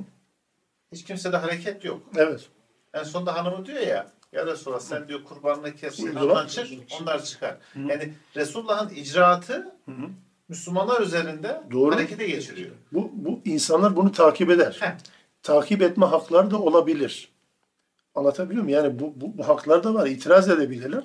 Hiç 0.92 1.04
kimsede 1.04 1.36
hareket 1.36 1.84
yok. 1.84 2.02
Evet. 2.16 2.48
En 2.94 3.02
sonunda 3.02 3.34
hanımı 3.34 3.66
diyor 3.66 3.80
ya 3.80 4.06
ya 4.32 4.46
Resulullah 4.46 4.80
sen 4.80 5.08
diyor 5.08 5.24
kurbanını 5.24 5.74
kes, 5.76 6.00
ihramdan 6.00 6.46
çık, 6.46 6.66
onlar 7.00 7.24
çıkar. 7.24 7.56
Yani 7.76 8.14
Resulullah'ın 8.36 8.88
icraatı 8.88 9.54
Hı 9.84 9.92
hı. 9.92 10.06
Müslümanlar 10.48 11.00
üzerinde 11.00 11.62
Doğru. 11.70 11.94
harekete 11.94 12.26
geçiriyor. 12.26 12.70
Bu, 12.92 13.10
bu 13.14 13.40
insanlar 13.44 13.96
bunu 13.96 14.12
takip 14.12 14.50
eder. 14.50 14.76
Heh. 14.80 14.96
Takip 15.42 15.82
etme 15.82 16.06
hakları 16.06 16.50
da 16.50 16.58
olabilir. 16.58 17.28
Anlatabiliyor 18.14 18.64
muyum? 18.64 18.78
Yani 18.78 18.98
bu, 18.98 19.12
bu, 19.16 19.38
bu 19.38 19.48
haklar 19.48 19.84
da 19.84 19.94
var. 19.94 20.06
İtiraz 20.06 20.48
edebilirler. 20.48 21.04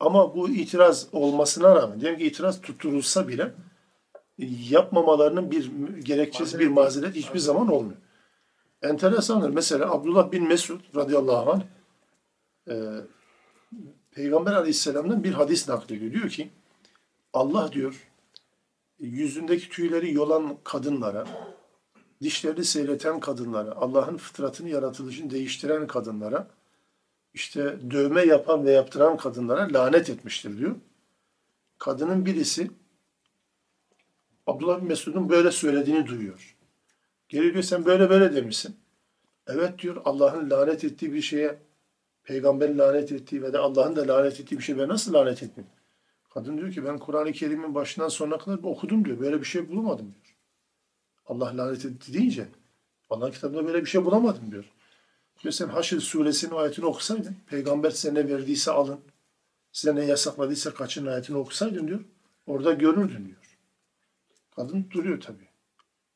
Ama 0.00 0.34
bu 0.34 0.48
itiraz 0.48 1.06
olmasına 1.12 1.74
rağmen, 1.74 2.00
diyelim 2.00 2.18
ki 2.18 2.26
itiraz 2.26 2.60
tutturulsa 2.60 3.28
bile 3.28 3.52
yapmamalarının 4.70 5.50
bir 5.50 5.70
gerekçesi, 5.98 6.58
bir 6.58 6.68
mazeret 6.68 7.14
hiçbir 7.14 7.38
zaman 7.38 7.68
olmuyor. 7.68 7.98
Enteresandır. 8.82 9.50
Mesela 9.50 9.90
Abdullah 9.90 10.32
bin 10.32 10.48
Mesud 10.48 10.80
radıyallahu 10.96 11.50
anh 11.50 11.62
e, 12.68 12.74
Peygamber 14.10 14.52
aleyhisselamdan 14.52 15.24
bir 15.24 15.32
hadis 15.32 15.68
naklediyor. 15.68 16.12
Diyor 16.12 16.28
ki 16.28 16.50
Allah 17.32 17.72
diyor 17.72 18.10
yüzündeki 19.00 19.68
tüyleri 19.68 20.14
yolan 20.14 20.56
kadınlara, 20.64 21.26
dişlerini 22.22 22.64
seyreten 22.64 23.20
kadınlara, 23.20 23.72
Allah'ın 23.72 24.16
fıtratını, 24.16 24.68
yaratılışını 24.68 25.30
değiştiren 25.30 25.86
kadınlara, 25.86 26.48
işte 27.34 27.78
dövme 27.90 28.22
yapan 28.22 28.64
ve 28.64 28.72
yaptıran 28.72 29.16
kadınlara 29.16 29.72
lanet 29.72 30.10
etmiştir 30.10 30.58
diyor. 30.58 30.76
Kadının 31.78 32.26
birisi 32.26 32.70
Abdullah 34.46 34.80
bin 34.80 34.88
Mesud'un 34.88 35.28
böyle 35.28 35.50
söylediğini 35.50 36.06
duyuyor. 36.06 36.56
Geliyor 37.30 37.52
diyor 37.52 37.64
sen 37.64 37.84
böyle 37.84 38.10
böyle 38.10 38.34
demişsin. 38.34 38.76
Evet 39.46 39.78
diyor 39.78 40.02
Allah'ın 40.04 40.50
lanet 40.50 40.84
ettiği 40.84 41.12
bir 41.12 41.22
şeye 41.22 41.58
peygamberin 42.24 42.78
lanet 42.78 43.12
ettiği 43.12 43.42
ve 43.42 43.52
de 43.52 43.58
Allah'ın 43.58 43.96
da 43.96 44.08
lanet 44.08 44.40
ettiği 44.40 44.58
bir 44.58 44.62
şeye 44.62 44.78
ben 44.78 44.88
nasıl 44.88 45.12
lanet 45.12 45.42
etmeyeyim? 45.42 45.72
Kadın 46.34 46.58
diyor 46.58 46.72
ki 46.72 46.84
ben 46.84 46.98
Kur'an-ı 46.98 47.32
Kerim'in 47.32 47.74
başından 47.74 48.08
sonuna 48.08 48.38
kadar 48.38 48.58
okudum 48.62 49.04
diyor. 49.04 49.20
Böyle 49.20 49.40
bir 49.40 49.44
şey 49.44 49.68
bulamadım 49.68 50.06
diyor. 50.06 50.36
Allah 51.26 51.56
lanet 51.56 51.84
etti 51.84 52.12
deyince 52.12 52.48
Allah'ın 53.10 53.30
kitabında 53.30 53.66
böyle 53.66 53.80
bir 53.80 53.90
şey 53.90 54.04
bulamadım 54.04 54.52
diyor. 54.52 54.64
Diyor 55.42 55.52
sen 55.52 55.68
Haşr 55.68 56.00
suresinin 56.00 56.54
ayetini 56.54 56.86
okusaydın, 56.86 57.36
peygamber 57.46 57.90
size 57.90 58.14
ne 58.14 58.28
verdiyse 58.28 58.70
alın, 58.70 59.00
size 59.72 59.94
ne 59.94 60.04
yasakladıysa 60.04 60.74
kaçın 60.74 61.06
ayetini 61.06 61.36
okusaydın 61.36 61.88
diyor. 61.88 62.00
Orada 62.46 62.72
görürdün 62.72 63.26
diyor. 63.26 63.58
Kadın 64.56 64.86
duruyor 64.90 65.20
tabii. 65.20 65.49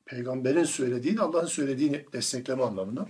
Peygamberin 0.04 0.64
söylediği 0.64 1.20
Allah'ın 1.20 1.46
söylediğini 1.46 2.04
destekleme 2.12 2.62
anlamında. 2.62 3.08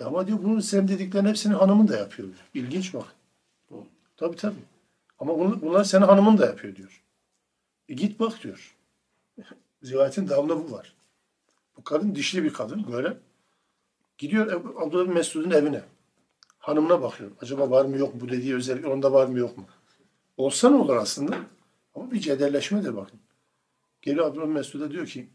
E 0.00 0.04
ama 0.04 0.26
diyor 0.26 0.38
bunun 0.42 0.60
sen 0.60 0.88
dediklerin 0.88 1.26
hepsini 1.26 1.54
hanımın 1.54 1.88
da 1.88 1.96
yapıyor 1.96 2.28
diyor. 2.28 2.40
İlginç 2.54 2.94
bak. 2.94 3.14
Tabii 4.16 4.36
tabii. 4.36 4.60
Ama 5.18 5.38
bunlar 5.62 5.84
senin 5.84 6.02
hanımın 6.02 6.38
da 6.38 6.46
yapıyor 6.46 6.76
diyor. 6.76 7.02
E 7.88 7.94
git 7.94 8.20
bak 8.20 8.42
diyor. 8.42 8.76
Rivayetin 9.84 10.28
devamında 10.28 10.56
bu 10.56 10.72
var. 10.72 10.94
Bu 11.76 11.84
kadın 11.84 12.14
dişli 12.14 12.44
bir 12.44 12.52
kadın 12.52 12.92
böyle. 12.92 13.16
Gidiyor 14.18 14.52
Abdullah 14.82 15.04
bin 15.04 15.14
Mesud'un 15.14 15.50
evine. 15.50 15.82
Hanımına 16.58 17.02
bakıyor. 17.02 17.30
Acaba 17.40 17.70
var 17.70 17.84
mı 17.84 17.96
yok 17.98 18.14
mu 18.14 18.20
bu 18.20 18.28
dediği 18.28 18.54
özellik 18.54 18.86
onda 18.86 19.12
var 19.12 19.26
mı 19.26 19.38
yok 19.38 19.58
mu? 19.58 19.64
Olsa 20.36 20.70
ne 20.70 20.76
olur 20.76 20.96
aslında? 20.96 21.36
Ama 21.94 22.10
bir 22.10 22.20
cederleşmedir 22.20 22.96
bakın. 22.96 23.20
Geliyor 24.02 24.26
Abdullah 24.26 24.46
bin 24.46 24.52
Mesud'a 24.52 24.90
diyor 24.90 25.06
ki 25.06 25.28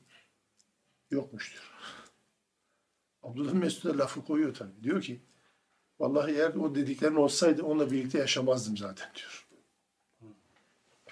yokmuş 1.16 1.52
diyor. 1.52 1.64
Abdullah 3.24 3.54
Mesud'a 3.54 3.98
lafı 3.98 4.26
koyuyor 4.26 4.54
tabii. 4.54 4.84
Diyor 4.84 5.02
ki 5.02 5.22
vallahi 6.00 6.32
eğer 6.32 6.54
o 6.54 6.76
dediklerin 6.76 7.16
olsaydı 7.16 7.64
onunla 7.64 7.92
birlikte 7.92 8.18
yaşamazdım 8.18 8.78
zaten 8.78 9.10
diyor. 9.16 9.48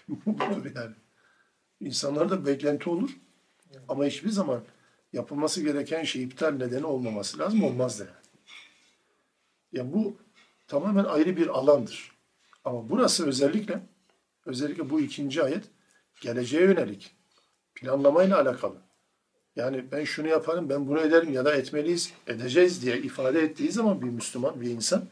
Budur 0.26 0.72
yani. 0.76 0.96
İnsanlarda 1.80 2.46
beklenti 2.46 2.90
olur. 2.90 3.18
Ama 3.88 4.06
hiçbir 4.06 4.30
zaman 4.30 4.64
yapılması 5.14 5.64
gereken 5.64 6.04
şey 6.04 6.24
iptal 6.24 6.52
nedeni 6.52 6.86
olmaması 6.86 7.40
lazım. 7.40 7.64
Olmaz 7.64 8.00
da 8.00 8.04
yani. 8.04 8.16
Ya 9.72 9.94
bu 9.94 10.18
tamamen 10.68 11.04
ayrı 11.04 11.38
bir 11.38 11.48
alandır. 11.48 12.12
Ama 12.64 12.90
burası 12.90 13.28
özellikle 13.28 13.84
özellikle 14.46 14.90
bu 14.90 15.02
ikinci 15.02 15.44
ayet 15.44 15.64
geleceğe 16.22 16.64
yönelik 16.64 17.16
planlamayla 17.76 18.42
alakalı. 18.42 18.83
Yani 19.56 19.86
ben 19.92 20.04
şunu 20.04 20.28
yaparım, 20.28 20.70
ben 20.70 20.88
bunu 20.88 21.00
ederim 21.00 21.34
ya 21.34 21.46
da 21.46 21.56
etmeliyiz, 21.56 22.14
edeceğiz 22.28 22.82
diye 22.82 22.98
ifade 22.98 23.40
ettiği 23.42 23.72
zaman 23.72 24.02
bir 24.02 24.08
Müslüman, 24.08 24.62
bir 24.62 24.70
insan 24.70 25.06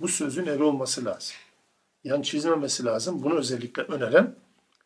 bu 0.00 0.08
sözün 0.08 0.46
eri 0.46 0.62
olması 0.62 1.04
lazım. 1.04 1.36
Yan 2.04 2.22
çizmemesi 2.22 2.84
lazım. 2.84 3.22
Bunu 3.22 3.34
özellikle 3.34 3.82
öneren 3.82 4.34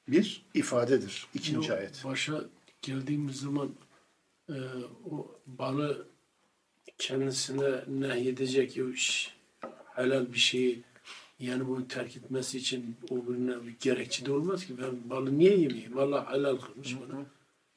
bir 0.08 0.42
ifadedir. 0.54 1.26
ikinci 1.34 1.68
Yok, 1.68 1.78
ayet. 1.78 2.04
Başa 2.04 2.44
geldiğimiz 2.82 3.36
zaman 3.36 3.70
e, 4.48 4.56
o 5.10 5.38
balı 5.46 6.06
kendisine 6.98 7.70
nehyedecek 7.88 8.78
o 8.78 8.88
iş, 8.90 9.36
helal 9.94 10.32
bir 10.32 10.38
şeyi 10.38 10.82
yani 11.38 11.68
bunu 11.68 11.88
terk 11.88 12.16
etmesi 12.16 12.58
için 12.58 12.96
o 13.10 13.14
birine 13.16 13.66
bir 13.66 13.76
gerekçe 13.80 14.26
de 14.26 14.32
olmaz 14.32 14.66
ki. 14.66 14.74
Ben 14.82 15.10
balı 15.10 15.38
niye 15.38 15.56
yemeyeyim? 15.56 15.98
Allah 15.98 16.32
helal 16.32 16.56
kılmış 16.56 16.96
bana. 17.00 17.26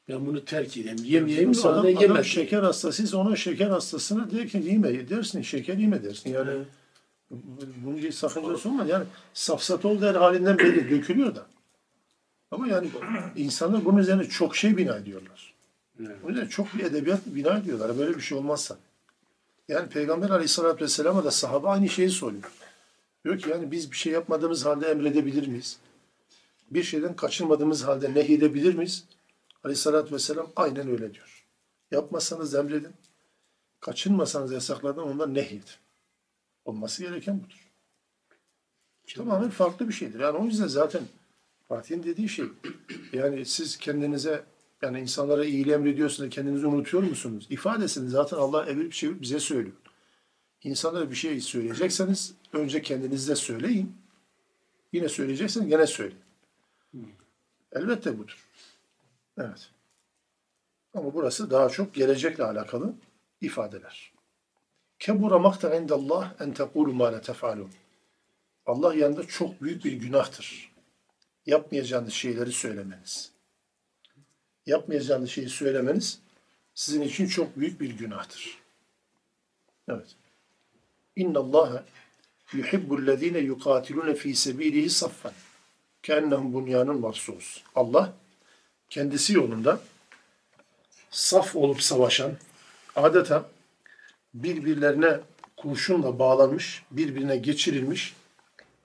Ben 0.09 0.25
bunu 0.25 0.45
terk 0.45 0.77
edeyim. 0.77 0.97
Yemeyeyim 1.03 1.55
Şimdi 1.55 1.67
adam, 1.67 2.11
adam 2.11 2.23
şeker 2.23 2.63
hastasıysa 2.63 3.17
ona 3.17 3.35
şeker 3.35 3.69
hastasına 3.69 4.31
der 4.31 4.47
ki 4.47 4.61
yeme 4.65 5.09
dersin, 5.09 5.41
şeker 5.41 5.77
yeme 5.77 6.03
dersin. 6.03 6.29
Yani 6.29 6.49
Evet. 6.51 6.67
bunun 7.85 7.97
bir 7.97 8.11
sakıncası 8.11 8.69
olmaz. 8.69 8.89
Yani 8.89 9.05
safsatol 9.33 10.01
der 10.01 10.15
halinden 10.15 10.57
belli 10.57 10.89
dökülüyor 10.89 11.35
da. 11.35 11.45
Ama 12.51 12.67
yani 12.67 12.89
insanlar 13.35 13.85
bunun 13.85 13.97
üzerine 13.97 14.23
çok 14.23 14.55
şey 14.55 14.77
bina 14.77 14.95
ediyorlar. 14.95 15.53
Evet. 15.99 16.15
O 16.25 16.29
yüzden 16.29 16.47
çok 16.47 16.73
bir 16.73 16.83
edebiyat 16.83 17.19
bina 17.25 17.57
ediyorlar. 17.57 17.97
Böyle 17.97 18.15
bir 18.15 18.21
şey 18.21 18.37
olmazsa. 18.37 18.77
Yani 19.67 19.89
Peygamber 19.89 20.29
Aleyhisselatü 20.29 20.83
Vesselam'a 20.83 21.23
da 21.23 21.31
sahabe 21.31 21.67
aynı 21.67 21.89
şeyi 21.89 22.09
soruyor. 22.09 22.43
Diyor 23.25 23.39
ki 23.39 23.49
yani 23.49 23.71
biz 23.71 23.91
bir 23.91 23.97
şey 23.97 24.13
yapmadığımız 24.13 24.65
halde 24.65 24.87
emredebilir 24.87 25.47
miyiz? 25.47 25.77
Bir 26.71 26.83
şeyden 26.83 27.15
kaçırmadığımız 27.15 27.83
halde 27.83 28.13
nehyedebilir 28.13 28.75
miyiz? 28.75 29.03
Aleyhisselatü 29.63 30.15
Vesselam 30.15 30.51
aynen 30.55 30.89
öyle 30.89 31.13
diyor. 31.13 31.47
Yapmazsanız 31.91 32.55
emredin. 32.55 32.93
Kaçınmasanız 33.79 34.51
yasaklardan 34.51 35.07
ondan 35.07 35.33
nehyedin. 35.33 35.69
Olması 36.65 37.03
gereken 37.03 37.43
budur. 37.43 37.71
Tamamen 39.15 39.49
farklı 39.49 39.87
bir 39.87 39.93
şeydir. 39.93 40.19
Yani 40.19 40.37
o 40.37 40.45
yüzden 40.45 40.67
zaten 40.67 41.01
Fatih'in 41.67 42.03
dediği 42.03 42.29
şey 42.29 42.45
yani 43.13 43.45
siz 43.45 43.77
kendinize 43.77 44.43
yani 44.81 44.99
insanlara 44.99 45.45
iyiliği 45.45 45.73
emrediyorsunuz 45.73 46.31
da 46.31 46.35
kendinizi 46.35 46.67
unutuyor 46.67 47.03
musunuz? 47.03 47.47
İfadesini 47.49 48.09
zaten 48.09 48.37
Allah 48.37 48.65
evirip 48.65 48.93
çevirip 48.93 49.21
bize 49.21 49.39
söylüyor. 49.39 49.75
İnsanlara 50.63 51.11
bir 51.11 51.15
şey 51.15 51.41
söyleyecekseniz 51.41 52.33
önce 52.53 52.81
kendinizde 52.81 53.35
söyleyin. 53.35 53.95
Yine 54.93 55.09
söyleyecekseniz 55.09 55.69
gene 55.69 55.87
söyleyin. 55.87 56.21
Elbette 57.71 58.19
budur. 58.19 58.46
Evet. 59.37 59.69
Ama 60.93 61.13
burası 61.13 61.51
daha 61.51 61.69
çok 61.69 61.93
gelecekle 61.93 62.43
alakalı 62.43 62.93
ifadeler. 63.41 64.13
Kebura 64.99 65.39
makta 65.39 65.75
indallah 65.75 66.33
en 66.39 66.53
tekulu 66.53 66.93
ma 66.93 67.13
la 67.13 67.21
tefalun. 67.21 67.71
Allah 68.65 68.95
yanında 68.95 69.27
çok 69.27 69.61
büyük 69.61 69.85
bir 69.85 69.93
günahtır. 69.93 70.71
Yapmayacağınız 71.45 72.13
şeyleri 72.13 72.51
söylemeniz. 72.51 73.31
Yapmayacağınız 74.65 75.29
şeyi 75.29 75.49
söylemeniz 75.49 76.19
sizin 76.73 77.01
için 77.01 77.27
çok 77.27 77.57
büyük 77.57 77.81
bir 77.81 77.97
günahtır. 77.97 78.57
Evet. 79.89 80.15
İnna 81.15 81.39
Allah 81.39 81.85
yuhibbu'llezine 82.53 83.39
yukatilune 83.39 84.15
fi 84.15 84.35
sebilihi 84.35 84.89
saffen. 84.89 85.33
Kennehum 86.03 86.53
bunyanun 86.53 86.99
marsus. 86.99 87.63
Allah 87.75 88.13
kendisi 88.89 89.33
yolunda 89.33 89.79
saf 91.09 91.55
olup 91.55 91.81
savaşan, 91.81 92.31
adeta 92.95 93.45
birbirlerine 94.33 95.19
kurşunla 95.57 96.19
bağlanmış, 96.19 96.83
birbirine 96.91 97.37
geçirilmiş 97.37 98.15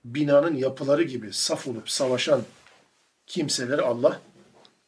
binanın 0.05 0.55
yapıları 0.55 1.03
gibi 1.03 1.33
saf 1.33 1.67
olup 1.67 1.89
savaşan 1.89 2.41
kimseleri 3.27 3.81
Allah 3.81 4.21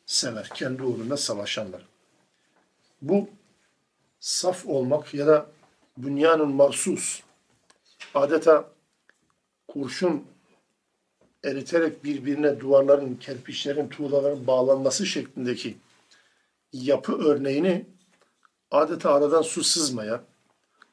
sever. 0.05 0.49
Kendi 0.53 0.83
uğrunda 0.83 1.17
savaşanlar. 1.17 1.81
Bu 3.01 3.29
saf 4.19 4.65
olmak 4.65 5.13
ya 5.13 5.27
da 5.27 5.45
bünyanın 5.97 6.49
marsus 6.49 7.21
adeta 8.13 8.69
kurşun 9.67 10.25
eriterek 11.45 12.03
birbirine 12.03 12.59
duvarların, 12.59 13.15
kerpiçlerin, 13.15 13.87
tuğlaların 13.87 14.47
bağlanması 14.47 15.05
şeklindeki 15.05 15.77
yapı 16.73 17.17
örneğini 17.25 17.85
adeta 18.71 19.13
aradan 19.13 19.41
su 19.41 19.63
sızmayan, 19.63 20.21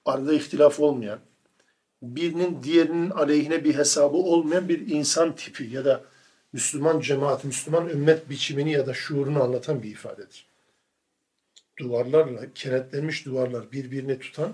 arada 0.05 0.33
ihtilaf 0.33 0.81
olmayan, 0.81 1.19
birinin 2.03 2.63
diğerinin 2.63 3.11
aleyhine 3.11 3.65
bir 3.65 3.75
hesabı 3.75 4.17
olmayan 4.17 4.69
bir 4.69 4.91
insan 4.91 5.37
tipi 5.37 5.65
ya 5.65 5.85
da 5.85 6.05
Müslüman 6.53 7.01
cemaat, 7.01 7.45
Müslüman 7.45 7.89
ümmet 7.89 8.31
biçimini 8.31 8.73
ya 8.73 8.87
da 8.87 8.95
şuurunu 8.95 9.43
anlatan 9.43 9.83
bir 9.83 9.91
ifadedir. 9.91 10.47
Duvarlarla, 11.79 12.41
kenetlenmiş 12.55 13.27
duvarlar 13.27 13.73
birbirini 13.73 14.19
tutan 14.19 14.53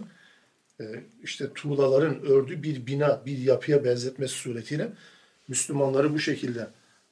e, 0.81 0.85
işte 1.23 1.53
tuğlaların 1.53 2.23
ördüğü 2.23 2.63
bir 2.63 2.87
bina, 2.87 3.23
bir 3.27 3.39
yapıya 3.39 3.85
benzetmesi 3.85 4.35
suretiyle 4.35 4.93
Müslümanları 5.49 6.15
bu 6.15 6.19
şekilde 6.19 6.69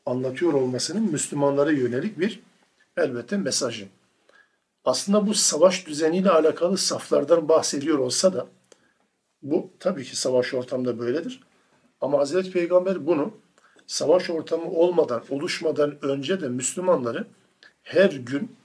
anlatıyor 0.06 0.52
olmasının 0.52 1.02
Müslümanlara 1.02 1.70
yönelik 1.70 2.18
bir 2.18 2.40
elbette 2.96 3.36
mesajı. 3.36 3.88
Aslında 4.84 5.26
bu 5.26 5.34
savaş 5.34 5.86
düzeniyle 5.86 6.30
alakalı 6.30 6.78
saflardan 6.78 7.48
bahsediyor 7.48 7.98
olsa 7.98 8.32
da 8.34 8.46
bu 9.42 9.70
tabii 9.80 10.04
ki 10.04 10.16
savaş 10.16 10.54
ortamında 10.54 10.98
böyledir. 10.98 11.40
Ama 12.00 12.18
Hazreti 12.18 12.50
Peygamber 12.50 13.06
bunu 13.06 13.32
savaş 13.86 14.30
ortamı 14.30 14.70
olmadan, 14.70 15.22
oluşmadan 15.30 16.04
önce 16.04 16.40
de 16.40 16.48
Müslümanları 16.48 17.26
her 17.82 18.10
gün 18.10 18.56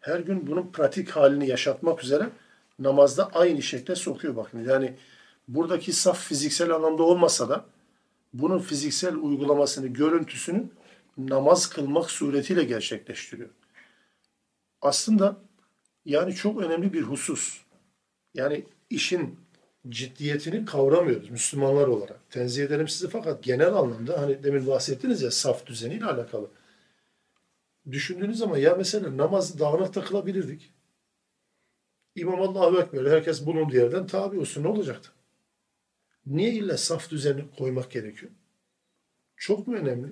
her 0.00 0.20
gün 0.20 0.46
bunun 0.46 0.66
pratik 0.72 1.10
halini 1.10 1.48
yaşatmak 1.48 2.04
üzere 2.04 2.28
namazda 2.78 3.30
aynı 3.34 3.62
şekle 3.62 3.94
sokuyor 3.94 4.36
bakın. 4.36 4.64
Yani 4.64 4.94
buradaki 5.48 5.92
saf 5.92 6.18
fiziksel 6.18 6.70
anlamda 6.70 7.02
olmasa 7.02 7.48
da 7.48 7.64
bunun 8.34 8.58
fiziksel 8.58 9.16
uygulamasını, 9.16 9.86
görüntüsünü 9.86 10.64
namaz 11.18 11.66
kılmak 11.70 12.10
suretiyle 12.10 12.64
gerçekleştiriyor. 12.64 13.48
Aslında 14.80 15.36
yani 16.04 16.34
çok 16.34 16.60
önemli 16.62 16.92
bir 16.92 17.02
husus. 17.02 17.60
Yani 18.34 18.64
işin 18.90 19.38
ciddiyetini 19.88 20.64
kavramıyoruz 20.64 21.30
Müslümanlar 21.30 21.88
olarak. 21.88 22.30
Tenzih 22.30 22.64
ederim 22.64 22.88
sizi 22.88 23.08
fakat 23.08 23.42
genel 23.42 23.74
anlamda 23.74 24.20
hani 24.20 24.42
demin 24.42 24.66
bahsettiniz 24.66 25.22
ya 25.22 25.30
saf 25.30 25.66
düzeniyle 25.66 26.04
alakalı. 26.04 26.50
Düşündüğünüz 27.90 28.38
zaman 28.38 28.56
ya 28.56 28.74
mesela 28.74 29.16
namaz 29.16 29.58
dağınık 29.58 29.94
da 29.94 30.04
kılabilirdik. 30.04 30.72
İmam 32.16 32.42
Allahu 32.42 32.80
Ekber 32.80 33.10
herkes 33.10 33.46
bulunduğu 33.46 33.76
yerden 33.76 34.06
tabi 34.06 34.38
olsun 34.38 34.62
ne 34.62 34.68
olacaktı? 34.68 35.13
Niye 36.26 36.50
illa 36.50 36.76
saf 36.76 37.10
düzeni 37.10 37.44
koymak 37.58 37.90
gerekiyor? 37.90 38.32
Çok 39.36 39.66
mu 39.66 39.76
önemli? 39.76 40.08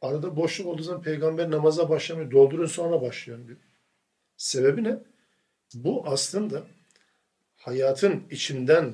Arada 0.00 0.36
boşluk 0.36 0.66
olduğu 0.66 0.82
zaman 0.82 1.02
peygamber 1.02 1.50
namaza 1.50 1.88
başlamıyor. 1.88 2.30
Doldurun 2.30 2.66
sonra 2.66 3.02
başlayın 3.02 3.46
diyor. 3.46 3.58
Sebebi 4.36 4.84
ne? 4.84 4.98
Bu 5.74 6.06
aslında 6.06 6.62
hayatın 7.56 8.22
içinden 8.30 8.92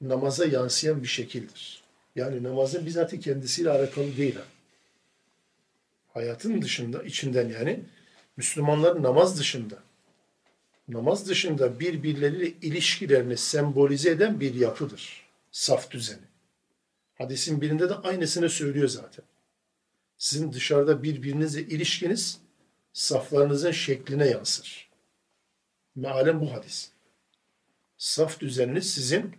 namaza 0.00 0.46
yansıyan 0.46 1.02
bir 1.02 1.08
şekildir. 1.08 1.82
Yani 2.16 2.42
namazın 2.42 2.86
bizzat 2.86 3.20
kendisiyle 3.20 3.70
alakalı 3.70 4.16
değil. 4.16 4.36
ha. 4.36 4.42
Hayatın 6.14 6.62
dışında, 6.62 7.02
içinden 7.02 7.48
yani 7.48 7.80
Müslümanların 8.36 9.02
namaz 9.02 9.38
dışında, 9.38 9.78
namaz 10.88 11.28
dışında 11.28 11.80
birbirleriyle 11.80 12.46
ilişkilerini 12.62 13.36
sembolize 13.36 14.10
eden 14.10 14.40
bir 14.40 14.54
yapıdır. 14.54 15.27
Saf 15.50 15.90
düzeni. 15.90 16.28
Hadisin 17.14 17.60
birinde 17.60 17.88
de 17.88 17.94
aynısını 17.94 18.50
söylüyor 18.50 18.88
zaten. 18.88 19.24
Sizin 20.18 20.52
dışarıda 20.52 21.02
birbirinizle 21.02 21.60
ilişkiniz 21.60 22.40
saflarınızın 22.92 23.70
şekline 23.70 24.26
yansır. 24.26 24.88
Mealen 25.96 26.40
bu 26.40 26.52
hadis. 26.52 26.90
Saf 27.96 28.40
düzeniniz 28.40 28.94
sizin 28.94 29.36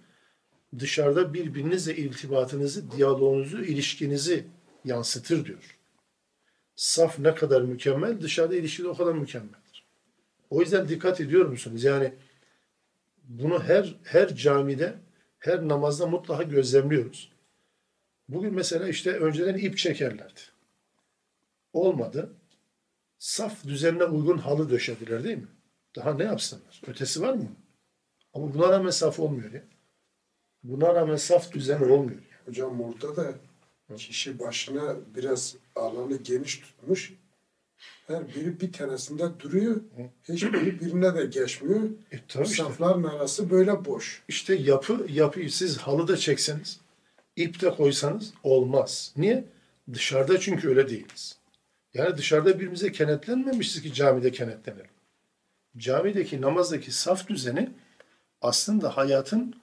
dışarıda 0.80 1.34
birbirinizle 1.34 1.96
irtibatınızı, 1.96 2.92
diyaloğunuzu, 2.92 3.64
ilişkinizi 3.64 4.48
yansıtır 4.86 5.46
diyor. 5.46 5.78
Saf 6.76 7.20
ne 7.20 7.36
kadar 7.36 7.62
mükemmel, 7.62 8.22
dışarıda 8.22 8.56
ilişki 8.56 8.88
o 8.88 8.98
kadar 8.98 9.14
mükemmeldir. 9.14 9.86
O 10.50 10.62
yüzden 10.62 10.88
dikkat 10.88 11.22
ediyor 11.22 11.46
musunuz? 11.46 11.84
Yani 11.84 12.14
bunu 13.24 13.64
her 13.64 13.96
her 14.04 14.36
camide, 14.36 14.96
her 15.40 15.68
namazda 15.68 16.08
mutlaka 16.08 16.44
gözlemliyoruz. 16.44 17.32
Bugün 18.30 18.54
mesela 18.54 18.88
işte 18.88 19.12
önceden 19.12 19.58
ip 19.58 19.78
çekerlerdi. 19.78 20.40
Olmadı. 21.74 22.34
Saf 23.18 23.64
düzenine 23.64 24.04
uygun 24.04 24.38
halı 24.38 24.70
döşediler 24.70 25.24
değil 25.24 25.38
mi? 25.38 25.48
Daha 25.96 26.14
ne 26.14 26.24
yapsınlar? 26.24 26.82
Ötesi 26.88 27.22
var 27.22 27.34
mı? 27.34 27.48
Ama 28.34 28.54
buna 28.54 28.70
rağmen 28.70 28.90
saf 28.90 29.20
olmuyor 29.20 29.52
ya. 29.52 29.64
Buna 30.64 30.96
rağmen 30.96 31.16
saf 31.16 31.52
düzen 31.52 31.82
olmuyor. 31.82 32.22
Hocam 32.46 32.82
orada 32.82 33.16
da 33.16 33.34
kişi 33.98 34.40
başına 34.40 34.96
biraz 35.16 35.56
alanı 35.76 36.18
geniş 36.18 36.60
tutmuş. 36.60 37.14
Her 38.10 38.28
biri 38.36 38.62
bir 38.62 38.72
tanesinde 38.72 39.40
duruyor. 39.40 39.82
Hiçbiri 40.30 40.80
birine 40.80 41.16
de 41.16 41.26
geçmiyor. 41.26 41.84
E 42.12 42.20
tabii 42.28 42.44
işte. 42.44 42.64
Safların 42.64 43.04
arası 43.04 43.50
böyle 43.50 43.86
boş. 43.86 44.24
İşte 44.28 44.56
yapı, 44.56 45.06
yapıyı 45.10 45.52
siz 45.52 45.78
halıda 45.78 46.18
çekseniz, 46.18 46.80
ip 47.36 47.62
de 47.62 47.70
koysanız 47.70 48.34
olmaz. 48.44 49.14
Niye? 49.18 49.46
Dışarıda 49.94 50.40
çünkü 50.40 50.70
öyle 50.70 50.90
değiliz. 50.90 51.38
Yani 51.94 52.18
dışarıda 52.18 52.56
birbirimize 52.56 52.92
kenetlenmemişiz 52.92 53.82
ki 53.82 53.94
camide 53.94 54.32
kenetlenelim. 54.32 54.92
Camideki 55.78 56.42
namazdaki 56.42 56.92
saf 56.92 57.28
düzeni 57.28 57.70
aslında 58.42 58.98
hayatın 58.98 59.56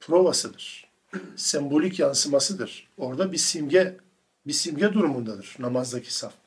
provasıdır. 0.00 0.90
Sembolik 1.36 1.98
yansımasıdır. 1.98 2.88
Orada 2.98 3.32
bir 3.32 3.38
simge 3.38 3.96
bir 4.46 4.52
simge 4.52 4.92
durumundadır 4.92 5.56
namazdaki 5.58 6.14
saf. 6.14 6.39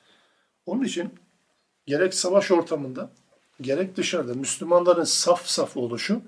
Onun 0.66 0.84
için 0.84 1.14
gerek 1.86 2.14
savaş 2.14 2.50
ortamında 2.50 3.10
gerek 3.60 3.96
dışarıda 3.96 4.34
Müslümanların 4.34 5.04
saf 5.04 5.46
saf 5.46 5.76
oluşu 5.76 6.22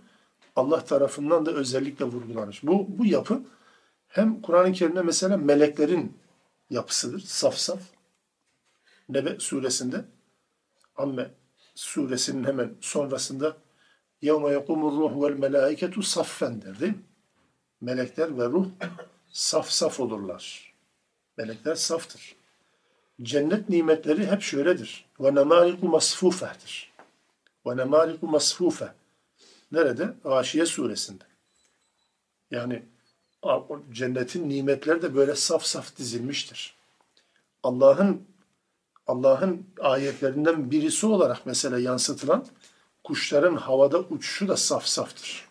Allah 0.57 0.85
tarafından 0.85 1.47
da 1.47 1.53
özellikle 1.53 2.05
vurgulanır. 2.05 2.61
Bu, 2.63 2.99
bu 2.99 3.07
yapı 3.07 3.43
hem 4.09 4.43
Kur'an-ı 4.43 4.73
Kerim'de 4.73 5.03
mesela 5.03 5.37
meleklerin 5.37 6.19
yapısıdır. 6.71 7.21
Saf 7.21 7.55
saf. 7.55 7.81
Nebe 9.09 9.39
suresinde 9.39 10.05
Amme 10.97 11.31
suresinin 11.75 12.45
hemen 12.45 12.77
sonrasında 12.81 13.57
يَوْمَ 14.23 14.45
يَقُمُ 14.57 14.81
الرُّحُ 14.91 15.13
وَالْمَلَائِكَةُ 15.23 15.95
صَفًّا 15.95 16.63
der 16.63 16.81
değil 16.81 16.93
mi? 16.93 17.03
Melekler 17.81 18.39
ve 18.39 18.45
ruh 18.45 18.67
saf 19.29 19.71
saf 19.71 20.01
olurlar. 20.01 20.75
Melekler 21.37 21.75
saftır. 21.75 22.34
cennet 23.22 23.70
nimetleri 23.70 24.28
hep 24.28 24.42
şöyledir. 24.42 25.06
Ve 25.20 25.36
nemâliku 25.36 25.88
masfûfehtir. 25.88 26.92
Ve 27.68 27.78
nemâliku 27.78 28.28
masfûfeh. 28.28 28.90
Nerede? 29.72 30.14
Aşiye 30.26 30.66
suresinde. 30.66 31.24
Yani 32.52 32.84
cennetin 33.92 34.50
nimetleri 34.50 35.02
de 35.02 35.16
böyle 35.16 35.36
saf 35.36 35.64
saf 35.64 35.98
dizilmiştir. 35.98 36.76
Allah'ın 37.64 38.28
Allah'ın 39.08 39.68
ayetlerinden 39.80 40.72
birisi 40.72 41.06
olarak 41.06 41.46
mesela 41.46 41.80
yansıtılan 41.80 42.46
kuşların 43.04 43.56
havada 43.56 44.00
uçuşu 44.00 44.48
da 44.48 44.58
saf 44.58 44.86
saftır. 44.86 45.50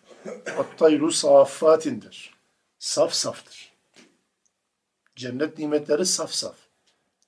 Attayru 0.57 1.11
safatindir. 1.11 2.33
Saf 2.79 3.13
saftır. 3.13 3.73
Cennet 5.15 5.57
nimetleri 5.57 6.05
saf 6.05 6.31
saf. 6.31 6.55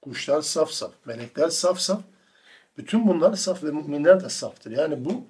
Kuşlar 0.09 0.41
saf 0.41 0.71
saf. 0.71 0.91
Melekler 1.05 1.49
saf 1.49 1.79
saf. 1.79 2.01
Bütün 2.77 3.07
bunlar 3.07 3.33
saf 3.33 3.63
ve 3.63 3.71
müminler 3.71 4.23
de 4.23 4.29
saftır. 4.29 4.71
Yani 4.71 5.05
bu 5.05 5.23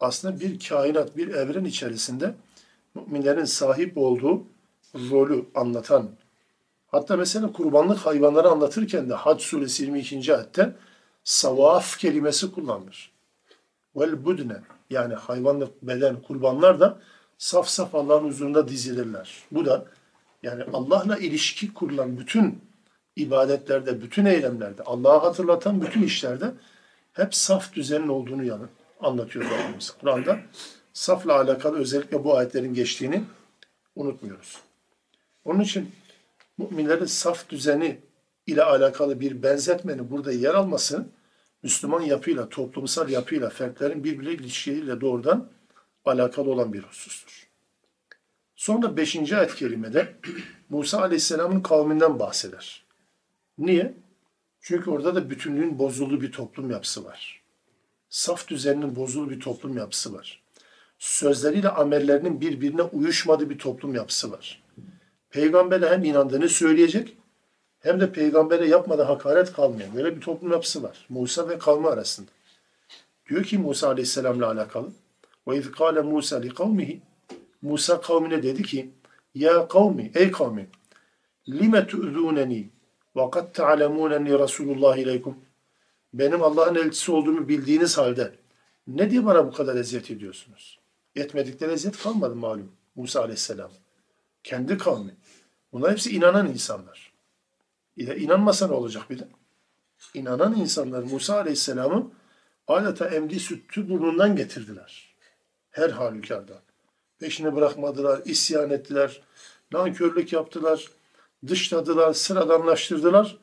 aslında 0.00 0.40
bir 0.40 0.68
kainat, 0.68 1.16
bir 1.16 1.28
evren 1.28 1.64
içerisinde 1.64 2.34
müminlerin 2.94 3.44
sahip 3.44 3.98
olduğu 3.98 4.44
rolü 4.94 5.44
anlatan 5.54 6.10
Hatta 6.86 7.16
mesela 7.16 7.52
kurbanlık 7.52 7.98
hayvanları 7.98 8.48
anlatırken 8.48 9.10
de 9.10 9.14
Hac 9.14 9.42
suresi 9.42 9.82
22. 9.82 10.34
ayette 10.36 10.76
savaf 11.24 11.98
kelimesi 11.98 12.52
kullanılır. 12.52 13.12
Vel 13.96 14.24
budne 14.24 14.56
yani 14.90 15.14
hayvanlık 15.14 15.82
beden 15.82 16.22
kurbanlar 16.22 16.80
da 16.80 16.98
saf 17.38 17.68
saf 17.68 17.94
Allah'ın 17.94 18.24
huzurunda 18.24 18.68
dizilirler. 18.68 19.42
Bu 19.52 19.64
da 19.64 19.84
yani 20.42 20.64
Allah'la 20.72 21.16
ilişki 21.16 21.74
kurulan 21.74 22.18
bütün 22.18 22.60
ibadetlerde, 23.16 24.02
bütün 24.02 24.24
eylemlerde, 24.24 24.82
Allah'ı 24.82 25.18
hatırlatan 25.18 25.82
bütün 25.82 26.02
işlerde 26.02 26.54
hep 27.12 27.34
saf 27.34 27.72
düzenin 27.72 28.08
olduğunu 28.08 28.44
yanı 28.44 28.68
anlatıyor 29.00 29.44
Rabbimiz. 29.44 29.90
Kur'an'da 29.90 30.40
safla 30.92 31.40
alakalı 31.40 31.78
özellikle 31.78 32.24
bu 32.24 32.36
ayetlerin 32.36 32.74
geçtiğini 32.74 33.24
unutmuyoruz. 33.96 34.60
Onun 35.44 35.60
için 35.60 35.90
müminlerin 36.58 37.04
saf 37.04 37.48
düzeni 37.48 37.98
ile 38.46 38.62
alakalı 38.62 39.20
bir 39.20 39.42
benzetmenin 39.42 40.10
burada 40.10 40.32
yer 40.32 40.54
alması 40.54 41.06
Müslüman 41.62 42.00
yapıyla, 42.00 42.48
toplumsal 42.48 43.08
yapıyla, 43.08 43.50
fertlerin 43.50 44.04
birbiriyle 44.04 44.34
ilişkileriyle 44.34 45.00
doğrudan 45.00 45.48
alakalı 46.04 46.50
olan 46.50 46.72
bir 46.72 46.82
husustur. 46.82 47.48
Sonra 48.56 48.96
beşinci 48.96 49.36
ayet 49.36 49.54
kelimede 49.54 50.16
Musa 50.68 51.00
Aleyhisselam'ın 51.02 51.60
kavminden 51.60 52.18
bahseder. 52.18 52.85
Niye? 53.58 53.94
Çünkü 54.60 54.90
orada 54.90 55.14
da 55.14 55.30
bütünlüğün 55.30 55.78
bozulduğu 55.78 56.20
bir 56.20 56.32
toplum 56.32 56.70
yapısı 56.70 57.04
var. 57.04 57.42
Saf 58.08 58.48
düzeninin 58.48 58.96
bozulduğu 58.96 59.30
bir 59.30 59.40
toplum 59.40 59.76
yapısı 59.76 60.14
var. 60.14 60.42
sözleriyle 60.98 61.68
amellerinin 61.68 62.40
birbirine 62.40 62.82
uyuşmadığı 62.82 63.50
bir 63.50 63.58
toplum 63.58 63.94
yapısı 63.94 64.32
var. 64.32 64.62
Peygambere 65.30 65.90
hem 65.90 66.04
inandığını 66.04 66.48
söyleyecek 66.48 67.16
hem 67.80 68.00
de 68.00 68.12
peygambere 68.12 68.68
yapmadığı 68.68 69.02
hakaret 69.02 69.52
kalmayan 69.52 69.96
böyle 69.96 70.16
bir 70.16 70.20
toplum 70.20 70.52
yapısı 70.52 70.82
var. 70.82 71.06
Musa 71.08 71.48
ve 71.48 71.58
kavmi 71.58 71.88
arasında. 71.88 72.30
Diyor 73.28 73.44
ki 73.44 73.58
Musa 73.58 73.88
Aleyhisselam'la 73.88 74.50
alakalı 74.50 74.92
ve 75.48 75.58
iz 75.58 75.70
kâle 75.70 76.00
Musa 76.00 76.36
li 76.36 76.48
kavmihi 76.48 77.00
Musa 77.62 78.00
kavmine 78.00 78.42
dedi 78.42 78.62
ki 78.62 78.90
Ya 79.34 79.68
kavmi, 79.68 80.10
ey 80.14 80.30
kavmi 80.30 80.66
lime 81.48 81.86
tu'zûneni 81.86 82.68
ve 83.16 83.30
kad 83.30 83.54
ta'lemûneni 83.54 84.38
Resulullah 84.38 84.96
ileykum 84.96 85.38
benim 86.14 86.42
Allah'ın 86.42 86.74
elçisi 86.74 87.12
olduğumu 87.12 87.48
bildiğiniz 87.48 87.98
halde 87.98 88.34
ne 88.86 89.10
diye 89.10 89.26
bana 89.26 89.46
bu 89.46 89.52
kadar 89.52 89.76
eziyet 89.76 90.10
ediyorsunuz? 90.10 90.78
Etmedikleri 91.16 91.72
eziyet 91.72 92.02
kalmadı 92.02 92.34
malum 92.34 92.72
Musa 92.96 93.20
Aleyhisselam. 93.20 93.70
Kendi 94.44 94.78
kavmi. 94.78 95.14
Bunlar 95.72 95.90
hepsi 95.90 96.10
inanan 96.10 96.48
insanlar. 96.48 97.12
İnanmasa 97.96 98.66
ne 98.66 98.72
olacak 98.72 99.10
bir 99.10 99.18
de? 99.18 99.28
İnanan 100.14 100.56
insanlar 100.56 101.02
Musa 101.02 101.36
Aleyhisselam'ı 101.36 102.10
adeta 102.68 103.08
emdi 103.08 103.40
sütü 103.40 103.88
burnundan 103.88 104.36
getirdiler. 104.36 105.16
Her 105.70 105.90
halükarda. 105.90 106.62
Peşini 107.18 107.54
bırakmadılar, 107.54 108.22
isyan 108.24 108.70
ettiler, 108.70 109.22
nankörlük 109.72 110.32
yaptılar, 110.32 110.90
dışladılar, 111.48 112.12
sıradanlaştırdılar. 112.12 113.38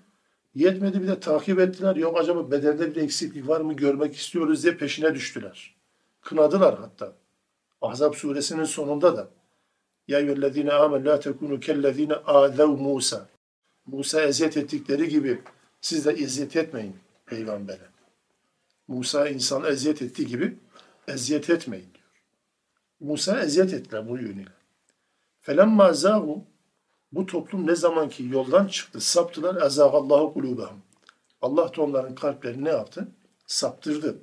Yetmedi 0.56 1.02
bir 1.02 1.08
de 1.08 1.20
takip 1.20 1.60
ettiler. 1.60 1.96
Yok 1.96 2.20
acaba 2.20 2.52
bedende 2.52 2.96
bir 2.96 3.02
eksiklik 3.02 3.48
var 3.48 3.62
mı 3.62 3.74
görmek 3.74 4.16
istiyoruz 4.16 4.64
diye 4.64 4.78
peşine 4.78 5.16
düştüler. 5.16 5.76
Kınadılar 6.22 6.80
hatta. 6.80 7.14
Ahzab 7.82 8.14
suresinin 8.14 8.64
sonunda 8.64 9.18
da 9.18 9.30
Ya 10.08 10.20
eyyühellezine 10.20 10.74
amen 10.74 11.06
la 11.06 11.20
tekunu 11.20 11.60
kellezine 11.60 12.14
azev 12.14 12.68
Musa. 12.68 13.28
Musa 13.86 14.22
eziyet 14.22 14.58
ettikleri 14.58 15.10
gibi 15.10 15.42
siz 15.82 16.06
de 16.06 16.12
eziyet 16.12 16.56
etmeyin 16.56 16.96
peygambere. 17.26 17.88
Musa 18.88 19.30
insan 19.30 19.64
eziyet 19.64 20.02
ettiği 20.02 20.28
gibi 20.28 20.58
eziyet 21.08 21.50
etmeyin 21.50 21.88
diyor. 21.94 22.24
Musa 23.00 23.40
eziyet 23.40 23.74
ettiler 23.74 24.10
bu 24.10 24.18
yönüyle. 24.18 24.52
Felemma 25.42 25.94
zâhu 25.94 26.46
bu 27.16 27.26
toplum 27.26 27.68
ne 27.68 27.76
zaman 27.76 28.10
ki 28.10 28.28
yoldan 28.32 28.68
çıktı, 28.68 29.02
saptılar. 29.02 29.66
Ezâgallahu 29.66 30.34
kulûbehum. 30.36 30.78
Allah 31.42 31.76
da 31.78 31.82
onların 31.82 32.16
kalplerini 32.16 32.64
ne 32.64 32.70
yaptı? 32.70 33.08
Saptırdı. 33.48 34.18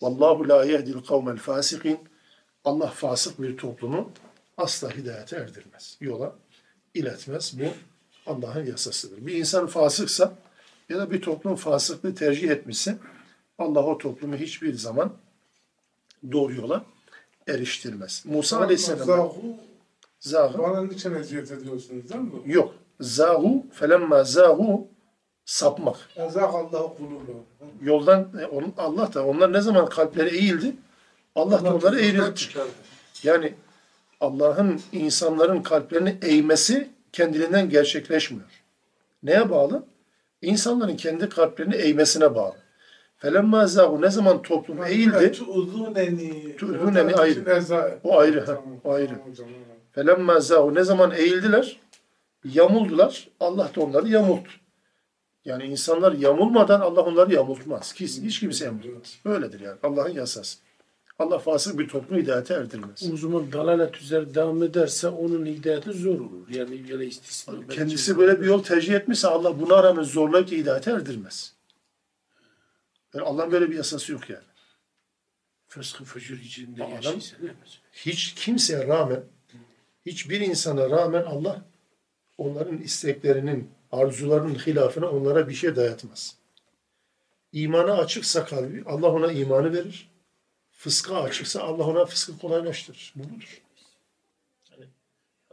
Vallahu 0.00 0.48
la 0.48 0.64
yehdil 0.64 1.00
kavmel 1.00 1.36
fasikin. 1.36 1.98
Allah 2.64 2.86
fasık 2.86 3.42
bir 3.42 3.56
toplumu 3.56 4.10
asla 4.56 4.96
hidayete 4.96 5.36
erdirmez. 5.36 5.96
Yola 6.00 6.34
iletmez. 6.94 7.54
Bu 7.58 7.64
Allah'ın 8.30 8.66
yasasıdır. 8.66 9.26
Bir 9.26 9.34
insan 9.34 9.66
fasıksa 9.66 10.34
ya 10.88 10.98
da 10.98 11.10
bir 11.10 11.22
toplum 11.22 11.56
fasıklığı 11.56 12.14
tercih 12.14 12.50
etmişse 12.50 12.98
Allah 13.58 13.84
o 13.84 13.98
toplumu 13.98 14.36
hiçbir 14.36 14.74
zaman 14.74 15.12
doğru 16.32 16.54
yola 16.54 16.84
eriştirmez. 17.48 18.22
Musa 18.26 18.60
Aleyhisselam 18.60 19.32
Zahu, 20.26 20.52
zâhu 20.52 20.62
bana 20.62 20.82
niçin 20.82 21.14
eziyet 21.14 21.52
ediyorsunuz 21.52 22.10
değil 22.10 22.20
mi? 22.20 22.30
yok. 22.46 22.74
Zâhu 23.00 23.66
felemma 23.72 24.24
zâhu 24.24 24.88
sapmak. 25.44 25.96
Ezakallahu 26.16 26.96
kulubu. 26.96 27.44
Yoldan 27.82 28.28
e, 28.40 28.46
onun, 28.46 28.72
Allah 28.78 29.14
da 29.14 29.26
onlar 29.26 29.52
ne 29.52 29.60
zaman 29.60 29.88
kalpleri 29.88 30.36
eğildi 30.36 30.76
Allah 31.34 31.64
da 31.64 31.74
onları 31.74 32.00
eğrildi. 32.00 32.40
Yani 33.22 33.54
Allah'ın 34.20 34.80
insanların 34.92 35.62
kalplerini 35.62 36.18
eğmesi 36.22 36.88
kendiliğinden 37.12 37.68
gerçekleşmiyor. 37.68 38.62
Neye 39.22 39.50
bağlı? 39.50 39.84
İnsanların 40.42 40.96
kendi 40.96 41.28
kalplerini 41.28 41.74
eğmesine 41.74 42.34
bağlı. 42.34 42.54
Felemma 43.16 43.66
zâhu 43.66 44.02
ne 44.02 44.10
zaman 44.10 44.42
toplum 44.42 44.84
eğildi 44.84 45.32
Tu'zûneni. 45.32 46.56
Tu'zûneni 46.56 47.14
ayrı. 47.14 47.98
O 48.04 48.18
ayrı, 48.18 48.46
ha, 48.46 48.60
o 48.84 48.92
ayrı. 48.92 49.14
Felemma 49.96 50.40
zâhu 50.40 50.74
ne 50.74 50.84
zaman 50.84 51.10
eğildiler, 51.10 51.80
yamuldular, 52.44 53.28
Allah 53.40 53.70
da 53.76 53.80
onları 53.80 54.08
yamulttu. 54.08 54.50
Yani 55.44 55.64
insanlar 55.64 56.12
yamulmadan 56.12 56.80
Allah 56.80 57.00
onları 57.00 57.34
yamultmaz. 57.34 57.94
Hiç, 57.94 58.18
hiç 58.18 58.40
kimse 58.40 58.64
yamultmaz. 58.64 59.18
Böyledir 59.24 59.60
yani. 59.60 59.78
Allah'ın 59.82 60.10
yasası. 60.10 60.58
Allah 61.18 61.38
fasık 61.38 61.78
bir 61.78 61.88
toplumu 61.88 62.22
hidayete 62.22 62.54
erdirmez. 62.54 63.12
O 63.12 63.16
zaman 63.16 63.52
dalalet 63.52 63.96
üzere 63.96 64.34
devam 64.34 64.62
ederse 64.62 65.08
onun 65.08 65.46
hidayeti 65.46 65.92
zor 65.92 66.20
olur. 66.20 66.48
Yani 66.48 66.88
böyle 66.88 67.06
istisna. 67.06 67.66
Kendisi 67.66 68.18
böyle 68.18 68.40
bir 68.40 68.46
yol 68.46 68.62
tercih 68.62 68.94
etmişse 68.94 69.28
Allah 69.28 69.60
buna 69.60 69.82
rağmen 69.82 70.02
zorlayıp 70.02 70.50
da 70.50 70.54
hidayete 70.54 70.90
erdirmez. 70.90 71.54
Yani 73.14 73.24
Allah'ın 73.24 73.52
böyle 73.52 73.70
bir 73.70 73.76
yasası 73.76 74.12
yok 74.12 74.30
yani. 74.30 74.44
Fıskı 75.68 76.04
fücur 76.04 76.38
içinde 76.38 76.84
yaşaysa 76.84 77.36
hiç 77.92 78.34
kimseye 78.34 78.88
rağmen, 78.88 79.24
hiçbir 80.06 80.40
insana 80.40 80.90
rağmen 80.90 81.22
Allah 81.22 81.62
onların 82.38 82.78
isteklerinin, 82.78 83.70
arzularının 83.92 84.54
hilafına 84.54 85.10
onlara 85.10 85.48
bir 85.48 85.54
şey 85.54 85.76
dayatmaz. 85.76 86.36
İmana 87.52 87.92
açıksa 87.94 88.44
kalbi 88.44 88.82
Allah 88.86 89.10
ona 89.10 89.32
imanı 89.32 89.72
verir. 89.72 90.10
Fıska 90.70 91.22
açıksa 91.22 91.62
Allah 91.62 91.84
ona 91.84 92.04
fıskı 92.04 92.38
kolaylaştırır. 92.38 93.12
Bu 93.16 93.24
budur. 93.24 93.62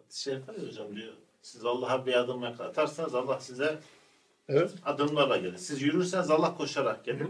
Şey 0.09 0.33
yapar 0.33 0.55
ya 0.55 0.67
hocam 0.67 0.95
diyor. 0.95 1.13
Siz 1.41 1.65
Allah'a 1.65 2.05
bir 2.05 2.13
adım 2.13 2.43
atarsanız 2.43 3.15
Allah 3.15 3.39
size 3.39 3.79
Evet. 4.47 4.71
adımlarla 4.85 5.37
gelir. 5.37 5.57
Siz 5.57 5.81
yürürseniz 5.81 6.29
Allah 6.31 6.57
koşarak 6.57 7.05
gelir. 7.05 7.19
Ve 7.21 7.27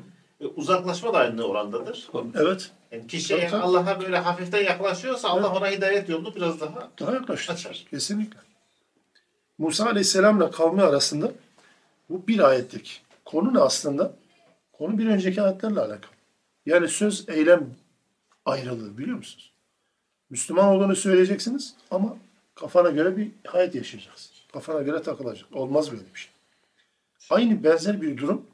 uzaklaşma 0.47 1.13
da 1.13 1.17
aynı 1.17 1.43
orandadır. 1.43 2.09
Evet. 2.35 2.71
Yani 2.91 3.07
kişi 3.07 3.35
eğer. 3.35 3.51
Allah'a 3.51 4.01
böyle 4.01 4.17
hafiften 4.17 4.63
yaklaşıyorsa 4.63 5.29
Allah 5.29 5.55
ona 5.55 5.71
hidayet 5.71 6.09
yolunu 6.09 6.35
biraz 6.35 6.59
daha 6.59 6.89
Daha 6.99 7.13
yaklaştır. 7.13 7.53
Açar. 7.53 7.85
Kesinlikle. 7.89 8.39
Musa 9.57 9.85
Aleyhisselam'la 9.85 10.51
kavmi 10.51 10.81
arasında 10.81 11.31
bu 12.09 12.27
bir 12.27 12.39
ayetlik. 12.39 13.01
Konu 13.25 13.53
ne 13.53 13.59
aslında? 13.59 14.13
Konu 14.73 14.97
bir 14.97 15.07
önceki 15.07 15.41
ayetlerle 15.41 15.79
alakalı. 15.79 16.13
Yani 16.65 16.87
söz, 16.87 17.29
eylem 17.29 17.69
ayrılığı 18.45 18.97
biliyor 18.97 19.17
musunuz? 19.17 19.53
Müslüman 20.29 20.67
olduğunu 20.67 20.95
söyleyeceksiniz 20.95 21.75
ama 21.91 22.17
kafana 22.55 22.89
göre 22.89 23.17
bir 23.17 23.31
hayat 23.47 23.75
yaşayacaksın. 23.75 24.31
Kafana 24.53 24.81
göre 24.81 25.01
takılacak. 25.01 25.45
Olmaz 25.53 25.91
böyle 25.91 26.03
bir 26.13 26.19
şey. 26.19 26.31
Aynı 27.29 27.63
benzer 27.63 28.01
bir 28.01 28.17
durum 28.17 28.45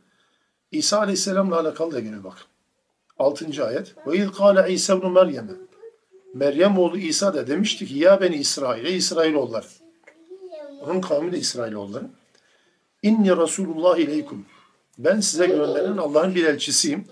İsa 0.72 1.00
Aleyhisselam'la 1.00 1.60
alakalı 1.60 1.92
da 1.92 2.00
gene 2.00 2.24
bakın. 2.24 2.44
6. 3.20 3.66
ayet. 3.66 3.96
Ve 4.08 4.18
iz 4.18 4.32
kâle 4.32 4.74
İsa 4.74 4.96
ibn 4.96 5.08
Meryem'e 5.08 5.52
Meryem 6.34 6.78
oğlu 6.78 6.98
İsa 6.98 7.34
da 7.34 7.48
demişti 7.48 7.86
ki 7.86 7.98
ya 7.98 8.22
beni 8.22 8.36
İsrail, 8.36 8.86
ey 8.86 8.98
İsrailoğulları. 8.98 9.66
Onun 10.82 11.02
kavmi 11.02 11.32
de 11.32 11.38
İsrailoğulları. 11.38 12.06
İnni 13.02 13.38
Resulullah 13.38 13.98
ileykum. 13.98 14.46
Ben 14.98 15.20
size 15.20 15.48
gönderen 15.48 15.98
Allah'ın 15.98 16.36
bir 16.36 16.46
elçisiyim. 16.46 17.06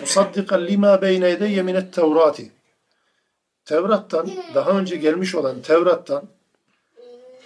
Musaddikan 0.00 0.66
lima 0.66 1.02
beyne 1.02 1.28
yedeyye 1.28 1.62
minet 1.62 1.92
Tevrati. 1.92 2.50
Tevrat'tan, 3.64 4.30
daha 4.54 4.70
önce 4.70 4.96
gelmiş 4.96 5.34
olan 5.34 5.62
Tevrat'tan 5.62 6.24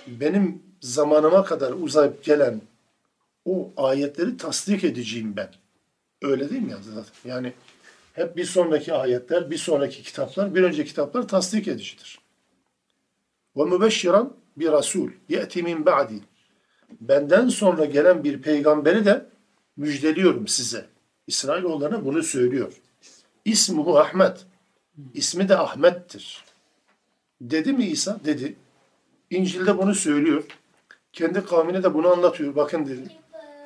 benim 0.06 0.62
zamanıma 0.80 1.44
kadar 1.44 1.72
uzayıp 1.72 2.24
gelen 2.24 2.60
o 3.46 3.72
ayetleri 3.76 4.36
tasdik 4.36 4.84
edeceğim 4.84 5.36
ben. 5.36 5.50
Öyle 6.22 6.50
değil 6.50 6.62
mi 6.62 6.70
ya 6.70 6.78
zaten? 6.82 7.30
Yani 7.30 7.52
hep 8.12 8.36
bir 8.36 8.44
sonraki 8.44 8.94
ayetler, 8.94 9.50
bir 9.50 9.58
sonraki 9.58 10.02
kitaplar, 10.02 10.54
bir 10.54 10.62
önceki 10.62 10.88
kitaplar 10.88 11.28
tasdik 11.28 11.68
edicidir. 11.68 12.18
Ve 13.56 13.64
mübeşşiran 13.64 14.32
bir 14.56 14.72
Resul 14.72 15.10
ye'ti 15.28 15.62
min 15.62 15.86
ba'di. 15.86 16.20
Benden 17.00 17.48
sonra 17.48 17.84
gelen 17.84 18.24
bir 18.24 18.42
peygamberi 18.42 19.04
de 19.04 19.26
müjdeliyorum 19.76 20.48
size. 20.48 20.86
İsrailoğullarına 21.26 22.04
bunu 22.04 22.22
söylüyor. 22.22 22.72
İsmuhu 23.44 23.98
Ahmet. 23.98 24.46
İsmi 25.14 25.48
de 25.48 25.58
Ahmet'tir. 25.58 26.44
Dedi 27.40 27.72
mi 27.72 27.86
İsa? 27.86 28.20
Dedi. 28.24 28.56
İncil'de 29.30 29.78
bunu 29.78 29.94
söylüyor. 29.94 30.44
Kendi 31.12 31.44
kavmine 31.44 31.82
de 31.82 31.94
bunu 31.94 32.08
anlatıyor. 32.08 32.56
Bakın 32.56 32.86
dedi. 32.86 33.08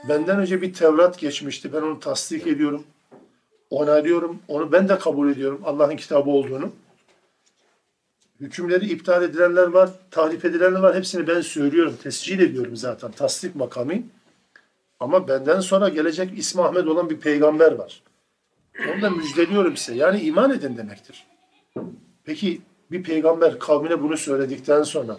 Benden 0.08 0.38
önce 0.38 0.62
bir 0.62 0.72
Tevrat 0.72 1.18
geçmişti. 1.18 1.72
Ben 1.72 1.82
onu 1.82 2.00
tasdik 2.00 2.46
ediyorum 2.46 2.84
onaylıyorum. 3.70 4.38
Onu 4.48 4.72
ben 4.72 4.88
de 4.88 4.98
kabul 4.98 5.30
ediyorum 5.30 5.60
Allah'ın 5.64 5.96
kitabı 5.96 6.30
olduğunu. 6.30 6.72
Hükümleri 8.40 8.86
iptal 8.86 9.22
edilenler 9.22 9.66
var, 9.66 9.90
tahrip 10.10 10.44
edilenler 10.44 10.80
var. 10.80 10.96
Hepsini 10.96 11.26
ben 11.26 11.40
söylüyorum, 11.40 11.96
tescil 12.02 12.40
ediyorum 12.40 12.76
zaten. 12.76 13.10
Tasdik 13.10 13.56
makamı. 13.56 13.94
Ama 15.00 15.28
benden 15.28 15.60
sonra 15.60 15.88
gelecek 15.88 16.38
ismi 16.38 16.62
Ahmet 16.62 16.86
olan 16.86 17.10
bir 17.10 17.20
peygamber 17.20 17.72
var. 17.72 18.02
Onu 18.88 19.02
da 19.02 19.10
müjdeliyorum 19.10 19.76
size. 19.76 19.98
Yani 19.98 20.20
iman 20.20 20.50
edin 20.50 20.76
demektir. 20.76 21.26
Peki 22.24 22.60
bir 22.90 23.02
peygamber 23.02 23.58
kavmine 23.58 24.02
bunu 24.02 24.16
söyledikten 24.16 24.82
sonra 24.82 25.16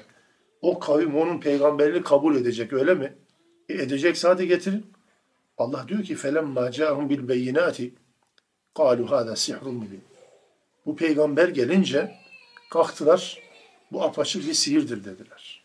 o 0.62 0.80
kavim 0.80 1.16
onun 1.16 1.40
peygamberini 1.40 2.04
kabul 2.04 2.36
edecek 2.36 2.74
öyle 2.74 2.94
mi? 2.94 3.14
edecekse 3.74 4.28
hadi 4.28 4.48
getirin. 4.48 4.86
Allah 5.58 5.86
diyor 5.88 6.04
ki 6.04 6.16
felemma 6.16 6.72
ca'hum 6.72 7.10
bil 7.10 7.28
beyinati 7.28 7.94
kalu 8.76 9.12
hada 9.12 9.36
sihrun 9.36 9.76
mubin. 9.76 10.04
Bu 10.86 10.96
peygamber 10.96 11.48
gelince 11.48 12.16
kalktılar 12.72 13.40
bu 13.92 14.04
apaçık 14.04 14.48
bir 14.48 14.54
sihirdir 14.54 15.06
dediler. 15.06 15.64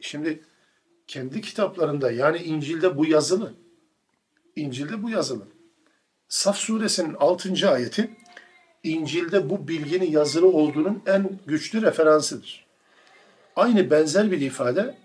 Şimdi 0.00 0.42
kendi 1.06 1.40
kitaplarında 1.40 2.10
yani 2.10 2.38
İncil'de 2.38 2.96
bu 2.98 3.06
yazılı. 3.06 3.54
İncil'de 4.56 5.02
bu 5.02 5.10
yazılı. 5.10 5.48
Saf 6.28 6.56
suresinin 6.56 7.14
6. 7.14 7.70
ayeti 7.70 8.10
İncil'de 8.82 9.50
bu 9.50 9.68
bilginin 9.68 10.10
yazılı 10.10 10.46
olduğunun 10.46 11.02
en 11.06 11.38
güçlü 11.46 11.82
referansıdır. 11.82 12.66
Aynı 13.56 13.90
benzer 13.90 14.30
bir 14.30 14.40
ifade 14.40 14.98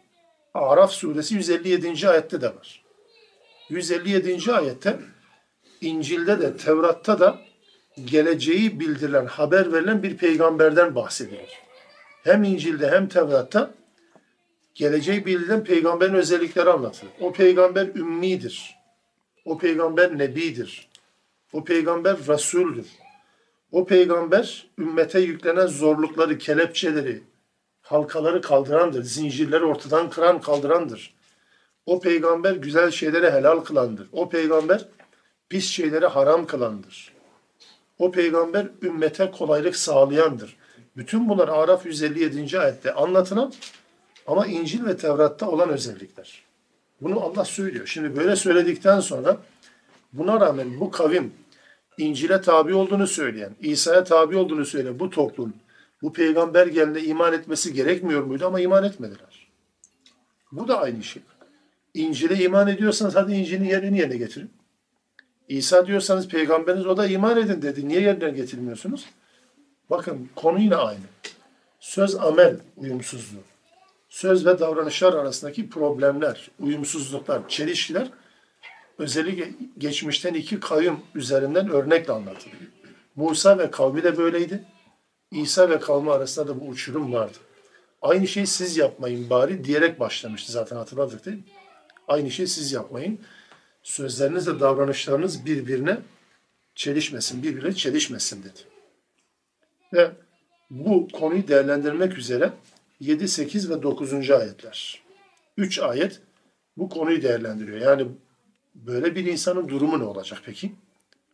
Araf 0.58 0.92
suresi 0.92 1.36
157. 1.36 2.10
ayette 2.10 2.42
de 2.42 2.48
var. 2.48 2.84
157. 3.70 4.54
ayette 4.54 5.00
İncil'de 5.82 6.42
de 6.42 6.58
Tevrat'ta 6.58 7.20
da 7.20 7.40
geleceği 8.06 8.80
bildirilen, 8.80 9.26
haber 9.26 9.74
verilen 9.74 10.04
bir 10.04 10.18
peygamberden 10.18 10.96
bahsedilir. 10.96 11.50
Hem 12.24 12.44
İncil'de 12.44 12.92
hem 12.92 13.08
Tevrat'ta 13.08 13.72
geleceği 14.76 15.26
bildirilen 15.26 15.64
peygamberin 15.64 16.14
özellikleri 16.14 16.70
anlatılır. 16.70 17.12
O 17.20 17.34
peygamber 17.34 17.88
ümmidir. 17.88 18.76
O 19.46 19.58
peygamber 19.58 20.18
nebidir. 20.18 20.88
O 21.54 21.64
peygamber 21.64 22.18
rasuldür. 22.28 22.88
O 23.72 23.86
peygamber 23.86 24.68
ümmete 24.80 25.20
yüklenen 25.20 25.68
zorlukları, 25.68 26.38
kelepçeleri, 26.38 27.24
halkaları 27.88 28.42
kaldırandır. 28.42 29.04
Zincirleri 29.04 29.66
ortadan 29.66 30.10
kıran 30.10 30.42
kaldırandır. 30.42 31.14
O 31.86 32.00
peygamber 32.00 32.52
güzel 32.52 32.92
şeyleri 32.92 33.32
helal 33.32 33.60
kılandır. 33.60 34.08
O 34.12 34.30
peygamber 34.30 34.86
pis 35.50 35.66
şeyleri 35.66 36.06
haram 36.06 36.46
kılandır. 36.46 37.14
O 38.00 38.12
peygamber 38.12 38.68
ümmete 38.82 39.32
kolaylık 39.32 39.76
sağlayandır. 39.76 40.58
Bütün 40.98 41.30
bunlar 41.30 41.48
Araf 41.48 41.86
157. 41.86 42.60
ayette 42.60 42.94
anlatılan 42.94 43.54
ama 44.28 44.48
İncil 44.48 44.86
ve 44.86 44.98
Tevrat'ta 44.98 45.50
olan 45.50 45.70
özellikler. 45.70 46.44
Bunu 47.02 47.20
Allah 47.24 47.46
söylüyor. 47.46 47.88
Şimdi 47.88 48.18
böyle 48.18 48.36
söyledikten 48.36 49.00
sonra 49.00 49.38
buna 50.14 50.42
rağmen 50.42 50.80
bu 50.80 50.92
kavim 50.92 51.34
İncil'e 51.98 52.42
tabi 52.42 52.74
olduğunu 52.74 53.08
söyleyen, 53.08 53.56
İsa'ya 53.62 54.04
tabi 54.04 54.38
olduğunu 54.38 54.66
söyleyen 54.66 55.00
bu 55.00 55.10
toplum 55.10 55.54
bu 56.02 56.14
peygamber 56.14 56.68
geldiğinde 56.68 57.04
iman 57.04 57.34
etmesi 57.34 57.74
gerekmiyor 57.74 58.24
muydu 58.24 58.46
ama 58.46 58.60
iman 58.60 58.84
etmediler. 58.84 59.48
Bu 60.52 60.68
da 60.68 60.82
aynı 60.82 61.04
şey. 61.04 61.22
İncil'e 61.94 62.44
iman 62.44 62.68
ediyorsanız 62.68 63.16
hadi 63.16 63.34
İncil'in 63.34 63.66
yerini 63.66 64.00
yerine 64.00 64.18
getirin. 64.18 64.52
İsa 65.48 65.88
diyorsanız 65.88 66.28
peygamberiniz 66.28 66.88
o 66.88 66.98
da 66.98 67.08
iman 67.08 67.38
edin 67.38 67.62
dedi. 67.62 67.88
Niye 67.88 68.02
yerine 68.02 68.30
getirmiyorsunuz? 68.30 69.06
Bakın 69.90 70.30
konu 70.36 70.60
yine 70.60 70.76
aynı. 70.76 71.00
Söz 71.80 72.16
amel 72.16 72.58
uyumsuzluğu. 72.78 73.44
Söz 74.10 74.46
ve 74.46 74.60
davranışlar 74.60 75.14
arasındaki 75.14 75.70
problemler, 75.70 76.52
uyumsuzluklar, 76.60 77.50
çelişkiler 77.50 78.08
özellikle 78.98 79.52
geçmişten 79.78 80.34
iki 80.34 80.60
kavim 80.60 81.00
üzerinden 81.16 81.70
örnekle 81.70 82.14
anlatılıyor. 82.14 82.62
Musa 83.16 83.58
ve 83.58 83.72
kavmi 83.72 84.04
de 84.04 84.18
böyleydi. 84.18 84.64
İsa 85.32 85.70
ve 85.70 85.80
kavmi 85.80 86.12
arasında 86.12 86.48
da 86.48 86.62
bu 86.62 86.66
uçurum 86.66 87.14
vardı. 87.14 87.38
Aynı 88.02 88.28
şeyi 88.28 88.48
siz 88.48 88.78
yapmayın 88.78 89.30
bari 89.30 89.64
diyerek 89.64 90.00
başlamıştı 90.00 90.52
zaten 90.52 90.76
hatırladık 90.76 91.26
değil 91.26 91.38
mi? 91.38 91.44
Aynı 92.08 92.32
şeyi 92.32 92.48
siz 92.48 92.72
yapmayın. 92.72 93.20
Sözleriniz 93.84 94.48
ve 94.48 94.60
davranışlarınız 94.60 95.46
birbirine 95.46 95.98
çelişmesin, 96.76 97.44
birbirine 97.44 97.74
çelişmesin 97.74 98.44
dedi. 98.44 98.60
Ve 99.94 100.12
bu 100.70 101.08
konuyu 101.08 101.48
değerlendirmek 101.48 102.18
üzere 102.18 102.54
7, 103.00 103.28
8 103.28 103.70
ve 103.70 103.84
9. 103.84 104.32
ayetler. 104.32 105.04
3 105.58 105.80
ayet 105.80 106.22
bu 106.78 106.90
konuyu 106.90 107.22
değerlendiriyor. 107.22 107.78
Yani 107.78 108.08
böyle 108.76 109.16
bir 109.16 109.26
insanın 109.26 109.68
durumu 109.70 110.00
ne 110.00 110.04
olacak 110.04 110.42
peki? 110.46 110.72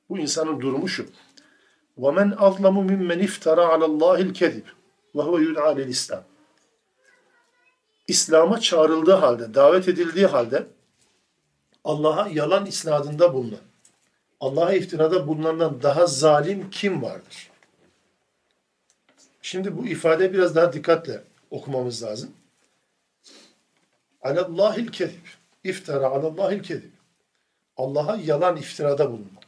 Bu 0.09 0.19
insanın 0.19 0.61
durumu 0.61 0.87
şu. 0.87 1.05
وَمَنْ 2.04 2.28
أَظْلَمُ 2.46 2.76
مِمَّنْ 2.90 3.18
اِفْتَرَى 3.28 3.64
عَلَى 3.72 3.86
اللّٰهِ 3.90 4.18
الْكَذِبِ 4.28 4.66
وَهُوَ 5.16 5.34
يُدْعَى 5.46 5.70
لِلْإِسْلَامِ 5.78 6.22
İslam'a 8.08 8.60
çağrıldığı 8.60 9.12
halde, 9.12 9.54
davet 9.54 9.88
edildiği 9.88 10.26
halde 10.26 10.66
Allah'a 11.84 12.28
yalan 12.28 12.66
isnadında 12.66 13.34
bulunan, 13.34 13.60
Allah'a 14.40 14.72
iftirada 14.72 15.26
bulunandan 15.26 15.82
daha 15.82 16.06
zalim 16.06 16.70
kim 16.70 17.02
vardır? 17.02 17.50
Şimdi 19.42 19.76
bu 19.76 19.86
ifade 19.86 20.32
biraz 20.32 20.56
daha 20.56 20.72
dikkatle 20.72 21.24
okumamız 21.50 22.02
lazım. 22.02 22.30
Alallahil 24.22 24.86
kezib. 24.86 25.26
İftara 25.64 26.06
alallahil 26.06 26.62
kezib. 26.62 26.92
Allah'a 27.76 28.16
yalan 28.16 28.56
iftirada 28.56 29.10
bulunmak. 29.10 29.41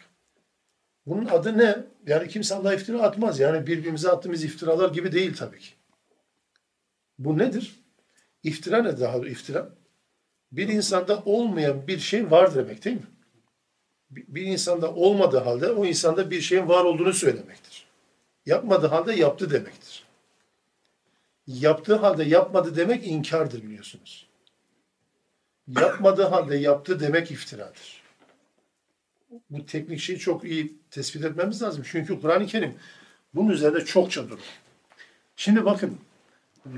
Bunun 1.06 1.26
adı 1.26 1.58
ne? 1.58 1.84
Yani 2.08 2.28
kimse 2.28 2.56
Allah'a 2.56 2.74
iftira 2.74 3.02
atmaz. 3.02 3.40
Yani 3.40 3.68
birbirimize 3.68 4.12
attığımız 4.12 4.44
iftiralar 4.44 4.90
gibi 4.90 5.12
değil 5.12 5.36
tabii 5.36 5.60
ki. 5.60 5.70
Bu 7.20 7.38
nedir? 7.38 7.80
İftira 8.44 8.84
ne 8.84 9.00
daha 9.00 9.18
iftira? 9.18 9.70
Bir 10.52 10.68
insanda 10.68 11.24
olmayan 11.26 11.88
bir 11.88 12.00
şey 12.00 12.32
var 12.32 12.56
demek 12.56 12.86
değil 12.86 12.96
mi? 12.96 13.08
Bir 14.10 14.42
insanda 14.42 14.94
olmadığı 14.94 15.38
halde 15.38 15.72
o 15.72 15.86
insanda 15.86 16.32
bir 16.32 16.42
şeyin 16.42 16.70
var 16.70 16.84
olduğunu 16.84 17.14
söylemektir. 17.14 17.86
Yapmadığı 18.46 18.88
halde 18.88 19.14
yaptı 19.14 19.52
demektir. 19.52 20.06
Yaptığı 21.48 21.96
halde 21.96 22.24
yapmadı 22.24 22.76
demek 22.76 23.08
inkardır 23.08 23.64
biliyorsunuz. 23.64 24.28
Yapmadığı 25.68 26.24
halde 26.24 26.58
yaptı 26.58 27.00
demek 27.00 27.32
iftiradır. 27.32 28.02
Bu 29.50 29.66
teknik 29.66 30.00
şeyi 30.00 30.20
çok 30.20 30.44
iyi 30.44 30.76
tespit 30.96 31.26
etmemiz 31.26 31.62
lazım. 31.62 31.84
Çünkü 31.92 32.22
Kur'an-ı 32.22 32.46
Kerim 32.46 32.74
bunun 33.34 33.50
üzerinde 33.50 33.86
çokça 33.86 34.30
durur. 34.30 34.40
Şimdi 35.36 35.66
bakın 35.66 35.98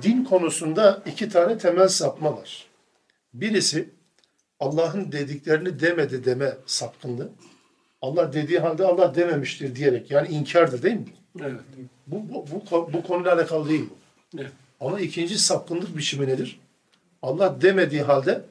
din 0.01 0.23
konusunda 0.23 1.01
iki 1.05 1.29
tane 1.29 1.57
temel 1.57 1.87
sapma 1.87 2.37
var. 2.37 2.67
Birisi 3.33 3.89
Allah'ın 4.59 5.11
dediklerini 5.11 5.79
demedi 5.79 6.25
deme 6.25 6.57
sapkınlığı. 6.65 7.29
Allah 8.01 8.33
dediği 8.33 8.59
halde 8.59 8.85
Allah 8.85 9.15
dememiştir 9.15 9.75
diyerek 9.75 10.11
yani 10.11 10.27
inkardır 10.27 10.83
değil 10.83 10.95
mi? 10.95 11.05
Evet. 11.41 11.61
Bu, 12.07 12.29
bu, 12.29 12.45
bu, 12.71 12.93
bu 12.93 13.03
konuyla 13.03 13.33
alakalı 13.33 13.69
değil 13.69 13.85
bu. 13.89 13.95
Evet. 14.41 14.51
Ama 14.79 14.99
ikinci 14.99 15.39
sapkınlık 15.39 15.97
biçimi 15.97 16.27
nedir? 16.27 16.59
Allah 17.21 17.61
demediği 17.61 18.01
halde 18.01 18.41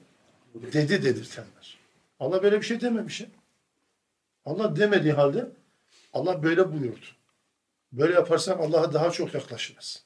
dedi 0.55 1.03
dedirtenler. 1.03 1.79
Allah 2.21 2.43
böyle 2.43 2.61
bir 2.61 2.67
şey 2.67 2.81
dememiş 2.81 3.21
ya. 3.21 3.27
Allah 4.47 4.77
demediği 4.77 5.13
halde 5.13 5.47
Allah 6.13 6.43
böyle 6.43 6.73
buyurdu. 6.73 7.07
Böyle 7.93 8.15
yaparsak 8.15 8.61
Allah'a 8.61 8.93
daha 8.93 9.11
çok 9.11 9.35
yaklaşırız. 9.35 10.05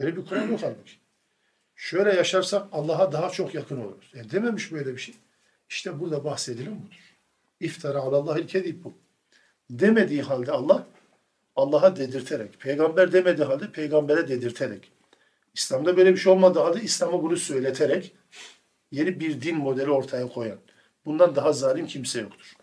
Böyle 0.00 0.16
bir 0.16 0.24
Kur'an 0.24 0.48
yok 0.48 0.60
halbuki. 0.62 0.92
Şöyle 1.76 2.12
yaşarsak 2.12 2.66
Allah'a 2.72 3.12
daha 3.12 3.30
çok 3.30 3.54
yakın 3.54 3.76
oluruz. 3.76 4.12
E 4.14 4.30
dememiş 4.30 4.72
böyle 4.72 4.92
bir 4.92 4.98
şey. 4.98 5.14
İşte 5.68 6.00
burada 6.00 6.24
bahsedilen 6.24 6.82
budur. 6.82 7.16
İftara 7.60 7.98
alallahil 7.98 8.46
kedib 8.46 8.84
bu. 8.84 8.92
Demediği 9.70 10.22
halde 10.22 10.52
Allah 10.52 10.86
Allah'a 11.56 11.96
dedirterek, 11.96 12.60
peygamber 12.60 13.12
demediği 13.12 13.46
halde 13.46 13.72
peygambere 13.72 14.28
dedirterek, 14.28 14.92
İslam'da 15.54 15.96
böyle 15.96 16.12
bir 16.12 16.16
şey 16.16 16.32
olmadığı 16.32 16.58
halde 16.58 16.82
İslam'a 16.82 17.22
bunu 17.22 17.36
söyleterek 17.36 18.14
yeni 18.90 19.20
bir 19.20 19.42
din 19.42 19.56
modeli 19.56 19.90
ortaya 19.90 20.28
koyan. 20.28 20.58
Bundan 21.04 21.36
daha 21.36 21.52
zalim 21.52 21.86
kimse 21.86 22.20
yoktur. 22.20 22.54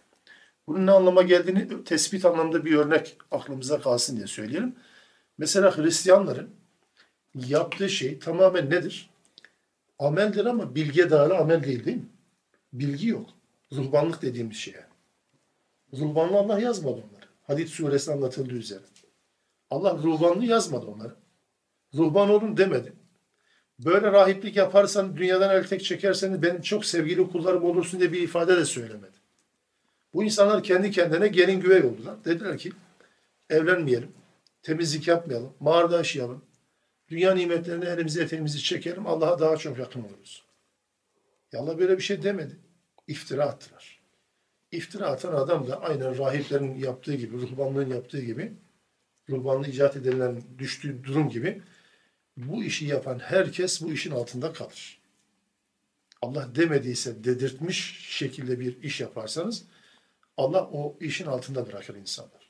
Bunun 0.69 0.87
ne 0.87 0.91
anlama 0.91 1.21
geldiğini 1.21 1.83
tespit 1.83 2.25
anlamda 2.25 2.65
bir 2.65 2.75
örnek 2.75 3.17
aklımıza 3.31 3.81
kalsın 3.81 4.15
diye 4.17 4.27
söyleyelim. 4.27 4.75
Mesela 5.37 5.77
Hristiyanların 5.77 6.49
yaptığı 7.35 7.89
şey 7.89 8.19
tamamen 8.19 8.69
nedir? 8.69 9.09
Ameldir 9.99 10.45
ama 10.45 10.75
bilgiye 10.75 11.09
dayalı 11.09 11.37
amel 11.37 11.63
değil 11.63 11.85
değil 11.85 11.97
mi? 11.97 12.09
Bilgi 12.73 13.07
yok. 13.07 13.29
Ruhbanlık 13.73 14.21
dediğimiz 14.21 14.57
şey. 14.57 14.73
yani. 14.73 14.85
Ruhbanlığı 15.93 16.37
Allah 16.37 16.59
yazmadı 16.59 16.95
onları. 16.95 17.25
Hadid 17.47 17.67
suresi 17.67 18.11
anlatıldığı 18.11 18.55
üzere. 18.55 18.83
Allah 19.69 19.97
ruhbanlığı 19.97 20.45
yazmadı 20.45 20.85
onlara. 20.85 21.15
Ruhban 21.93 22.29
olun 22.29 22.57
demedi. 22.57 22.93
Böyle 23.79 24.11
rahiplik 24.11 24.55
yaparsan, 24.55 25.17
dünyadan 25.17 25.55
el 25.55 25.67
tek 25.67 25.83
çekersen 25.83 26.41
benim 26.41 26.61
çok 26.61 26.85
sevgili 26.85 27.29
kullarım 27.29 27.63
olursun 27.63 27.99
diye 27.99 28.11
bir 28.11 28.21
ifade 28.21 28.57
de 28.57 28.65
söylemedi. 28.65 29.18
Bu 30.13 30.23
insanlar 30.23 30.63
kendi 30.63 30.91
kendine 30.91 31.27
gelin 31.27 31.59
güvey 31.59 31.83
oldular. 31.83 32.25
Dediler 32.25 32.57
ki 32.57 32.71
evlenmeyelim. 33.49 34.11
temizlik 34.63 35.07
yapmayalım, 35.07 35.53
mağarada 35.59 35.97
yaşayalım, 35.97 36.45
dünya 37.07 37.33
nimetlerini 37.33 37.85
elimize 37.85 38.23
eteğimizi 38.23 38.59
çekelim, 38.59 39.07
Allah'a 39.07 39.39
daha 39.39 39.57
çok 39.57 39.79
yakın 39.79 40.03
oluruz. 40.03 40.43
Ya 41.51 41.59
Allah 41.59 41.79
böyle 41.79 41.97
bir 41.97 42.03
şey 42.03 42.23
demedi. 42.23 42.57
İftira 43.07 43.45
attılar. 43.45 43.99
İftira 44.71 45.07
atan 45.07 45.33
adam 45.33 45.67
da 45.67 45.81
aynen 45.81 46.17
rahiplerin 46.17 46.75
yaptığı 46.75 47.15
gibi, 47.15 47.37
ruhbanlığın 47.37 47.89
yaptığı 47.89 48.21
gibi, 48.21 48.53
ruhbanlığı 49.29 49.67
icat 49.67 49.95
edilen 49.95 50.41
düştüğü 50.57 51.03
durum 51.03 51.29
gibi 51.29 51.61
bu 52.37 52.63
işi 52.63 52.85
yapan 52.85 53.19
herkes 53.19 53.81
bu 53.81 53.91
işin 53.91 54.11
altında 54.11 54.53
kalır. 54.53 54.99
Allah 56.21 56.55
demediyse 56.55 57.23
dedirtmiş 57.23 58.07
şekilde 58.09 58.59
bir 58.59 58.83
iş 58.83 59.01
yaparsanız 59.01 59.65
Allah 60.39 60.69
o 60.71 60.97
işin 60.99 61.25
altında 61.25 61.67
bırakır 61.67 61.95
insanlar. 61.95 62.49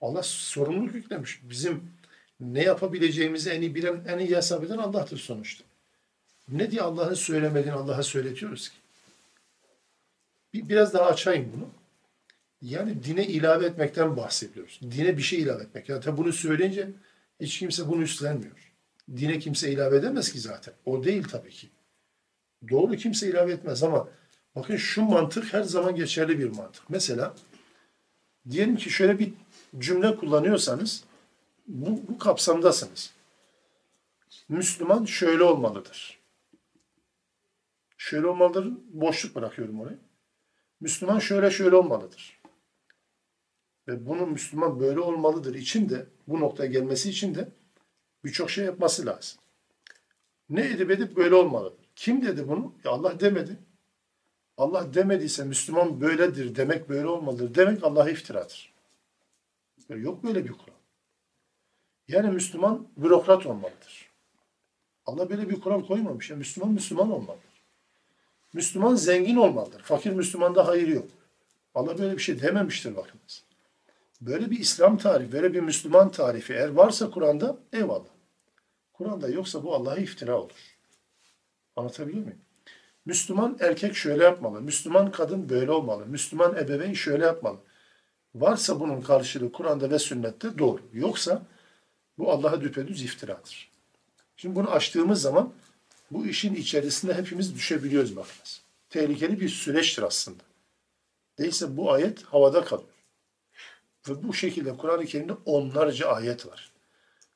Allah 0.00 0.22
sorumluluk 0.22 0.94
yüklemiş. 0.94 1.40
Bizim 1.42 1.90
ne 2.40 2.62
yapabileceğimizi 2.62 3.50
en 3.50 3.60
iyi 3.60 3.74
bilen, 3.74 4.04
en 4.08 4.18
iyi 4.18 4.36
hesap 4.36 4.64
eden 4.64 4.78
Allah'tır 4.78 5.18
sonuçta. 5.18 5.64
Ne 6.48 6.70
diye 6.70 6.82
Allah'ın 6.82 7.14
söylemediğini 7.14 7.72
Allah'a 7.72 8.02
söyletiyoruz 8.02 8.68
ki? 8.68 8.76
Bir, 10.54 10.68
biraz 10.68 10.94
daha 10.94 11.06
açayım 11.06 11.52
bunu. 11.56 11.68
Yani 12.62 13.04
dine 13.04 13.26
ilave 13.26 13.66
etmekten 13.66 14.16
bahsediyoruz. 14.16 14.80
Dine 14.82 15.16
bir 15.16 15.22
şey 15.22 15.40
ilave 15.40 15.62
etmek. 15.62 15.88
Yani 15.88 16.00
tabi 16.00 16.16
bunu 16.16 16.32
söyleyince 16.32 16.90
hiç 17.40 17.58
kimse 17.58 17.88
bunu 17.88 18.02
üstlenmiyor. 18.02 18.72
Dine 19.16 19.38
kimse 19.38 19.72
ilave 19.72 19.96
edemez 19.96 20.32
ki 20.32 20.40
zaten. 20.40 20.74
O 20.84 21.04
değil 21.04 21.24
tabii 21.24 21.50
ki. 21.50 21.68
Doğru 22.70 22.96
kimse 22.96 23.28
ilave 23.28 23.52
etmez 23.52 23.82
ama 23.82 24.08
bakın 24.56 24.76
şu 24.76 25.02
mantık 25.02 25.52
her 25.52 25.62
zaman 25.62 25.94
geçerli 25.94 26.38
bir 26.38 26.56
mantık. 26.56 26.90
Mesela 26.90 27.34
diyelim 28.50 28.76
ki 28.76 28.90
şöyle 28.90 29.18
bir 29.18 29.32
cümle 29.78 30.16
kullanıyorsanız 30.16 31.04
bu, 31.66 32.00
bu 32.08 32.18
kapsamdasınız. 32.18 33.12
Müslüman 34.48 35.04
şöyle 35.04 35.42
olmalıdır. 35.42 36.18
Şöyle 37.96 38.26
olmalıdır. 38.26 38.72
Boşluk 38.92 39.34
bırakıyorum 39.34 39.80
oraya. 39.80 39.98
Müslüman 40.80 41.18
şöyle 41.18 41.50
şöyle 41.50 41.76
olmalıdır. 41.76 42.40
Ve 43.88 44.06
bunun 44.06 44.30
Müslüman 44.30 44.80
böyle 44.80 45.00
olmalıdır 45.00 45.54
için 45.54 45.88
de 45.88 46.06
bu 46.28 46.40
noktaya 46.40 46.70
gelmesi 46.70 47.10
için 47.10 47.34
de 47.34 47.48
birçok 48.24 48.50
şey 48.50 48.64
yapması 48.64 49.06
lazım. 49.06 49.38
Ne 50.48 50.66
edip 50.66 50.90
edip 50.90 51.16
böyle 51.16 51.34
olmalıdır. 51.34 51.84
Kim 51.96 52.22
dedi 52.22 52.48
bunu? 52.48 52.74
Ya 52.84 52.90
Allah 52.90 53.20
demedi. 53.20 53.58
Allah 54.56 54.94
demediyse 54.94 55.44
Müslüman 55.44 56.00
böyledir 56.00 56.56
demek 56.56 56.88
böyle 56.88 57.06
olmalıdır 57.06 57.54
demek 57.54 57.84
Allah'a 57.84 58.10
iftiradır. 58.10 58.72
Yok 59.88 60.24
böyle 60.24 60.44
bir 60.44 60.52
kural. 60.52 60.74
Yani 62.08 62.30
Müslüman 62.30 62.88
bürokrat 62.96 63.46
olmalıdır. 63.46 64.10
Allah 65.06 65.30
böyle 65.30 65.50
bir 65.50 65.60
kural 65.60 65.86
koymamış. 65.86 66.30
Ya 66.30 66.36
Müslüman 66.36 66.72
Müslüman 66.72 67.10
olmalıdır. 67.10 67.62
Müslüman 68.52 68.94
zengin 68.94 69.36
olmalıdır. 69.36 69.82
Fakir 69.82 70.10
Müslümanda 70.10 70.66
hayır 70.66 70.88
yok. 70.88 71.08
Allah 71.74 71.98
böyle 71.98 72.12
bir 72.12 72.22
şey 72.22 72.42
dememiştir 72.42 72.96
bakınız. 72.96 73.44
Böyle 74.20 74.50
bir 74.50 74.58
İslam 74.58 74.98
tarifi, 74.98 75.32
böyle 75.32 75.54
bir 75.54 75.60
Müslüman 75.60 76.10
tarifi 76.10 76.52
eğer 76.52 76.68
varsa 76.68 77.10
Kur'an'da 77.10 77.56
eyvallah. 77.72 78.12
Kur'an'da 78.92 79.28
yoksa 79.28 79.64
bu 79.64 79.74
Allah'a 79.74 79.96
iftira 79.96 80.40
olur. 80.40 80.76
Anlatabiliyor 81.76 82.24
muyum? 82.24 82.38
Müslüman 83.05 83.57
erkek 83.59 83.95
şöyle 83.95 84.23
yapmalı, 84.23 84.61
Müslüman 84.61 85.11
kadın 85.11 85.49
böyle 85.49 85.71
olmalı, 85.71 86.05
Müslüman 86.05 86.55
ebeveyn 86.55 86.93
şöyle 86.93 87.25
yapmalı. 87.25 87.57
Varsa 88.35 88.79
bunun 88.79 89.01
karşılığı 89.01 89.51
Kur'an'da 89.51 89.91
ve 89.91 89.99
sünnette 89.99 90.57
doğru. 90.57 90.81
Yoksa 90.93 91.41
bu 92.17 92.31
Allah'a 92.31 92.61
düpedüz 92.61 93.03
iftiradır. 93.03 93.71
Şimdi 94.37 94.55
bunu 94.55 94.71
açtığımız 94.71 95.21
zaman 95.21 95.53
bu 96.11 96.25
işin 96.25 96.55
içerisinde 96.55 97.13
hepimiz 97.13 97.55
düşebiliyoruz 97.55 98.15
bakınız. 98.15 98.61
Tehlikeli 98.89 99.39
bir 99.39 99.49
süreçtir 99.49 100.03
aslında. 100.03 100.43
Değilse 101.37 101.77
bu 101.77 101.91
ayet 101.91 102.23
havada 102.23 102.63
kalıyor. 102.63 102.89
Ve 104.09 104.23
bu 104.23 104.33
şekilde 104.33 104.77
Kur'an-ı 104.77 105.05
Kerim'de 105.05 105.33
onlarca 105.45 106.07
ayet 106.07 106.47
var. 106.47 106.71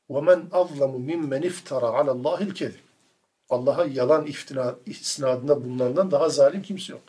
وَمَنْ 0.09 0.49
أَظْلَمُ 0.49 0.93
مِمَّنْ 1.09 1.43
اِفْتَرَى 1.49 1.87
عَلَى 1.97 2.11
اللّٰهِ 2.11 2.51
الْكَذِبِ 2.51 2.84
Allah'a 3.50 3.84
yalan 3.84 4.26
iftina, 4.26 4.76
isnadında 4.86 5.64
bulunandan 5.64 6.10
daha 6.10 6.28
zalim 6.28 6.62
kimse 6.62 6.92
yok. 6.92 7.02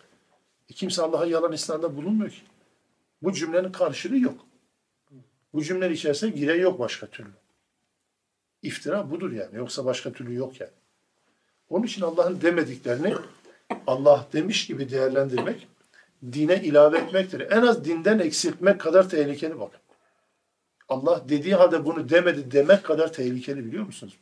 E 0.69 0.73
kimse 0.73 1.01
Allah'a 1.01 1.25
yalan 1.25 1.51
isnadında 1.51 1.97
bulunmuyor 1.97 2.31
ki. 2.31 2.41
Bu 3.21 3.33
cümlenin 3.33 3.71
karşılığı 3.71 4.17
yok. 4.17 4.45
Bu 5.53 5.63
cümlenin 5.63 5.93
içerisinde 5.93 6.31
gire 6.31 6.53
yok 6.57 6.79
başka 6.79 7.07
türlü. 7.07 7.29
İftira 8.61 9.11
budur 9.11 9.31
yani. 9.31 9.55
Yoksa 9.55 9.85
başka 9.85 10.13
türlü 10.13 10.33
yok 10.33 10.61
yani. 10.61 10.71
Onun 11.69 11.85
için 11.85 12.01
Allah'ın 12.01 12.41
demediklerini 12.41 13.13
Allah 13.87 14.27
demiş 14.33 14.67
gibi 14.67 14.89
değerlendirmek, 14.89 15.67
dine 16.31 16.63
ilave 16.63 16.97
etmektir. 16.97 17.51
En 17.51 17.61
az 17.61 17.85
dinden 17.85 18.19
eksiltmek 18.19 18.81
kadar 18.81 19.09
tehlikeli 19.09 19.59
bakın. 19.59 19.79
Allah 20.89 21.23
dediği 21.29 21.55
halde 21.55 21.85
bunu 21.85 22.09
demedi 22.09 22.51
demek 22.51 22.83
kadar 22.83 23.13
tehlikeli 23.13 23.65
biliyor 23.65 23.85
musunuz? 23.85 24.17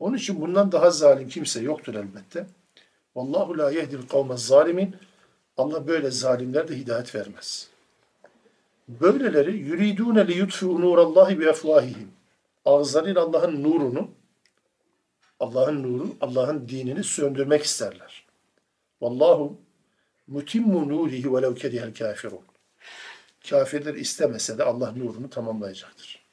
Onun 0.00 0.16
için 0.16 0.40
bundan 0.40 0.72
daha 0.72 0.90
zalim 0.90 1.28
kimse 1.28 1.60
yoktur 1.60 1.94
elbette. 1.94 2.46
Vallahu 3.16 3.58
la 3.58 3.70
yehdil 3.70 4.08
kavmez 4.08 4.46
zalimin. 4.46 4.96
Allah 5.56 5.86
böyle 5.86 6.10
zalimler 6.10 6.68
de 6.68 6.78
hidayet 6.78 7.14
vermez. 7.14 7.68
Böyleleri 8.88 9.56
yuridune 9.56 10.28
li 10.28 10.32
yutfi'u 10.32 10.80
nurallahi 10.80 11.40
bi 11.40 11.44
efvahihim. 11.44 12.10
Ağızlarıyla 12.64 13.22
Allah'ın 13.22 13.62
nurunu, 13.62 14.10
Allah'ın 15.40 15.82
nuru, 15.82 16.14
Allah'ın 16.20 16.68
dinini 16.68 17.04
söndürmek 17.04 17.62
isterler. 17.62 18.24
Vallahu 19.00 19.58
mutimmu 20.26 20.88
nurihi 20.88 21.34
velev 21.34 21.54
kerihel 21.54 21.94
kafirun. 21.94 22.44
Kafirler 23.50 23.94
istemese 23.94 24.58
de 24.58 24.64
Allah 24.64 24.92
nurunu 24.92 25.30
tamamlayacaktır. 25.30 26.24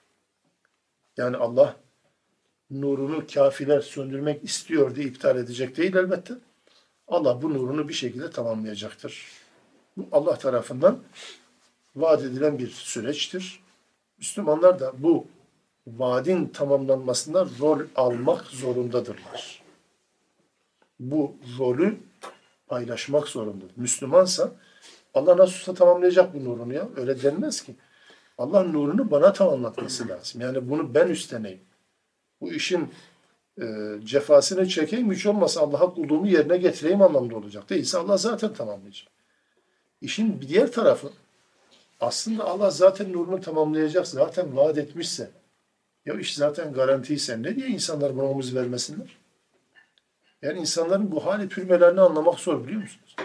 Yani 1.17 1.37
Allah 1.37 1.75
nurunu 2.71 3.23
kafirler 3.33 3.81
söndürmek 3.81 4.43
istiyor 4.43 4.95
diye 4.95 5.07
iptal 5.07 5.37
edecek 5.37 5.77
değil 5.77 5.95
elbette. 5.95 6.33
Allah 7.07 7.41
bu 7.41 7.53
nurunu 7.53 7.89
bir 7.89 7.93
şekilde 7.93 8.29
tamamlayacaktır. 8.29 9.25
Bu 9.97 10.07
Allah 10.11 10.37
tarafından 10.37 10.99
vaat 11.95 12.23
edilen 12.23 12.59
bir 12.59 12.69
süreçtir. 12.69 13.59
Müslümanlar 14.17 14.79
da 14.79 14.93
bu 14.97 15.27
vaadin 15.87 16.47
tamamlanmasında 16.47 17.47
rol 17.59 17.79
almak 17.95 18.45
zorundadırlar. 18.45 19.61
Bu 20.99 21.35
rolü 21.59 21.97
paylaşmak 22.67 23.27
zorundadır. 23.27 23.71
Müslümansa 23.75 24.51
Allah 25.13 25.37
nasılsa 25.37 25.73
tamamlayacak 25.73 26.33
bu 26.33 26.45
nurunu 26.45 26.73
ya. 26.73 26.89
Öyle 26.95 27.23
denmez 27.23 27.61
ki. 27.61 27.75
Allah 28.37 28.63
nurunu 28.63 29.11
bana 29.11 29.33
tamamlatması 29.33 30.07
lazım. 30.07 30.41
Yani 30.41 30.69
bunu 30.69 30.93
ben 30.93 31.07
üstleneyim. 31.07 31.59
Bu 32.41 32.51
işin 32.51 32.89
e, 33.61 33.65
cefasını 34.03 34.67
çekeyim 34.67 35.11
hiç 35.11 35.25
olmazsa 35.25 35.61
Allah'a 35.61 35.93
kulluğumu 35.93 36.27
yerine 36.27 36.57
getireyim 36.57 37.01
anlamda 37.01 37.35
olacak. 37.35 37.69
Değilse 37.69 37.97
Allah 37.97 38.17
zaten 38.17 38.53
tamamlayacak. 38.53 39.07
İşin 40.01 40.41
bir 40.41 40.47
diğer 40.47 40.71
tarafı 40.71 41.09
aslında 41.99 42.45
Allah 42.45 42.71
zaten 42.71 43.13
nurunu 43.13 43.41
tamamlayacak. 43.41 44.07
Zaten 44.07 44.57
vaat 44.57 44.77
etmişse 44.77 45.31
ya 46.05 46.19
iş 46.19 46.35
zaten 46.35 46.73
garantiyse 46.73 47.43
ne 47.43 47.55
diye 47.55 47.67
insanlar 47.67 48.15
buna 48.15 48.25
omuz 48.25 48.55
vermesinler? 48.55 49.17
Yani 50.41 50.59
insanların 50.59 51.11
bu 51.11 51.25
hali 51.25 51.49
pürmelerini 51.49 52.01
anlamak 52.01 52.39
zor 52.39 52.63
biliyor 52.63 52.81
musunuz? 52.81 53.15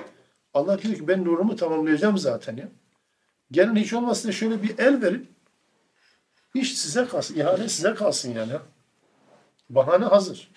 Allah 0.55 0.83
diyor 0.83 0.95
ki 0.95 1.09
ben 1.09 1.25
nurumu 1.25 1.57
tamamlayacağım 1.57 2.19
zaten 2.19 2.57
ya. 2.57 2.69
Gelin 3.51 3.77
hiç 3.77 3.93
olmazsa 3.93 4.33
şöyle 4.33 4.63
bir 4.63 4.79
el 4.79 5.03
verin. 5.03 5.29
İş 6.55 6.79
size 6.79 7.05
kalsın, 7.05 7.35
ihale 7.35 7.69
size 7.69 7.95
kalsın 7.95 8.35
yani. 8.35 8.53
Bahane 9.75 10.05
hazır. 10.05 10.51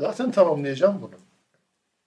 Zaten 0.00 0.30
tamamlayacağım 0.30 1.02
bunu. 1.02 1.14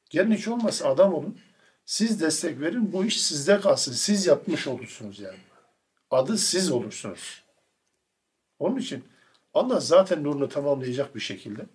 Gelin 0.09 0.31
hiç 0.31 0.47
olmazsa 0.47 0.89
adam 0.89 1.13
olun. 1.13 1.39
Siz 1.85 2.21
destek 2.21 2.59
verin, 2.59 2.93
bu 2.93 3.05
iş 3.05 3.21
sizde 3.21 3.59
kalsın. 3.59 3.91
Siz 3.91 4.25
yapmış 4.25 4.67
olursunuz 4.67 5.19
yani. 5.19 5.37
Adı 6.11 6.37
siz 6.37 6.71
olursunuz. 6.71 7.43
Onun 8.59 8.77
için 8.77 9.03
Allah 9.53 9.79
zaten 9.79 10.23
nurunu 10.23 10.49
tamamlayacak 10.49 11.15
bir 11.15 11.19
şekilde. 11.19 11.65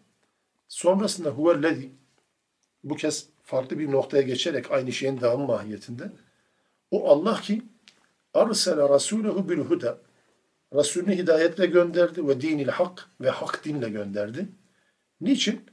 Sonrasında 0.69 1.31
huvellezi 1.31 1.91
bu 2.85 2.97
kez 2.97 3.27
farklı 3.43 3.79
bir 3.79 3.93
noktaya 3.93 4.23
geçerek 4.23 4.71
aynı 4.71 4.93
şeyin 4.93 5.21
devamı 5.21 5.47
mahiyetinde. 5.47 6.13
O 6.91 7.09
Allah 7.09 7.41
ki 7.41 7.63
arsele 8.35 8.89
rasulehu 8.89 9.49
bil 9.49 9.59
huda 9.59 9.99
Resulünü 10.75 11.17
hidayetle 11.17 11.67
gönderdi 11.67 12.29
ve 12.29 12.41
dinil 12.41 12.69
hak 12.69 13.09
ve 13.21 13.31
hak 13.31 13.65
dinle 13.65 13.89
gönderdi. 13.89 14.49
Niçin? 15.22 15.66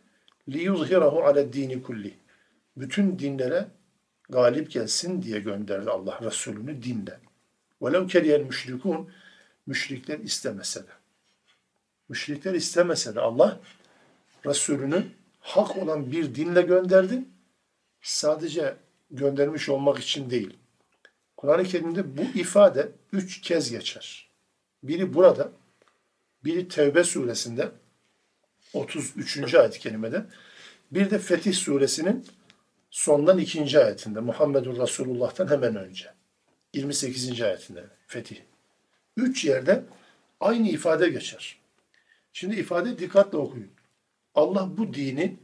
لِيُظْهِرَهُ 0.48 1.22
عَلَى 1.22 1.52
dini 1.52 1.82
kulli. 1.82 2.14
Bütün 2.76 3.18
dinlere 3.18 3.68
galip 4.30 4.70
gelsin 4.70 5.22
diye 5.22 5.40
gönderdi 5.40 5.90
Allah 5.90 6.20
Resulünü 6.22 6.82
dinle. 6.82 7.20
وَلَوْ 7.80 8.10
كَرِيَ 8.10 8.48
الْمُشْرِكُونَ 8.48 9.06
Müşrikler 9.66 10.18
istemese 10.18 10.80
de. 10.80 10.90
Müşrikler 12.08 12.54
istemese 12.54 13.14
de 13.14 13.20
Allah 13.20 13.60
Resulünü 14.46 15.06
hak 15.40 15.76
olan 15.76 16.12
bir 16.12 16.34
dinle 16.34 16.62
gönderdi. 16.62 17.24
Sadece 18.02 18.76
göndermiş 19.10 19.68
olmak 19.68 19.98
için 19.98 20.30
değil. 20.30 20.56
Kur'an-ı 21.36 21.64
Kerim'de 21.64 22.16
bu 22.16 22.22
ifade 22.22 22.92
üç 23.12 23.40
kez 23.40 23.70
geçer. 23.70 24.30
Biri 24.82 25.14
burada, 25.14 25.52
biri 26.44 26.68
Tevbe 26.68 27.04
suresinde 27.04 27.70
33. 28.73 29.55
ayet-i 29.55 29.79
kerimede, 29.79 30.25
bir 30.91 31.09
de 31.09 31.19
Fetih 31.19 31.53
suresinin 31.53 32.25
sondan 32.89 33.37
ikinci 33.37 33.79
ayetinde 33.79 34.19
Muhammedur 34.19 34.77
Resulullah'tan 34.77 35.47
hemen 35.47 35.75
önce. 35.75 36.05
28. 36.73 37.41
ayetinde 37.41 37.83
Fetih. 38.07 38.37
Üç 39.17 39.45
yerde 39.45 39.83
aynı 40.39 40.69
ifade 40.69 41.09
geçer. 41.09 41.59
Şimdi 42.33 42.55
ifade 42.55 42.99
dikkatle 42.99 43.37
okuyun. 43.37 43.71
Allah 44.35 44.77
bu 44.77 44.93
dini, 44.93 45.37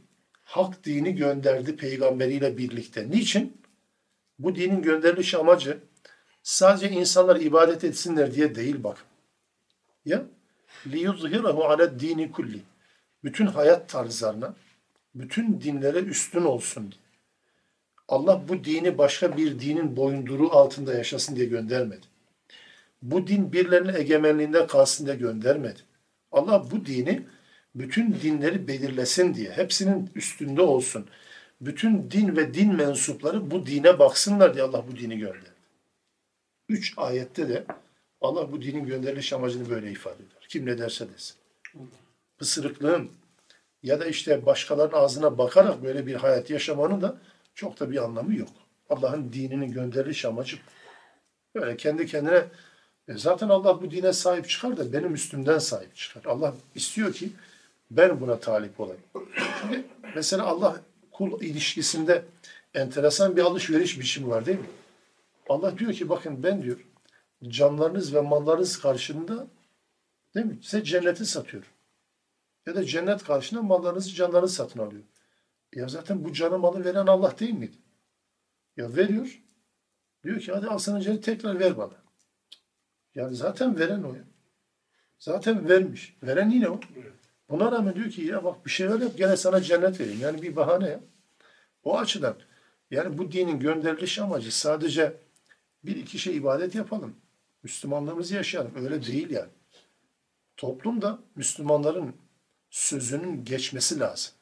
hak 0.44 0.84
dini 0.84 1.14
gönderdi 1.14 1.76
peygamberiyle 1.76 2.58
birlikte. 2.58 3.10
Niçin? 3.10 3.56
Bu 4.38 4.54
dinin 4.54 4.82
gönderiliş 4.82 5.34
amacı 5.34 5.78
sadece 6.42 6.90
insanlar 6.90 7.40
ibadet 7.40 7.84
etsinler 7.84 8.34
diye 8.34 8.54
değil 8.54 8.84
bakın. 8.84 9.04
Ya 10.04 10.26
liyuzhirahu 10.86 11.64
ala 11.64 12.00
dini 12.00 12.32
kulli. 12.32 12.60
Bütün 13.26 13.46
hayat 13.46 13.88
tarzlarına, 13.88 14.54
bütün 15.14 15.60
dinlere 15.60 15.98
üstün 15.98 16.42
olsun 16.44 16.92
diye. 16.92 17.02
Allah 18.08 18.48
bu 18.48 18.64
dini 18.64 18.98
başka 18.98 19.36
bir 19.36 19.60
dinin 19.60 19.96
boyunduruğu 19.96 20.50
altında 20.52 20.94
yaşasın 20.94 21.36
diye 21.36 21.46
göndermedi. 21.46 22.06
Bu 23.02 23.26
din 23.26 23.52
birilerinin 23.52 23.94
egemenliğinde 23.94 24.66
kalsın 24.66 25.06
diye 25.06 25.16
göndermedi. 25.16 25.80
Allah 26.32 26.70
bu 26.70 26.86
dini 26.86 27.26
bütün 27.74 28.14
dinleri 28.22 28.68
belirlesin 28.68 29.34
diye, 29.34 29.50
hepsinin 29.50 30.10
üstünde 30.14 30.62
olsun. 30.62 31.06
Bütün 31.60 32.10
din 32.10 32.36
ve 32.36 32.54
din 32.54 32.74
mensupları 32.74 33.50
bu 33.50 33.66
dine 33.66 33.98
baksınlar 33.98 34.54
diye 34.54 34.64
Allah 34.64 34.84
bu 34.88 34.96
dini 34.96 35.18
gönderdi. 35.18 35.50
Üç 36.68 36.94
ayette 36.96 37.48
de 37.48 37.64
Allah 38.20 38.52
bu 38.52 38.62
dinin 38.62 38.86
gönderiliş 38.86 39.32
amacını 39.32 39.70
böyle 39.70 39.90
ifade 39.90 40.14
eder. 40.14 40.46
Kim 40.48 40.66
ne 40.66 40.78
derse 40.78 41.06
desin. 41.14 41.36
Pısırıklığın 42.38 43.10
ya 43.82 44.00
da 44.00 44.06
işte 44.06 44.46
başkalarının 44.46 44.96
ağzına 44.96 45.38
bakarak 45.38 45.82
böyle 45.82 46.06
bir 46.06 46.14
hayat 46.14 46.50
yaşamanın 46.50 47.00
da 47.00 47.16
çok 47.54 47.80
da 47.80 47.90
bir 47.90 48.04
anlamı 48.04 48.34
yok. 48.34 48.48
Allah'ın 48.90 49.32
dininin 49.32 49.72
gönderiliş 49.72 50.24
amacı 50.24 50.58
böyle 51.54 51.76
kendi 51.76 52.06
kendine 52.06 52.44
e 53.08 53.18
zaten 53.18 53.48
Allah 53.48 53.82
bu 53.82 53.90
dine 53.90 54.12
sahip 54.12 54.48
çıkar 54.48 54.76
da 54.76 54.92
benim 54.92 55.14
üstümden 55.14 55.58
sahip 55.58 55.96
çıkar. 55.96 56.24
Allah 56.24 56.54
istiyor 56.74 57.12
ki 57.12 57.32
ben 57.90 58.20
buna 58.20 58.40
talip 58.40 58.80
olayım. 58.80 59.02
Şimdi 59.60 59.84
mesela 60.14 60.44
Allah 60.44 60.80
kul 61.12 61.42
ilişkisinde 61.42 62.24
enteresan 62.74 63.36
bir 63.36 63.42
alışveriş 63.42 64.00
biçimi 64.00 64.28
var 64.28 64.46
değil 64.46 64.58
mi? 64.58 64.66
Allah 65.48 65.78
diyor 65.78 65.92
ki 65.92 66.08
bakın 66.08 66.42
ben 66.42 66.62
diyor 66.62 66.78
canlarınız 67.48 68.14
ve 68.14 68.20
mallarınız 68.20 68.80
karşılığında 68.80 69.46
değil 70.34 70.46
mi? 70.46 70.58
Size 70.62 70.84
cenneti 70.84 71.26
satıyorum. 71.26 71.68
Ya 72.66 72.74
da 72.74 72.84
cennet 72.84 73.24
karşılığında 73.24 73.62
mallarınızı 73.62 74.10
canlarınızı 74.14 74.54
satın 74.54 74.80
alıyor. 74.80 75.02
Ya 75.74 75.88
zaten 75.88 76.24
bu 76.24 76.32
canı 76.32 76.58
malı 76.58 76.84
veren 76.84 77.06
Allah 77.06 77.38
değil 77.38 77.54
miydi? 77.54 77.76
Ya 78.76 78.96
veriyor. 78.96 79.42
Diyor 80.24 80.40
ki 80.40 80.52
hadi 80.52 80.66
al 80.66 80.78
sana 80.78 81.00
cennet 81.00 81.24
tekrar 81.24 81.60
ver 81.60 81.78
bana. 81.78 81.94
Yani 83.14 83.36
zaten 83.36 83.78
veren 83.78 84.02
o. 84.02 84.14
Zaten 85.18 85.68
vermiş. 85.68 86.16
Veren 86.22 86.50
yine 86.50 86.68
o. 86.68 86.80
Buna 87.50 87.72
rağmen 87.72 87.94
diyor 87.94 88.10
ki 88.10 88.22
ya 88.22 88.44
bak 88.44 88.66
bir 88.66 88.70
şeyler 88.70 89.00
yap 89.00 89.12
gene 89.16 89.36
sana 89.36 89.60
cennet 89.60 90.00
vereyim. 90.00 90.20
Yani 90.20 90.42
bir 90.42 90.56
bahane 90.56 90.88
ya. 90.88 91.00
O 91.82 91.98
açıdan 91.98 92.36
yani 92.90 93.18
bu 93.18 93.32
dinin 93.32 93.58
gönderiliş 93.58 94.18
amacı 94.18 94.58
sadece 94.58 95.16
bir 95.84 95.96
iki 95.96 96.18
şey 96.18 96.36
ibadet 96.36 96.74
yapalım. 96.74 97.16
Müslümanlığımızı 97.62 98.34
yaşayalım. 98.34 98.72
Öyle 98.76 99.06
değil 99.06 99.30
yani. 99.30 99.50
Toplumda 100.56 101.18
Müslümanların 101.36 102.14
sözünün 102.70 103.44
geçmesi 103.44 104.00
lazım. 104.00 104.32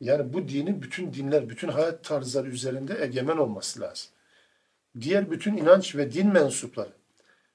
Yani 0.00 0.32
bu 0.32 0.48
dinin 0.48 0.82
bütün 0.82 1.12
dinler, 1.12 1.48
bütün 1.48 1.68
hayat 1.68 2.04
tarzları 2.04 2.48
üzerinde 2.48 3.02
egemen 3.04 3.36
olması 3.36 3.80
lazım. 3.80 4.10
Diğer 5.00 5.30
bütün 5.30 5.56
inanç 5.56 5.96
ve 5.96 6.12
din 6.12 6.28
mensupları, 6.28 6.92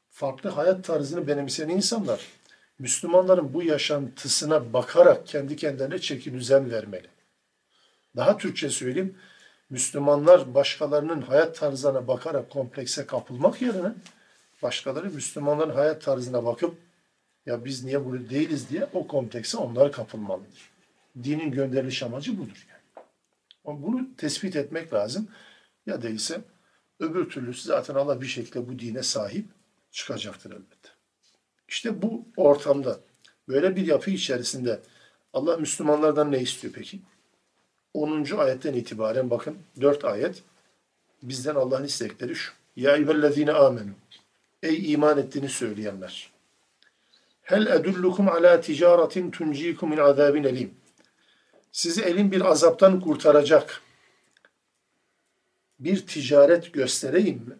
farklı 0.09 0.49
hayat 0.49 0.83
tarzını 0.85 1.27
benimseyen 1.27 1.69
insanlar, 1.69 2.27
Müslümanların 2.79 3.53
bu 3.53 3.63
yaşantısına 3.63 4.73
bakarak 4.73 5.27
kendi 5.27 5.55
kendilerine 5.55 5.99
çeki 5.99 6.33
düzen 6.33 6.71
vermeli. 6.71 7.07
Daha 8.15 8.37
Türkçe 8.37 8.69
söyleyeyim, 8.69 9.17
Müslümanlar 9.69 10.53
başkalarının 10.53 11.21
hayat 11.21 11.55
tarzına 11.55 12.07
bakarak 12.07 12.49
komplekse 12.49 13.05
kapılmak 13.05 13.61
yerine 13.61 13.91
başkaları 14.63 15.09
Müslümanların 15.09 15.75
hayat 15.75 16.01
tarzına 16.01 16.45
bakıp 16.45 16.77
ya 17.45 17.65
biz 17.65 17.83
niye 17.83 18.05
burada 18.05 18.29
değiliz 18.29 18.69
diye 18.69 18.89
o 18.93 19.07
komplekse 19.07 19.57
onlar 19.57 19.91
kapılmalıdır. 19.91 20.69
Dinin 21.23 21.51
gönderiliş 21.51 22.03
amacı 22.03 22.37
budur 22.37 22.67
yani. 22.69 23.07
Ama 23.65 23.83
bunu 23.83 24.15
tespit 24.17 24.55
etmek 24.55 24.93
lazım. 24.93 25.27
Ya 25.85 26.01
değilse 26.01 26.41
öbür 26.99 27.29
türlüsü 27.29 27.67
zaten 27.67 27.95
Allah 27.95 28.21
bir 28.21 28.25
şekilde 28.25 28.69
bu 28.69 28.79
dine 28.79 29.03
sahip 29.03 29.45
çıkacaktır 29.91 30.51
elbette. 30.51 30.89
İşte 31.67 32.01
bu 32.01 32.25
ortamda 32.37 32.99
böyle 33.47 33.75
bir 33.75 33.87
yapı 33.87 34.11
içerisinde 34.11 34.79
Allah 35.33 35.57
Müslümanlardan 35.57 36.31
ne 36.31 36.39
istiyor 36.39 36.73
peki? 36.73 36.99
10. 37.93 38.37
ayetten 38.37 38.73
itibaren 38.73 39.29
bakın 39.29 39.57
4 39.81 40.05
ayet 40.05 40.43
bizden 41.23 41.55
Allah'ın 41.55 41.83
istekleri 41.83 42.35
şu. 42.35 42.53
Ya 42.75 42.95
eyyühellezine 42.95 43.51
amenu. 43.51 43.91
Ey 44.63 44.91
iman 44.91 45.17
ettiğini 45.17 45.49
söyleyenler. 45.49 46.32
Hel 47.43 47.67
edullukum 47.67 48.29
ala 48.29 48.61
ticaretin 48.61 49.31
tuncikum 49.31 49.89
min 49.89 49.97
azabin 49.97 50.43
elim. 50.43 50.73
Sizi 51.71 52.01
elin 52.01 52.31
bir 52.31 52.41
azaptan 52.41 52.99
kurtaracak 52.99 53.81
bir 55.79 56.07
ticaret 56.07 56.73
göstereyim 56.73 57.37
mi? 57.37 57.55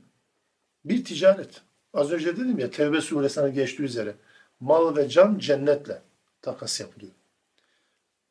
Bir 0.86 1.06
ticaret. 1.06 1.62
Az 1.94 2.12
önce 2.12 2.38
dedim 2.38 2.60
ya 2.60 2.72
Tevbe 2.72 3.02
suresine 3.02 3.50
geçtiği 3.50 3.84
üzere 3.84 4.16
mal 4.60 4.96
ve 4.96 5.10
can 5.10 5.38
cennetle 5.38 6.02
takas 6.42 6.80
yapılıyor. 6.80 7.12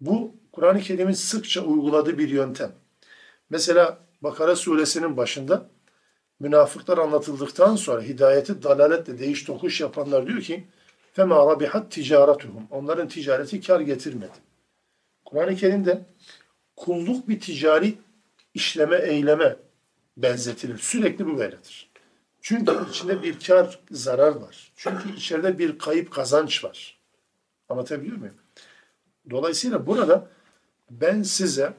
Bu 0.00 0.34
Kur'an-ı 0.52 0.80
Kerim'in 0.80 1.12
sıkça 1.12 1.60
uyguladığı 1.60 2.18
bir 2.18 2.28
yöntem. 2.28 2.72
Mesela 3.50 3.98
Bakara 4.22 4.56
suresinin 4.56 5.16
başında 5.16 5.68
münafıklar 6.40 6.98
anlatıldıktan 6.98 7.76
sonra 7.76 8.02
hidayeti 8.02 8.62
dalaletle 8.62 9.18
değiş 9.18 9.44
tokuş 9.44 9.80
yapanlar 9.80 10.26
diyor 10.26 10.40
ki 10.40 10.66
فَمَا 11.17 11.53
رَبِحَتْ 11.53 11.89
ticaretuhum. 11.89 12.67
Onların 12.71 13.07
ticareti 13.07 13.61
kar 13.61 13.79
getirmedi. 13.79 14.37
Kur'an-ı 15.25 15.55
Kerim'de 15.55 16.05
kulluk 16.75 17.29
bir 17.29 17.39
ticari 17.39 17.93
işleme, 18.53 18.97
eyleme 18.97 19.55
benzetilir. 20.17 20.77
Sürekli 20.77 21.25
bu 21.25 21.37
böyledir. 21.37 21.89
Çünkü 22.41 22.89
içinde 22.89 23.23
bir 23.23 23.39
kar, 23.39 23.79
zarar 23.91 24.35
var. 24.35 24.71
Çünkü 24.75 25.15
içeride 25.15 25.57
bir 25.57 25.79
kayıp 25.79 26.11
kazanç 26.11 26.63
var. 26.63 26.99
Anlatabiliyor 27.69 28.17
muyum? 28.17 28.35
Dolayısıyla 29.29 29.87
burada 29.87 30.27
ben 30.91 31.23
size 31.23 31.73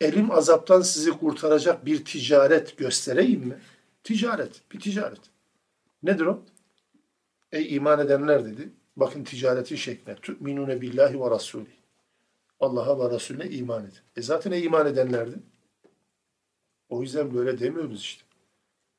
elim 0.00 0.30
azaptan 0.30 0.80
sizi 0.80 1.10
kurtaracak 1.10 1.86
bir 1.86 2.04
ticaret 2.04 2.76
göstereyim 2.76 3.40
mi? 3.40 3.58
Ticaret, 4.04 4.60
bir 4.72 4.80
ticaret. 4.80 5.20
Nedir 6.02 6.26
o? 6.26 6.42
Ey 7.55 7.75
iman 7.75 7.99
edenler 7.99 8.45
dedi. 8.45 8.69
Bakın 8.95 9.23
ticaretin 9.23 9.75
şekline. 9.75 10.15
Tü'minune 10.15 10.81
billahi 10.81 11.21
ve 11.21 11.29
rasulü. 11.29 11.67
Allah'a 12.59 12.99
ve 12.99 13.15
Resulüne 13.15 13.49
iman 13.49 13.83
edin. 13.83 13.99
E 14.15 14.21
zaten 14.21 14.51
ey 14.51 14.63
iman 14.65 14.87
edenlerdi. 14.87 15.35
O 16.89 17.01
yüzden 17.01 17.33
böyle 17.33 17.59
demiyoruz 17.59 18.01
işte. 18.01 18.23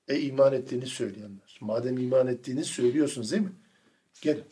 Ey 0.09 0.27
iman 0.27 0.53
ettiğini 0.53 0.87
söyleyenler. 0.87 1.59
Madem 1.61 1.99
iman 1.99 2.27
ettiğini 2.27 2.65
söylüyorsunuz 2.65 3.33
değil 3.33 3.43
mi? 3.43 3.53
Gelin. 4.21 4.45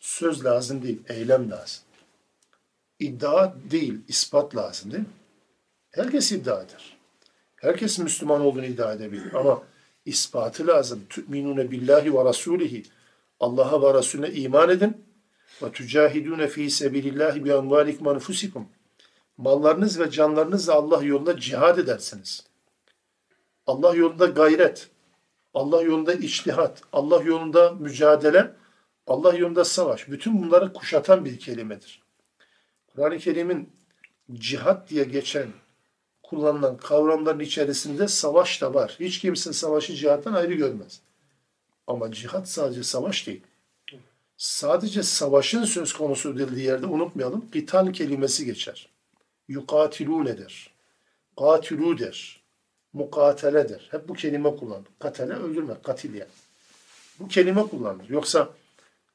Söz 0.00 0.44
lazım 0.44 0.82
değil, 0.82 1.00
eylem 1.08 1.50
lazım. 1.50 1.84
İddia 2.98 3.54
değil, 3.70 4.00
ispat 4.08 4.56
lazım 4.56 4.90
değil 4.90 5.02
mi? 5.02 5.10
Herkes 5.90 6.32
iddia 6.32 6.62
eder. 6.62 6.96
Herkes 7.56 7.98
Müslüman 7.98 8.40
olduğunu 8.40 8.66
iddia 8.66 8.92
edebilir 8.92 9.34
ama 9.34 9.62
ispatı 10.04 10.66
lazım. 10.66 11.02
Tü'minune 11.10 11.70
billahi 11.70 12.14
ve 12.14 12.24
rasulihi. 12.24 12.82
Allah'a 13.44 13.82
ve 13.82 13.98
Resulüne 13.98 14.30
iman 14.30 14.70
edin. 14.70 15.04
Ve 15.62 15.72
tücahidune 15.72 16.48
fi 16.48 16.70
sebilillahi 16.70 17.44
bi 17.44 17.50
envalikum 17.50 18.08
enfusikum. 18.08 18.68
Mallarınız 19.36 20.00
ve 20.00 20.10
canlarınızla 20.10 20.74
Allah 20.74 21.02
yolunda 21.02 21.40
cihad 21.40 21.78
edersiniz. 21.78 22.46
Allah 23.66 23.94
yolunda 23.94 24.26
gayret, 24.26 24.90
Allah 25.54 25.82
yolunda 25.82 26.12
içtihat, 26.12 26.82
Allah 26.92 27.22
yolunda 27.22 27.72
mücadele, 27.72 28.52
Allah 29.06 29.34
yolunda 29.34 29.64
savaş. 29.64 30.08
Bütün 30.08 30.42
bunları 30.42 30.72
kuşatan 30.72 31.24
bir 31.24 31.38
kelimedir. 31.38 32.02
Kur'an-ı 32.94 33.18
Kerim'in 33.18 33.72
cihat 34.32 34.90
diye 34.90 35.04
geçen 35.04 35.48
kullanılan 36.22 36.76
kavramların 36.76 37.40
içerisinde 37.40 38.08
savaş 38.08 38.62
da 38.62 38.74
var. 38.74 38.96
Hiç 39.00 39.18
kimse 39.18 39.52
savaşı 39.52 39.94
cihattan 39.94 40.32
ayrı 40.32 40.54
görmez. 40.54 41.00
Ama 41.86 42.12
cihat 42.12 42.48
sadece 42.48 42.82
savaş 42.82 43.26
değil. 43.26 43.42
Sadece 44.36 45.02
savaşın 45.02 45.64
söz 45.64 45.92
konusu 45.92 46.32
edildiği 46.32 46.66
yerde 46.66 46.86
unutmayalım. 46.86 47.50
Kital 47.50 47.92
kelimesi 47.92 48.44
geçer. 48.44 48.88
Yukatilûne 49.48 50.38
der. 50.38 50.70
Katilû 51.36 51.98
der. 51.98 52.44
Mukatele 52.92 53.68
der. 53.68 53.88
Hep 53.90 54.08
bu 54.08 54.14
kelime 54.14 54.56
kullanır. 54.56 54.86
Katele 54.98 55.32
öldürme, 55.32 55.74
katil 55.82 56.14
yani. 56.14 56.30
Bu 57.20 57.28
kelime 57.28 57.62
kullanılır. 57.62 58.08
Yoksa 58.08 58.48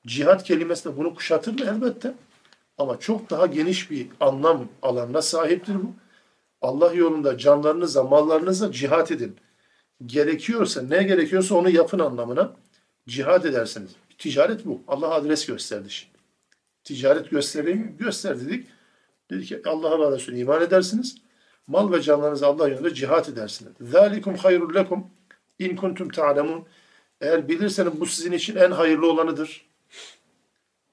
cihat 0.07 0.43
kelimesi 0.43 0.85
de 0.85 0.97
bunu 0.97 1.15
kuşatır 1.15 1.59
mı? 1.59 1.65
Elbette. 1.69 2.13
Ama 2.77 2.99
çok 2.99 3.29
daha 3.29 3.45
geniş 3.45 3.91
bir 3.91 4.07
anlam 4.19 4.67
alanına 4.81 5.21
sahiptir 5.21 5.75
bu. 5.75 5.93
Allah 6.61 6.93
yolunda 6.93 7.37
canlarınızla, 7.37 8.03
mallarınızla 8.03 8.71
cihat 8.71 9.11
edin 9.11 9.35
gerekiyorsa 10.05 10.81
ne 10.81 11.03
gerekiyorsa 11.03 11.55
onu 11.55 11.69
yapın 11.69 11.99
anlamına 11.99 12.55
cihad 13.07 13.43
edersiniz. 13.43 13.91
Ticaret 14.17 14.65
bu. 14.65 14.81
Allah 14.87 15.13
adres 15.13 15.45
gösterdi 15.45 15.89
şimdi. 15.89 16.17
Ticaret 16.83 17.29
göstereyim, 17.29 17.97
göster 17.99 18.39
dedik. 18.39 18.67
Dedi 19.29 19.45
ki 19.45 19.61
Allah'a 19.65 19.99
ve 19.99 20.15
Resulüne 20.15 20.39
iman 20.39 20.61
edersiniz. 20.61 21.17
Mal 21.67 21.91
ve 21.91 22.01
canlarınızı 22.01 22.47
Allah 22.47 22.67
yolunda 22.67 22.93
cihat 22.93 23.29
edersiniz. 23.29 23.73
Zalikum 23.81 24.35
hayrul 24.35 24.75
lekum 24.75 25.07
in 25.59 25.75
kuntum 25.75 26.09
ta'lemun. 26.09 26.65
Eğer 27.21 27.47
bilirseniz 27.47 27.99
bu 27.99 28.05
sizin 28.05 28.31
için 28.31 28.55
en 28.55 28.71
hayırlı 28.71 29.11
olanıdır. 29.11 29.65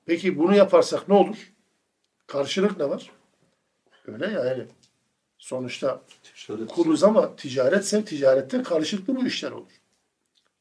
Peki 0.06 0.38
bunu 0.38 0.56
yaparsak 0.56 1.08
ne 1.08 1.14
olur? 1.14 1.52
Karşılık 2.26 2.78
ne 2.78 2.88
var? 2.90 3.10
Öyle 4.06 4.26
yani. 4.26 4.66
Sonuçta 5.46 6.02
ticaret. 6.22 6.68
kuluz 6.68 7.04
ama 7.04 7.36
ticaretse 7.36 8.04
ticarette 8.04 8.62
karışıklı 8.62 9.16
bu 9.16 9.26
işler 9.26 9.50
olur. 9.50 9.80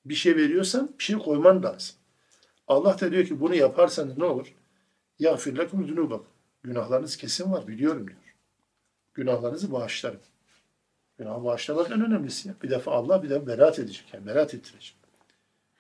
Bir 0.05 0.15
şey 0.15 0.35
veriyorsan 0.35 0.89
bir 0.99 1.03
şey 1.03 1.17
koyman 1.17 1.63
lazım. 1.63 1.95
Allah 2.67 2.99
da 2.99 3.11
diyor 3.11 3.25
ki 3.25 3.39
bunu 3.39 3.55
yaparsanız 3.55 4.17
ne 4.17 4.23
olur? 4.23 4.53
Ya 5.19 5.37
firlekum 5.37 5.87
zunubak. 5.87 6.25
Günahlarınız 6.63 7.17
kesin 7.17 7.51
var 7.51 7.67
biliyorum 7.67 8.07
diyor. 8.07 8.35
Günahlarınızı 9.13 9.71
bağışlarım. 9.71 10.19
Günah 11.17 11.43
bağışlamak 11.43 11.91
en 11.91 12.05
önemlisi. 12.05 12.53
Bir 12.63 12.69
defa 12.69 12.91
Allah 12.91 13.23
bir 13.23 13.29
defa 13.29 13.47
beraat 13.47 13.79
edecek. 13.79 14.05
Yani 14.13 14.25
beraat 14.25 14.53
ettirecek. 14.53 14.95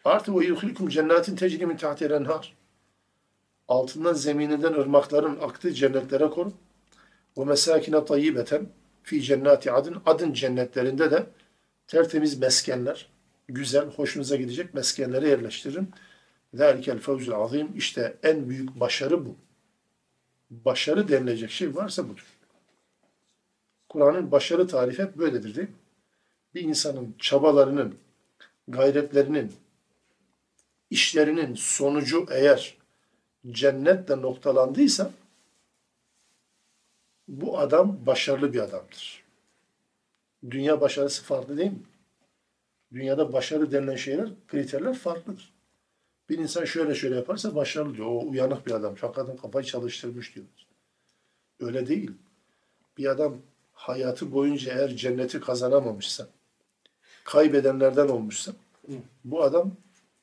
Artı 0.05 0.33
o 0.33 0.41
yuhilkum 0.41 0.89
cennetin 0.89 1.35
tecri 1.35 1.65
min 1.65 1.77
tahtil 1.77 2.11
enhar. 2.11 2.53
Altından 3.67 4.13
zemininden 4.13 4.73
ırmakların 4.73 5.39
aktığı 5.39 5.73
cennetlere 5.73 6.29
korun. 6.29 6.53
Ve 7.37 7.45
mesakine 7.45 8.05
tayyibeten 8.05 8.69
fi 9.05 9.21
cennati 9.21 9.71
adın. 9.71 10.01
Adın 10.05 10.33
cennetlerinde 10.33 11.11
de 11.11 11.25
tertemiz 11.87 12.39
meskenler, 12.39 13.09
güzel, 13.47 13.85
hoşunuza 13.85 14.35
gidecek 14.35 14.73
meskenlere 14.73 15.29
yerleştiririm. 15.29 15.87
Zalikel 16.53 16.99
fevzul 16.99 17.31
azim. 17.31 17.77
İşte 17.77 18.17
en 18.23 18.49
büyük 18.49 18.79
başarı 18.79 19.25
bu. 19.25 19.35
Başarı 20.49 21.07
denilecek 21.07 21.51
şey 21.51 21.75
varsa 21.75 22.09
budur. 22.09 22.25
Kur'an'ın 23.89 24.31
başarı 24.31 24.67
tarifi 24.67 25.03
hep 25.03 25.17
böyledir 25.17 25.55
değil 25.55 25.67
mi? 25.67 25.75
Bir 26.55 26.61
insanın 26.61 27.15
çabalarının, 27.19 27.95
gayretlerinin, 28.67 29.53
işlerinin 30.89 31.55
sonucu 31.55 32.25
eğer 32.31 32.77
cennetle 33.51 34.21
noktalandıysa 34.21 35.11
bu 37.27 37.59
adam 37.59 38.05
başarılı 38.05 38.53
bir 38.53 38.59
adamdır. 38.59 39.23
Dünya 40.51 40.81
başarısı 40.81 41.23
farklı 41.23 41.57
değil 41.57 41.71
mi? 41.71 41.83
Dünyada 42.93 43.33
başarı 43.33 43.71
denilen 43.71 43.95
şeyler, 43.95 44.29
kriterler 44.47 44.93
farklıdır. 44.93 45.53
Bir 46.29 46.37
insan 46.37 46.65
şöyle 46.65 46.95
şöyle 46.95 47.15
yaparsa 47.15 47.55
başarılı 47.55 47.95
diyor. 47.97 48.07
O 48.07 48.29
uyanık 48.29 48.67
bir 48.67 48.71
adam. 48.71 48.95
Hakikaten 48.95 49.37
kafayı 49.37 49.65
çalıştırmış 49.65 50.35
diyoruz. 50.35 50.67
Öyle 51.59 51.87
değil. 51.87 52.11
Bir 52.97 53.05
adam 53.05 53.37
hayatı 53.73 54.31
boyunca 54.31 54.73
eğer 54.73 54.95
cenneti 54.95 55.39
kazanamamışsa, 55.39 56.27
kaybedenlerden 57.23 58.07
olmuşsa, 58.07 58.53
bu 59.23 59.43
adam 59.43 59.71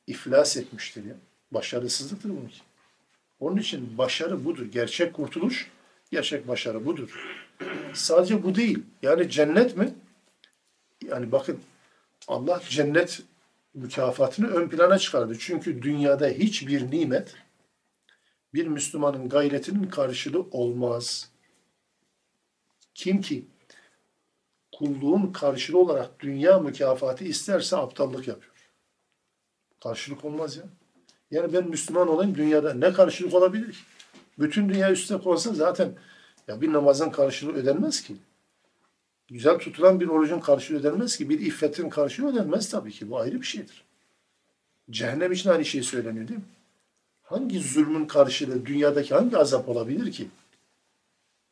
iflas 0.07 0.57
etmiştir 0.57 1.05
ya. 1.05 1.15
Başarısızlıktır 1.51 2.29
bununki. 2.29 2.59
Onun 3.39 3.57
için 3.57 3.97
başarı 3.97 4.45
budur. 4.45 4.65
Gerçek 4.65 5.13
kurtuluş, 5.13 5.71
gerçek 6.13 6.47
başarı 6.47 6.85
budur. 6.85 7.09
Sadece 7.93 8.43
bu 8.43 8.55
değil. 8.55 8.83
Yani 9.01 9.29
cennet 9.29 9.77
mi? 9.77 9.93
Yani 11.07 11.31
bakın 11.31 11.59
Allah 12.27 12.61
cennet 12.69 13.21
mükafatını 13.73 14.47
ön 14.47 14.69
plana 14.69 14.97
çıkardı. 14.97 15.35
Çünkü 15.39 15.81
dünyada 15.81 16.27
hiçbir 16.27 16.91
nimet 16.91 17.35
bir 18.53 18.67
Müslümanın 18.67 19.29
gayretinin 19.29 19.87
karşılığı 19.87 20.45
olmaz. 20.51 21.29
Kim 22.95 23.21
ki 23.21 23.45
kulluğun 24.77 25.31
karşılığı 25.31 25.79
olarak 25.79 26.19
dünya 26.19 26.59
mükafatı 26.59 27.23
isterse 27.23 27.77
aptallık 27.77 28.27
yapıyor. 28.27 28.53
Karşılık 29.83 30.25
olmaz 30.25 30.57
ya. 30.57 30.63
Yani 31.31 31.53
ben 31.53 31.67
Müslüman 31.67 32.07
olayım 32.07 32.35
dünyada 32.35 32.73
ne 32.73 32.93
karşılık 32.93 33.33
olabilir 33.33 33.71
ki? 33.71 33.79
Bütün 34.39 34.69
dünya 34.69 34.91
üstüne 34.91 35.21
konsa 35.21 35.53
zaten 35.53 35.93
ya 36.47 36.61
bir 36.61 36.73
namazın 36.73 37.09
karşılığı 37.09 37.53
ödenmez 37.53 38.01
ki. 38.01 38.15
Güzel 39.29 39.57
tutulan 39.57 39.99
bir 39.99 40.07
orucun 40.07 40.39
karşılığı 40.39 40.79
ödenmez 40.79 41.17
ki. 41.17 41.29
Bir 41.29 41.39
iffetin 41.39 41.89
karşılığı 41.89 42.33
ödenmez 42.33 42.69
tabii 42.69 42.91
ki. 42.91 43.09
Bu 43.09 43.19
ayrı 43.19 43.41
bir 43.41 43.45
şeydir. 43.45 43.83
Cehennem 44.89 45.31
için 45.31 45.49
aynı 45.49 45.65
şey 45.65 45.83
söyleniyor 45.83 46.27
değil 46.27 46.39
mi? 46.39 46.45
Hangi 47.23 47.59
zulmün 47.59 48.05
karşılığı 48.05 48.65
dünyadaki 48.65 49.13
hangi 49.13 49.37
azap 49.37 49.69
olabilir 49.69 50.11
ki? 50.11 50.29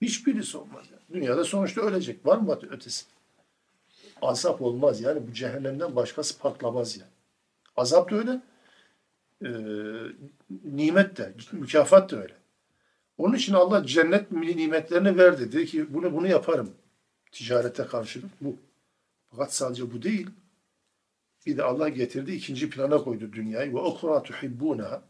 Hiçbirisi 0.02 0.58
olmaz. 0.58 0.86
Yani. 0.92 1.02
Dünyada 1.22 1.44
sonuçta 1.44 1.82
ölecek. 1.82 2.26
Var 2.26 2.38
mı 2.38 2.60
ötesi? 2.70 3.06
Azap 4.22 4.62
olmaz. 4.62 5.02
Yani 5.02 5.28
bu 5.28 5.34
cehennemden 5.34 5.96
başkası 5.96 6.38
patlamaz 6.38 6.98
yani. 6.98 7.12
Azap 7.76 8.12
da 8.12 8.16
öyle. 8.16 8.42
Ee, 9.46 9.50
nimet 10.66 11.18
de, 11.18 11.34
mükafat 11.52 12.12
da 12.12 12.22
öyle. 12.22 12.41
Onun 13.22 13.36
için 13.36 13.54
Allah 13.54 13.86
cennet 13.86 14.32
nimetlerini 14.32 15.18
verdi. 15.18 15.52
Dedi 15.52 15.66
ki 15.66 15.94
bunu 15.94 16.14
bunu 16.14 16.28
yaparım. 16.28 16.72
Ticarete 17.32 17.86
karşılık 17.86 18.32
bu. 18.42 18.56
Fakat 19.32 19.54
sadece 19.54 19.92
bu 19.92 20.02
değil. 20.02 20.28
Bir 21.46 21.58
de 21.58 21.64
Allah 21.64 21.90
getirdi 21.90 22.32
ikinci 22.32 22.70
plana 22.70 22.98
koydu 22.98 23.34
dünyayı. 23.34 23.74
Ve 23.74 23.78
okura 23.78 24.24
tuhibbunaha. 24.24 25.02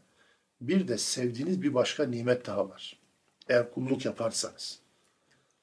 Bir 0.60 0.88
de 0.88 0.98
sevdiğiniz 0.98 1.62
bir 1.62 1.74
başka 1.74 2.04
nimet 2.04 2.46
daha 2.46 2.68
var. 2.68 2.98
Eğer 3.48 3.74
kulluk 3.74 4.04
yaparsanız. 4.04 4.78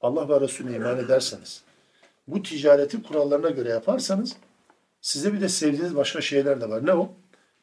Allah 0.00 0.28
ve 0.28 0.40
Resulüne 0.40 0.76
iman 0.76 0.98
ederseniz. 0.98 1.62
Bu 2.28 2.42
ticareti 2.42 3.02
kurallarına 3.02 3.50
göre 3.50 3.68
yaparsanız 3.68 4.36
size 5.00 5.32
bir 5.32 5.40
de 5.40 5.48
sevdiğiniz 5.48 5.96
başka 5.96 6.20
şeyler 6.20 6.60
de 6.60 6.68
var. 6.68 6.86
Ne 6.86 6.94
o? 6.94 7.12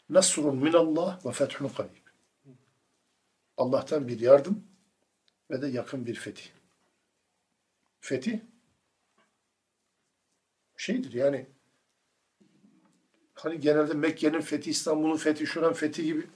Nasrun 0.09 0.57
minallah 0.57 1.25
ve 1.25 1.31
fethun 1.31 1.67
karib. 1.67 1.89
Allah'tan 3.57 4.07
bir 4.07 4.19
yardım 4.19 4.67
ve 5.51 5.61
de 5.61 5.67
yakın 5.67 6.05
bir 6.05 6.15
fetih. 6.15 6.49
Fetih 7.99 8.39
şeydir 10.77 11.13
yani 11.13 11.47
hani 13.33 13.59
genelde 13.59 13.93
Mekke'nin 13.93 14.41
fethi, 14.41 14.69
İstanbul'un 14.69 15.17
fethi, 15.17 15.47
şuran 15.47 15.73
fethi 15.73 16.03
gibi 16.03 16.27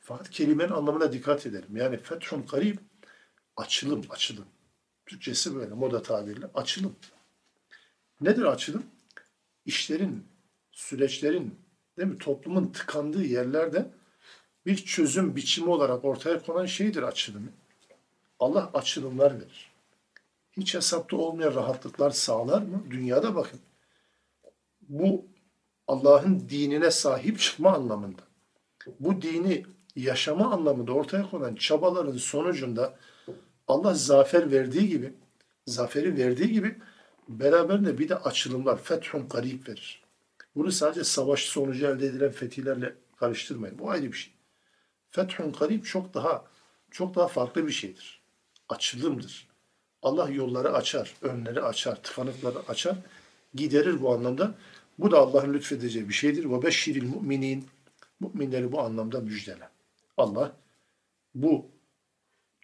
fakat 0.00 0.30
kelimenin 0.30 0.72
anlamına 0.72 1.12
dikkat 1.12 1.46
edelim. 1.46 1.76
Yani 1.76 1.96
fethun 1.96 2.42
karib 2.42 2.78
açılım, 3.56 4.02
açılım. 4.10 4.46
Türkçesi 5.06 5.54
böyle 5.54 5.74
moda 5.74 6.02
tabirle 6.02 6.46
açılım. 6.54 6.96
Nedir 8.20 8.42
açılım? 8.42 8.86
İşlerin, 9.64 10.26
süreçlerin, 10.72 11.58
değil 11.98 12.08
mi? 12.08 12.18
Toplumun 12.18 12.72
tıkandığı 12.72 13.24
yerlerde 13.24 13.90
bir 14.66 14.76
çözüm 14.76 15.36
biçimi 15.36 15.70
olarak 15.70 16.04
ortaya 16.04 16.42
konan 16.42 16.66
şeydir 16.66 17.02
açılımı. 17.02 17.48
Allah 18.38 18.70
açılımlar 18.74 19.34
verir. 19.40 19.70
Hiç 20.52 20.74
hesapta 20.74 21.16
olmayan 21.16 21.54
rahatlıklar 21.54 22.10
sağlar 22.10 22.62
mı? 22.62 22.82
Dünyada 22.90 23.34
bakın. 23.34 23.60
Bu 24.88 25.26
Allah'ın 25.88 26.48
dinine 26.48 26.90
sahip 26.90 27.38
çıkma 27.38 27.72
anlamında. 27.72 28.22
Bu 29.00 29.22
dini 29.22 29.64
yaşama 29.96 30.52
anlamında 30.52 30.92
ortaya 30.92 31.30
konan 31.30 31.54
çabaların 31.54 32.16
sonucunda 32.16 32.96
Allah 33.68 33.94
zafer 33.94 34.50
verdiği 34.50 34.88
gibi, 34.88 35.14
zaferi 35.66 36.16
verdiği 36.16 36.52
gibi 36.52 36.78
beraberinde 37.28 37.98
bir 37.98 38.08
de 38.08 38.16
açılımlar, 38.16 38.82
fethun 38.82 39.28
garip 39.28 39.68
verir. 39.68 40.02
Bunu 40.56 40.72
sadece 40.72 41.04
savaş 41.04 41.44
sonucu 41.44 41.86
elde 41.86 42.06
edilen 42.06 42.30
fetihlerle 42.30 42.94
karıştırmayın. 43.16 43.78
Bu 43.78 43.90
ayrı 43.90 44.06
bir 44.06 44.16
şey. 44.16 44.32
Fethun 45.10 45.52
karib 45.52 45.84
çok 45.84 46.14
daha 46.14 46.44
çok 46.90 47.14
daha 47.14 47.28
farklı 47.28 47.66
bir 47.66 47.72
şeydir. 47.72 48.23
Açılımdır. 48.74 49.48
Allah 50.02 50.30
yolları 50.30 50.72
açar, 50.72 51.14
önleri 51.22 51.62
açar, 51.62 52.02
tıkanıkları 52.02 52.58
açar, 52.68 52.96
giderir 53.54 54.02
bu 54.02 54.12
anlamda. 54.12 54.54
Bu 54.98 55.10
da 55.10 55.18
Allah'ın 55.18 55.54
lütfedeceği 55.54 56.08
bir 56.08 56.14
şeydir. 56.14 56.50
Ve 56.50 56.62
beşşiril 56.62 57.02
müminin. 57.02 57.66
Müminleri 58.20 58.72
bu 58.72 58.80
anlamda 58.80 59.20
müjdele. 59.20 59.68
Allah 60.16 60.52
bu 61.34 61.66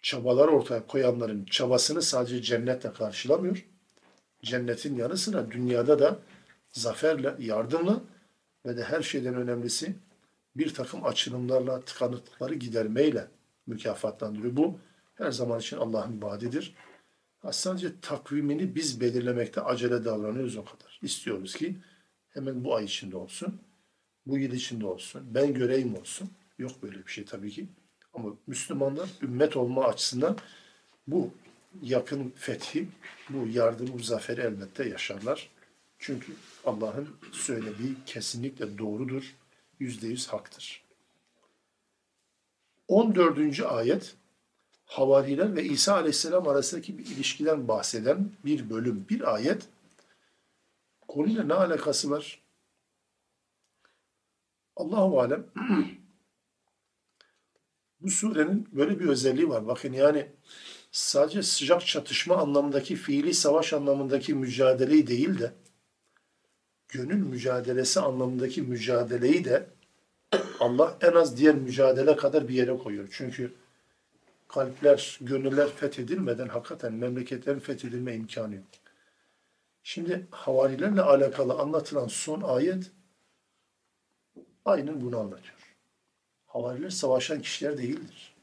çabalar 0.01 0.47
ortaya 0.47 0.87
koyanların 0.87 1.45
çabasını 1.45 2.01
sadece 2.01 2.41
cennetle 2.41 2.93
karşılamıyor. 2.93 3.65
Cennetin 4.43 4.95
yanı 4.95 5.17
sıra 5.17 5.51
dünyada 5.51 5.99
da 5.99 6.19
zaferle, 6.71 7.35
yardımla 7.39 8.01
ve 8.65 8.77
de 8.77 8.83
her 8.83 9.01
şeyden 9.01 9.35
önemlisi 9.35 9.95
bir 10.55 10.73
takım 10.73 11.05
açılımlarla, 11.05 11.81
tıkanıklıkları 11.81 12.55
gidermeyle 12.55 13.27
mükafatlandırıyor. 13.67 14.55
Bu 14.55 14.79
her 15.21 15.31
zaman 15.31 15.59
için 15.59 15.77
Allah'ın 15.77 16.21
vaadidir. 16.21 16.75
Sadece 17.51 17.99
takvimini 18.01 18.75
biz 18.75 19.01
belirlemekte 19.01 19.61
acele 19.61 20.05
davranıyoruz 20.05 20.57
o 20.57 20.65
kadar. 20.65 20.99
İstiyoruz 21.01 21.55
ki 21.55 21.77
hemen 22.29 22.63
bu 22.63 22.75
ay 22.75 22.85
içinde 22.85 23.17
olsun, 23.17 23.61
bu 24.25 24.37
yıl 24.37 24.51
içinde 24.51 24.85
olsun, 24.85 25.21
ben 25.25 25.53
göreyim 25.53 25.95
olsun. 25.95 26.29
Yok 26.57 26.83
böyle 26.83 26.97
bir 26.97 27.11
şey 27.11 27.25
tabii 27.25 27.51
ki. 27.51 27.67
Ama 28.13 28.29
Müslümanlar 28.47 29.09
ümmet 29.21 29.57
olma 29.57 29.85
açısından 29.85 30.37
bu 31.07 31.31
yakın 31.81 32.33
fethi, 32.35 32.87
bu 33.29 33.47
yardım, 33.47 33.89
bu 33.93 33.99
zaferi 33.99 34.41
elbette 34.41 34.89
yaşarlar. 34.89 35.49
Çünkü 35.99 36.33
Allah'ın 36.65 37.09
söylediği 37.31 37.95
kesinlikle 38.05 38.77
doğrudur, 38.77 39.35
yüzde 39.79 40.07
yüz 40.07 40.27
haktır. 40.27 40.83
14. 42.87 43.59
ayet 43.59 44.15
havariler 44.91 45.55
ve 45.55 45.63
İsa 45.63 45.93
Aleyhisselam 45.93 46.47
arasındaki 46.47 46.97
bir 46.97 47.05
ilişkiden 47.05 47.67
bahseden 47.67 48.31
bir 48.45 48.69
bölüm, 48.69 49.05
bir 49.09 49.33
ayet. 49.33 49.67
Konuyla 51.07 51.43
ne 51.43 51.53
alakası 51.53 52.11
var? 52.11 52.41
Allahu 54.75 55.21
alem 55.21 55.45
bu 58.01 58.09
surenin 58.09 58.69
böyle 58.71 58.99
bir 58.99 59.05
özelliği 59.05 59.49
var. 59.49 59.67
Bakın 59.67 59.93
yani 59.93 60.27
sadece 60.91 61.43
sıcak 61.43 61.87
çatışma 61.87 62.37
anlamındaki 62.37 62.95
fiili 62.95 63.33
savaş 63.33 63.73
anlamındaki 63.73 64.33
mücadeleyi 64.33 65.07
değil 65.07 65.39
de 65.39 65.53
gönül 66.87 67.23
mücadelesi 67.23 67.99
anlamındaki 67.99 68.61
mücadeleyi 68.61 69.45
de 69.45 69.67
Allah 70.59 70.97
en 71.01 71.13
az 71.13 71.37
diğer 71.37 71.55
mücadele 71.55 72.15
kadar 72.15 72.47
bir 72.47 72.53
yere 72.53 72.77
koyuyor. 72.77 73.07
Çünkü 73.11 73.60
kalpler, 74.51 75.17
gönüller 75.21 75.69
fethedilmeden 75.69 76.47
hakikaten 76.47 76.93
memleketlerin 76.93 77.59
fethedilme 77.59 78.15
imkanı 78.15 78.55
yok. 78.55 78.65
Şimdi 79.83 80.27
havarilerle 80.31 81.01
alakalı 81.01 81.53
anlatılan 81.53 82.07
son 82.07 82.41
ayet 82.41 82.91
aynen 84.65 85.01
bunu 85.01 85.19
anlatıyor. 85.19 85.55
Havariler 86.45 86.89
savaşan 86.89 87.41
kişiler 87.41 87.77
değildir. 87.77 88.35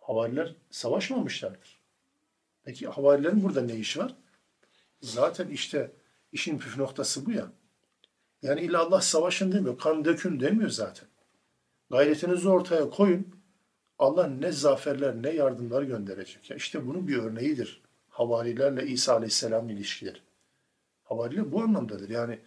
Havariler 0.00 0.54
savaşmamışlardır. 0.70 1.78
Peki 2.64 2.88
havarilerin 2.88 3.42
burada 3.44 3.60
ne 3.60 3.76
işi 3.76 3.98
var? 3.98 4.16
Zaten 5.00 5.48
işte 5.48 5.92
işin 6.32 6.58
püf 6.58 6.78
noktası 6.78 7.26
bu 7.26 7.32
ya. 7.32 7.52
Yani 8.42 8.60
illa 8.60 8.80
Allah 8.80 9.00
savaşın 9.00 9.52
demiyor, 9.52 9.78
kan 9.78 10.04
dökün 10.04 10.40
demiyor 10.40 10.70
zaten. 10.70 11.08
Gayretinizi 11.90 12.48
ortaya 12.48 12.90
koyun. 12.90 13.37
Allah 13.98 14.26
ne 14.26 14.52
zaferler 14.52 15.22
ne 15.22 15.30
yardımlar 15.30 15.82
gönderecek. 15.82 16.50
Ya 16.50 16.56
işte 16.56 16.86
bunun 16.86 17.08
bir 17.08 17.16
örneğidir. 17.16 17.82
Havarilerle 18.08 18.86
İsa 18.86 19.14
Aleyhisselam'ın 19.14 19.68
ilişkileri. 19.68 20.18
Havariler 21.04 21.52
bu 21.52 21.62
anlamdadır. 21.62 22.08
Yani 22.08 22.38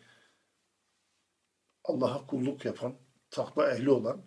Allah'a 1.84 2.28
kulluk 2.28 2.66
yapan, 2.66 2.94
takva 3.30 3.72
ehli 3.72 3.90
olan, 3.90 4.22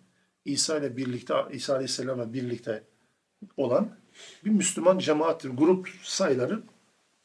İsa 0.45 0.77
ile 0.77 0.97
birlikte, 0.97 1.33
İsa 1.51 1.73
Aleyhisselam'la 1.73 2.33
birlikte 2.33 2.83
olan 3.57 3.97
bir 4.45 4.49
Müslüman 4.49 4.99
cemaattir. 4.99 5.49
Grup 5.49 5.89
sayıları 6.03 6.63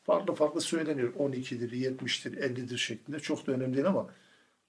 farklı 0.03 0.35
farklı 0.35 0.61
söyleniyor. 0.61 1.15
12'dir, 1.15 1.73
70'tir, 1.73 2.41
50'dir 2.41 2.79
şeklinde. 2.79 3.21
Çok 3.21 3.47
da 3.47 3.53
önemli 3.53 3.77
değil 3.77 3.87
ama 3.87 4.11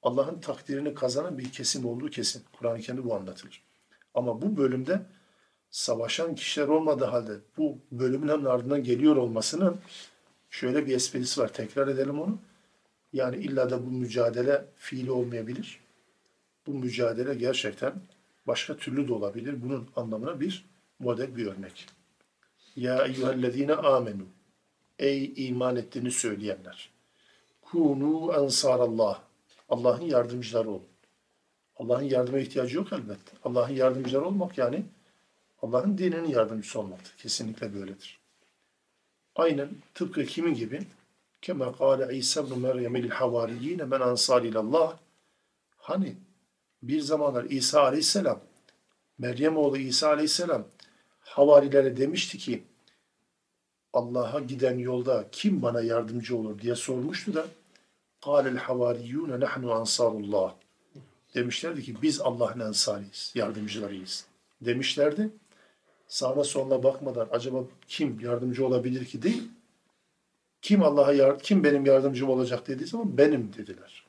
Allah'ın 0.04 0.40
takdirini 0.40 0.94
kazanan 0.94 1.38
bir 1.38 1.52
kesim 1.52 1.86
olduğu 1.86 2.10
kesin. 2.10 2.44
Kur'an-ı 2.54 2.80
Kerim'de 2.80 3.04
bu 3.04 3.16
anlatılır. 3.16 3.64
Ama 4.14 4.42
bu 4.42 4.58
bölümde 4.58 5.02
savaşan 5.72 6.36
kişiler 6.36 6.67
olmadığı 6.67 7.05
halde 7.05 7.32
bu 7.57 7.78
bölümün 7.91 8.28
hemen 8.28 8.45
ardından 8.45 8.84
geliyor 8.84 9.15
olmasının 9.15 9.78
şöyle 10.49 10.86
bir 10.86 10.95
esprisi 10.95 11.41
var. 11.41 11.53
Tekrar 11.53 11.88
edelim 11.88 12.19
onu. 12.19 12.39
Yani 13.13 13.38
illa 13.38 13.69
da 13.69 13.86
bu 13.86 13.91
mücadele 13.91 14.65
fiili 14.76 15.11
olmayabilir. 15.11 15.80
Bu 16.67 16.74
mücadele 16.74 17.36
gerçekten 17.36 17.93
başka 18.47 18.78
türlü 18.78 19.07
de 19.07 19.13
olabilir. 19.13 19.61
Bunun 19.61 19.89
anlamına 19.95 20.39
bir 20.39 20.65
model, 20.99 21.36
bir 21.36 21.45
örnek. 21.45 21.88
Ya 22.76 23.05
eyyühellezine 23.05 23.74
amenu. 23.74 24.24
Ey 24.99 25.34
iman 25.36 25.76
ettiğini 25.76 26.11
söyleyenler. 26.11 26.89
Kunu 27.61 28.34
ensarallah. 28.34 29.22
Allah'ın 29.69 30.05
yardımcıları 30.05 30.69
olun. 30.69 30.88
Allah'ın 31.78 32.03
yardıma 32.03 32.39
ihtiyacı 32.39 32.78
yok 32.78 32.93
elbette. 32.93 33.32
Allah'ın 33.43 33.74
yardımcıları 33.74 34.26
olmak 34.26 34.57
yani 34.57 34.86
Allah'ın 35.62 35.99
dininin 35.99 36.29
yardımcısı 36.29 36.81
olmaktır. 36.81 37.14
Kesinlikle 37.18 37.74
böyledir. 37.74 38.20
Aynen 39.35 39.68
tıpkı 39.95 40.24
kimin 40.24 40.55
gibi? 40.55 40.81
Kema 41.43 41.77
kâle 41.77 42.16
İsa 42.16 42.41
ibn 42.41 42.59
Meryem 42.59 42.97
il 42.97 43.09
havariyine 43.09 43.85
men 43.85 44.01
ansar 44.01 44.43
ilallah. 44.43 44.99
Hani 45.77 46.16
bir 46.83 47.01
zamanlar 47.01 47.45
İsa 47.45 47.83
aleyhisselam, 47.83 48.41
Meryem 49.18 49.57
oğlu 49.57 49.77
İsa 49.77 50.09
aleyhisselam 50.09 50.64
havarilere 51.20 51.97
demişti 51.97 52.39
ki 52.39 52.64
Allah'a 53.93 54.41
giden 54.41 54.79
yolda 54.79 55.29
kim 55.33 55.62
bana 55.62 55.81
yardımcı 55.81 56.37
olur 56.37 56.59
diye 56.59 56.74
sormuştu 56.74 57.35
da 57.35 57.47
قَالَ 58.22 58.59
الْحَوَارِيُّونَ 58.59 59.45
نَحْنُ 59.45 59.72
ansarullah 59.72 60.55
Demişlerdi 61.35 61.83
ki 61.83 62.03
biz 62.03 62.20
Allah'ın 62.20 62.61
ensarıyız, 62.61 63.33
yardımcılarıyız. 63.35 64.27
Demişlerdi. 64.61 65.31
Sağına 66.11 66.45
soluna 66.45 66.83
bakmadan 66.83 67.29
acaba 67.31 67.64
kim 67.89 68.20
yardımcı 68.20 68.66
olabilir 68.66 69.05
ki 69.05 69.22
değil. 69.22 69.49
Kim 70.62 70.83
Allah'a 70.83 71.12
yar 71.12 71.39
kim 71.39 71.64
benim 71.64 71.87
yardımcım 71.87 72.29
olacak 72.29 72.68
dediği 72.68 72.87
zaman 72.87 73.18
benim 73.18 73.53
dediler. 73.53 74.07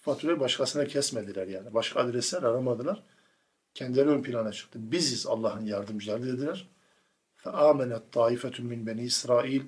Faturayı 0.00 0.40
başkasına 0.40 0.84
kesmediler 0.84 1.46
yani. 1.46 1.74
Başka 1.74 2.00
adresler 2.00 2.42
aramadılar. 2.42 3.02
Kendileri 3.74 4.08
ön 4.08 4.22
plana 4.22 4.52
çıktı. 4.52 4.78
Biziz 4.82 5.26
Allah'ın 5.26 5.66
yardımcıları 5.66 6.26
dediler. 6.26 6.68
فَآمَنَتْ 7.44 8.02
طَائِفَةٌ 8.12 8.56
مِنْ 8.60 8.84
بَنِي 8.84 9.02
İsrail 9.02 9.62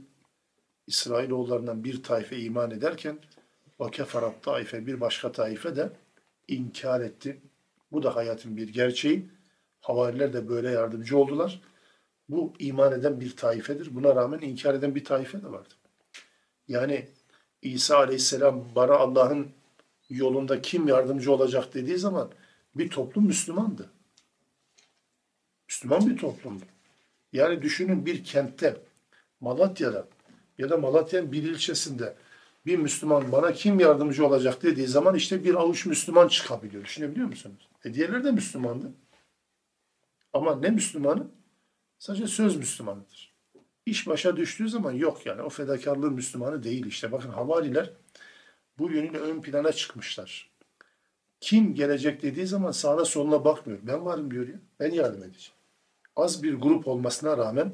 İsrailoğullarından 0.87 1.85
bir 1.85 2.03
taife 2.03 2.39
iman 2.39 2.71
ederken 2.71 3.19
وَكَفَرَتْ 3.79 4.41
taife 4.43 4.87
bir 4.87 5.01
başka 5.01 5.33
taife 5.33 5.77
de 5.77 5.91
inkar 6.49 7.01
etti. 7.01 7.41
Bu 7.93 8.03
da 8.03 8.17
hayatın 8.17 8.57
bir 8.57 8.69
gerçeği. 8.69 9.29
Havariler 9.90 10.34
de 10.34 10.50
böyle 10.50 10.72
yardımcı 10.72 11.18
oldular. 11.18 11.62
Bu 12.30 12.54
iman 12.60 13.00
eden 13.00 13.20
bir 13.20 13.36
taifedir. 13.36 13.96
Buna 13.96 14.16
rağmen 14.16 14.40
inkar 14.40 14.74
eden 14.74 14.96
bir 14.96 15.04
taife 15.04 15.42
de 15.42 15.52
vardı. 15.52 15.74
Yani 16.68 17.08
İsa 17.62 17.98
Aleyhisselam 17.98 18.66
bana 18.76 18.94
Allah'ın 18.94 19.48
yolunda 20.10 20.62
kim 20.62 20.88
yardımcı 20.88 21.32
olacak 21.32 21.74
dediği 21.74 21.98
zaman 21.98 22.30
bir 22.76 22.90
toplum 22.90 23.26
Müslümandı. 23.26 23.90
Müslüman 25.68 26.10
bir 26.10 26.18
toplumdu. 26.18 26.64
Yani 27.34 27.62
düşünün 27.62 28.06
bir 28.06 28.24
kentte, 28.24 28.78
Malatya'da 29.40 30.08
ya 30.58 30.70
da 30.70 30.78
Malatya'nın 30.78 31.32
bir 31.32 31.44
ilçesinde 31.44 32.16
bir 32.66 32.78
Müslüman 32.78 33.32
bana 33.32 33.54
kim 33.54 33.80
yardımcı 33.80 34.28
olacak 34.28 34.64
dediği 34.64 34.88
zaman 34.88 35.16
işte 35.16 35.44
bir 35.44 35.56
avuç 35.56 35.86
Müslüman 35.86 36.28
çıkabiliyor. 36.28 36.84
Düşünebiliyor 36.84 37.28
musunuz? 37.28 37.70
E 37.86 37.94
diğerleri 37.94 38.24
de 38.24 38.32
Müslümandı. 38.32 38.92
Ama 40.33 40.57
ne 40.57 40.71
Müslümanı? 40.71 41.27
Sadece 41.99 42.27
söz 42.27 42.57
Müslümanıdır. 42.57 43.35
İş 43.87 44.07
başa 44.07 44.37
düştüğü 44.37 44.69
zaman 44.69 44.93
yok 44.93 45.27
yani. 45.27 45.43
O 45.43 45.49
fedakarlığın 45.49 46.13
Müslümanı 46.13 46.63
değil 46.63 46.87
işte. 46.87 47.13
Bakın 47.13 47.31
havariler 47.31 47.91
bu 48.79 48.91
yönüyle 48.91 49.19
ön 49.19 49.41
plana 49.43 49.73
çıkmışlar. 49.73 50.51
Kim 51.41 51.75
gelecek 51.75 52.23
dediği 52.23 52.47
zaman 52.47 52.71
sağına 52.71 53.05
soluna 53.05 53.45
bakmıyor. 53.45 53.79
Ben 53.83 54.05
varım 54.05 54.31
diyor 54.31 54.49
ya. 54.49 54.55
Ben 54.81 54.91
yardım 54.91 55.23
edeceğim. 55.23 55.57
Az 56.17 56.43
bir 56.43 56.55
grup 56.55 56.89
olmasına 56.89 57.37
rağmen 57.39 57.73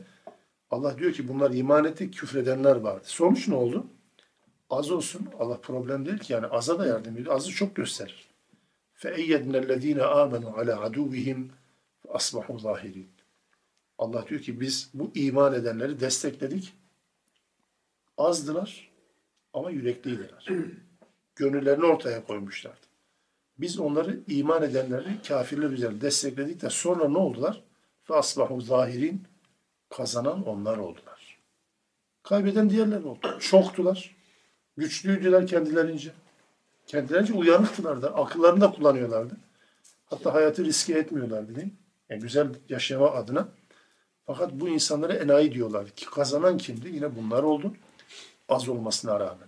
Allah 0.70 0.98
diyor 0.98 1.12
ki 1.12 1.28
bunlar 1.28 1.50
iman 1.50 1.84
etti, 1.84 2.10
küfredenler 2.10 2.76
vardı. 2.76 3.04
Sonuç 3.04 3.48
ne 3.48 3.54
oldu? 3.54 3.86
Az 4.70 4.90
olsun. 4.90 5.28
Allah 5.38 5.60
problem 5.60 6.06
değil 6.06 6.18
ki 6.18 6.32
yani 6.32 6.46
aza 6.46 6.78
da 6.78 6.86
yardım 6.86 7.16
ediyor. 7.16 7.34
Azı 7.34 7.50
çok 7.50 7.76
gösterir. 7.76 8.28
فَاَيَّدْنَا 8.98 9.66
الَّذ۪ينَ 9.66 10.00
آمَنُوا 10.00 10.52
عَلَى 10.52 10.72
عَدُوِّهِمْ 10.72 11.48
asbahu 12.15 12.59
zahirin. 12.59 13.09
Allah 13.97 14.27
diyor 14.27 14.41
ki 14.41 14.59
biz 14.59 14.89
bu 14.93 15.11
iman 15.15 15.53
edenleri 15.53 15.99
destekledik. 15.99 16.73
Azdılar 18.17 18.91
ama 19.53 19.71
yürekliydiler. 19.71 20.47
Gönüllerini 21.35 21.85
ortaya 21.85 22.25
koymuşlardı. 22.25 22.85
Biz 23.57 23.79
onları 23.79 24.19
iman 24.27 24.63
edenleri 24.63 25.21
kafirler 25.27 25.69
üzerine 25.69 26.01
destekledik 26.01 26.61
de 26.61 26.69
sonra 26.69 27.09
ne 27.09 27.17
oldular? 27.17 27.63
Ve 28.09 28.15
asbahu 28.15 28.61
zahirin 28.61 29.23
kazanan 29.89 30.47
onlar 30.47 30.77
oldular. 30.77 31.39
Kaybeden 32.23 32.69
diğerler 32.69 33.03
oldu. 33.03 33.37
Çoktular. 33.39 34.15
Güçlüydüler 34.77 35.47
kendilerince. 35.47 36.11
Kendilerince 36.87 37.33
uyanıktılar 37.33 38.01
da. 38.01 38.15
Akıllarını 38.15 38.61
da 38.61 38.71
kullanıyorlardı. 38.71 39.37
Hatta 40.05 40.33
hayatı 40.33 40.65
riske 40.65 40.93
etmiyorlardı 40.93 41.55
değil 41.55 41.67
mi? 41.67 41.73
Yani 42.09 42.21
güzel 42.21 42.47
yaşama 42.69 43.11
adına. 43.11 43.47
Fakat 44.25 44.51
bu 44.53 44.69
insanlara 44.69 45.13
enayi 45.13 45.51
diyorlar 45.51 45.89
ki 45.89 46.05
kazanan 46.05 46.57
kimdi? 46.57 46.89
Yine 46.89 47.15
bunlar 47.15 47.43
oldu. 47.43 47.73
Az 48.49 48.69
olmasına 48.69 49.19
rağmen. 49.19 49.47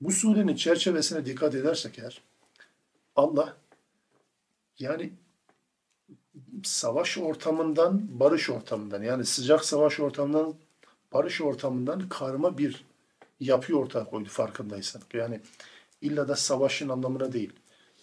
Bu 0.00 0.12
surenin 0.12 0.56
çerçevesine 0.56 1.26
dikkat 1.26 1.54
edersek 1.54 1.98
eğer 1.98 2.22
Allah 3.16 3.56
yani 4.78 5.12
savaş 6.64 7.18
ortamından 7.18 8.20
barış 8.20 8.50
ortamından 8.50 9.02
yani 9.02 9.24
sıcak 9.24 9.64
savaş 9.64 10.00
ortamından 10.00 10.54
barış 11.12 11.40
ortamından 11.40 12.08
karma 12.08 12.58
bir 12.58 12.84
yapı 13.40 13.76
ortaya 13.76 14.04
koydu 14.04 14.28
farkındaysan. 14.28 15.02
Yani 15.12 15.40
illa 16.00 16.28
da 16.28 16.36
savaşın 16.36 16.88
anlamına 16.88 17.32
değil. 17.32 17.52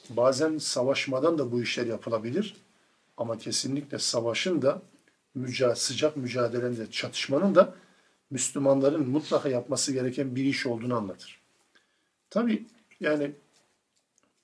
Bazen 0.10 0.58
savaşmadan 0.58 1.38
da 1.38 1.52
bu 1.52 1.62
işler 1.62 1.86
yapılabilir. 1.86 2.56
Ama 3.18 3.38
kesinlikle 3.38 4.00
savaşın 4.00 4.62
da 4.62 4.82
müca 5.36 5.76
sıcak 5.76 6.18
mücadelenin 6.18 6.78
de 6.78 6.92
çatışmanın 6.92 7.56
da 7.56 7.76
Müslümanların 8.30 9.10
mutlaka 9.10 9.50
yapması 9.50 9.94
gereken 9.94 10.36
bir 10.36 10.44
iş 10.44 10.66
olduğunu 10.66 10.96
anlatır. 10.96 11.42
Tabii 12.30 12.66
yani 13.00 13.32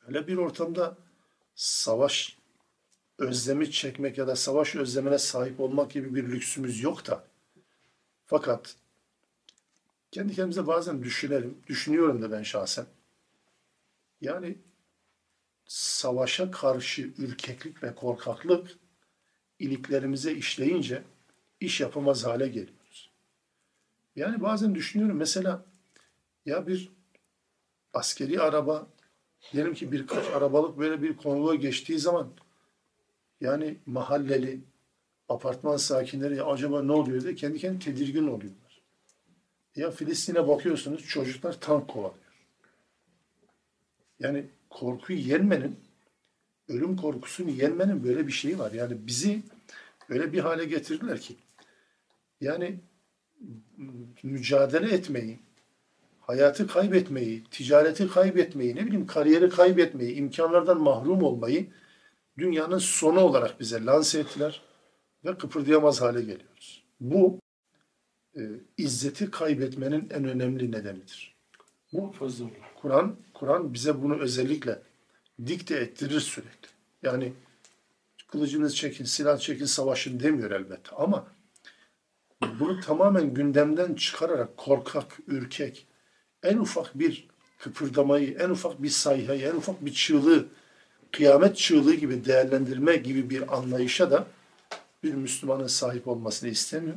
öyle 0.08 0.28
bir 0.28 0.38
ortamda 0.38 0.98
savaş 1.56 2.38
özlemi 3.18 3.72
çekmek 3.72 4.18
ya 4.18 4.28
da 4.28 4.36
savaş 4.36 4.76
özlemine 4.76 5.18
sahip 5.18 5.60
olmak 5.60 5.92
gibi 5.92 6.16
bir 6.16 6.24
lüksümüz 6.24 6.82
yok 6.82 7.08
da. 7.08 7.24
Fakat 8.26 8.76
kendi 10.12 10.36
kendimize 10.36 10.68
bazen 10.68 11.04
düşünelim, 11.04 11.58
düşünüyorum 11.68 12.22
da 12.22 12.32
ben 12.32 12.44
şahsen. 12.44 12.86
Yani 14.22 14.58
savaşa 15.72 16.52
karşı 16.52 17.02
ürkeklik 17.18 17.84
ve 17.84 17.96
korkaklık 17.96 18.78
iliklerimize 19.60 20.34
işleyince 20.34 21.04
iş 21.60 21.82
yapamaz 21.82 22.26
hale 22.26 22.48
geliyoruz. 22.48 23.12
Yani 24.16 24.42
bazen 24.42 24.76
düşünüyorum 24.76 25.18
mesela 25.18 25.66
ya 26.46 26.68
bir 26.68 26.92
askeri 27.94 28.42
araba 28.42 28.88
diyelim 29.54 29.74
ki 29.74 29.92
birkaç 29.92 30.28
arabalık 30.28 30.78
böyle 30.78 31.02
bir 31.02 31.18
konvoy 31.18 31.58
geçtiği 31.58 32.00
zaman 32.00 32.30
yani 33.42 33.78
mahalleli 33.86 34.62
apartman 35.30 35.78
sakinleri 35.78 36.36
ya 36.36 36.46
acaba 36.46 36.84
ne 36.84 36.92
oluyor 36.92 37.22
diye 37.22 37.36
kendi 37.36 37.60
kendine 37.60 37.80
tedirgin 37.80 38.28
oluyorlar. 38.28 38.82
Ya 39.76 39.92
Filistin'e 39.92 40.48
bakıyorsunuz 40.48 41.08
çocuklar 41.08 41.62
tank 41.62 41.88
kovalıyor. 41.88 42.22
Yani 44.20 44.50
korkuyu 44.72 45.20
yenmenin, 45.20 45.80
ölüm 46.68 46.98
korkusunu 46.98 47.50
yenmenin 47.50 48.04
böyle 48.04 48.28
bir 48.28 48.32
şeyi 48.32 48.60
var. 48.60 48.72
Yani 48.72 49.08
bizi 49.08 49.42
öyle 50.10 50.34
bir 50.34 50.40
hale 50.40 50.66
getirdiler 50.66 51.20
ki 51.20 51.36
yani 52.42 52.80
mücadele 54.24 54.94
etmeyi, 54.94 55.40
hayatı 56.22 56.68
kaybetmeyi, 56.68 57.44
ticareti 57.52 58.08
kaybetmeyi, 58.08 58.76
ne 58.76 58.86
bileyim 58.86 59.08
kariyeri 59.08 59.50
kaybetmeyi, 59.50 60.16
imkanlardan 60.16 60.82
mahrum 60.82 61.24
olmayı 61.24 61.68
dünyanın 62.38 62.78
sonu 62.78 63.20
olarak 63.20 63.60
bize 63.60 63.86
lanse 63.86 64.20
ettiler 64.20 64.62
ve 65.26 65.38
kıpırdayamaz 65.38 66.02
hale 66.02 66.22
geliyoruz. 66.22 66.84
Bu 67.00 67.40
e, 68.38 68.42
izzeti 68.78 69.32
kaybetmenin 69.32 70.10
en 70.10 70.26
önemli 70.26 70.72
nedenidir. 70.72 71.36
Olur. 71.94 72.71
Kur'an 72.82 73.16
Kur'an 73.34 73.74
bize 73.74 74.02
bunu 74.02 74.20
özellikle 74.20 74.82
dikte 75.46 75.76
ettirir 75.76 76.20
sürekli. 76.20 76.70
Yani 77.04 77.34
kılıcınız 78.28 78.76
çekin, 78.76 79.06
silah 79.06 79.40
çekin, 79.40 79.66
savaşın 79.66 80.20
demiyor 80.20 80.52
elbette 80.52 80.96
ama 80.96 81.28
bunu 82.60 82.80
tamamen 82.80 83.34
gündemden 83.34 83.94
çıkararak 83.94 84.58
korkak, 84.58 85.20
ürkek, 85.28 85.88
en 86.44 86.58
ufak 86.58 87.00
bir 87.00 87.28
kıpırdamayı, 87.60 88.38
en 88.40 88.50
ufak 88.50 88.84
bir 88.84 88.90
sayhayı, 88.90 89.42
en 89.42 89.56
ufak 89.56 89.86
bir 89.86 89.94
çığlığı, 89.94 90.46
kıyamet 91.12 91.58
çığlığı 91.58 91.96
gibi 91.96 92.26
değerlendirme 92.26 92.96
gibi 92.96 93.30
bir 93.30 93.58
anlayışa 93.58 94.12
da 94.12 94.28
bir 95.04 95.14
Müslümanın 95.14 95.68
sahip 95.68 96.08
olmasını 96.08 96.50
istemiyor. 96.50 96.96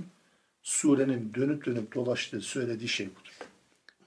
Surenin 0.62 1.34
dönüp 1.34 1.66
dönüp 1.66 1.94
dolaştığı, 1.94 2.40
söylediği 2.40 2.88
şey 2.88 3.06
budur. 3.06 3.53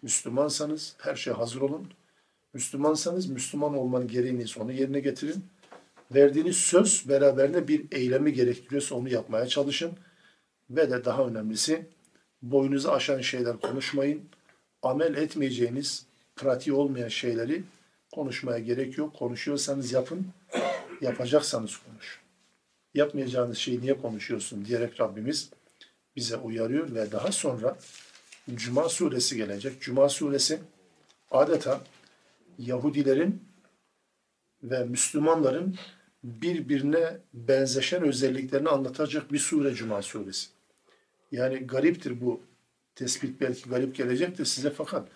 Müslümansanız 0.01 0.95
her 0.97 1.15
şeye 1.15 1.31
hazır 1.31 1.61
olun. 1.61 1.87
Müslümansanız 2.53 3.29
Müslüman 3.29 3.77
olmanın 3.77 4.07
gereğini 4.07 4.45
onu 4.59 4.71
yerine 4.71 4.99
getirin. 4.99 5.45
Verdiğiniz 6.15 6.57
söz 6.57 7.09
beraberinde 7.09 7.67
bir 7.67 7.85
eylemi 7.91 8.33
gerektiriyorsa 8.33 8.95
onu 8.95 9.09
yapmaya 9.09 9.47
çalışın. 9.47 9.91
Ve 10.69 10.91
de 10.91 11.05
daha 11.05 11.27
önemlisi 11.27 11.85
boyunuzu 12.41 12.89
aşan 12.89 13.21
şeyler 13.21 13.59
konuşmayın. 13.59 14.21
Amel 14.81 15.15
etmeyeceğiniz, 15.15 16.05
pratiği 16.35 16.75
olmayan 16.75 17.07
şeyleri 17.07 17.63
konuşmaya 18.13 18.59
gerek 18.59 18.97
yok. 18.97 19.15
Konuşuyorsanız 19.15 19.91
yapın, 19.91 20.27
yapacaksanız 21.01 21.77
konuşun. 21.77 22.21
Yapmayacağınız 22.93 23.57
şeyi 23.57 23.81
niye 23.81 24.01
konuşuyorsun 24.01 24.65
diyerek 24.65 25.01
Rabbimiz 25.01 25.49
bize 26.15 26.37
uyarıyor 26.37 26.95
ve 26.95 27.11
daha 27.11 27.31
sonra 27.31 27.77
Cuma 28.55 28.89
suresi 28.89 29.37
gelecek. 29.37 29.81
Cuma 29.81 30.09
suresi 30.09 30.59
adeta 31.31 31.81
Yahudilerin 32.59 33.43
ve 34.63 34.83
Müslümanların 34.83 35.75
birbirine 36.23 37.17
benzeşen 37.33 38.03
özelliklerini 38.03 38.69
anlatacak 38.69 39.31
bir 39.31 39.39
sure 39.39 39.73
Cuma 39.73 40.01
suresi. 40.01 40.47
Yani 41.31 41.57
gariptir 41.57 42.21
bu 42.21 42.41
tespit 42.95 43.41
belki 43.41 43.69
garip 43.69 43.95
gelecektir 43.95 44.45
size 44.45 44.69
fakat 44.69 45.07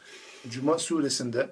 Cuma 0.50 0.78
suresinde 0.78 1.50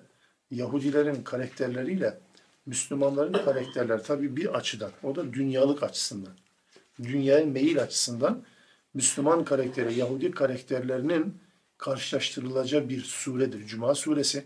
Yahudilerin 0.51 1.23
karakterleriyle 1.23 2.19
Müslümanların 2.65 3.33
karakterleri 3.33 4.03
tabii 4.03 4.35
bir 4.35 4.57
açıdan 4.57 4.91
o 5.03 5.15
da 5.15 5.33
dünyalık 5.33 5.83
açısından 5.83 6.33
dünyaya 7.03 7.45
meyil 7.45 7.81
açısından 7.81 8.43
Müslüman 8.93 9.43
karakteri 9.43 9.99
Yahudi 9.99 10.31
karakterlerinin 10.31 11.37
karşılaştırılacağı 11.79 12.89
bir 12.89 13.01
suredir. 13.01 13.67
Cuma 13.67 13.95
suresi 13.95 14.43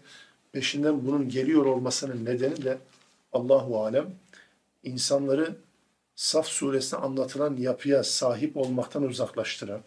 peşinden 0.51 1.05
bunun 1.05 1.29
geliyor 1.29 1.65
olmasının 1.65 2.25
nedeni 2.25 2.63
de 2.63 2.77
Allahu 3.33 3.83
alem 3.83 4.15
insanları 4.83 5.55
Saf 6.15 6.47
suresinde 6.47 7.01
anlatılan 7.01 7.57
yapıya 7.57 8.03
sahip 8.03 8.57
olmaktan 8.57 9.03
uzaklaştıran, 9.03 9.81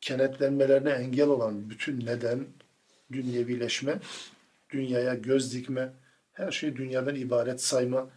kenetlenmelerine 0.00 0.90
engel 0.90 1.28
olan 1.28 1.70
bütün 1.70 2.06
neden, 2.06 2.46
dünyevileşme, 3.12 3.98
dünyaya 4.70 5.14
göz 5.14 5.54
dikme, 5.54 5.92
her 6.32 6.50
şey 6.50 6.76
dünyadan 6.76 7.14
ibaret 7.14 7.62
sayma, 7.62 8.08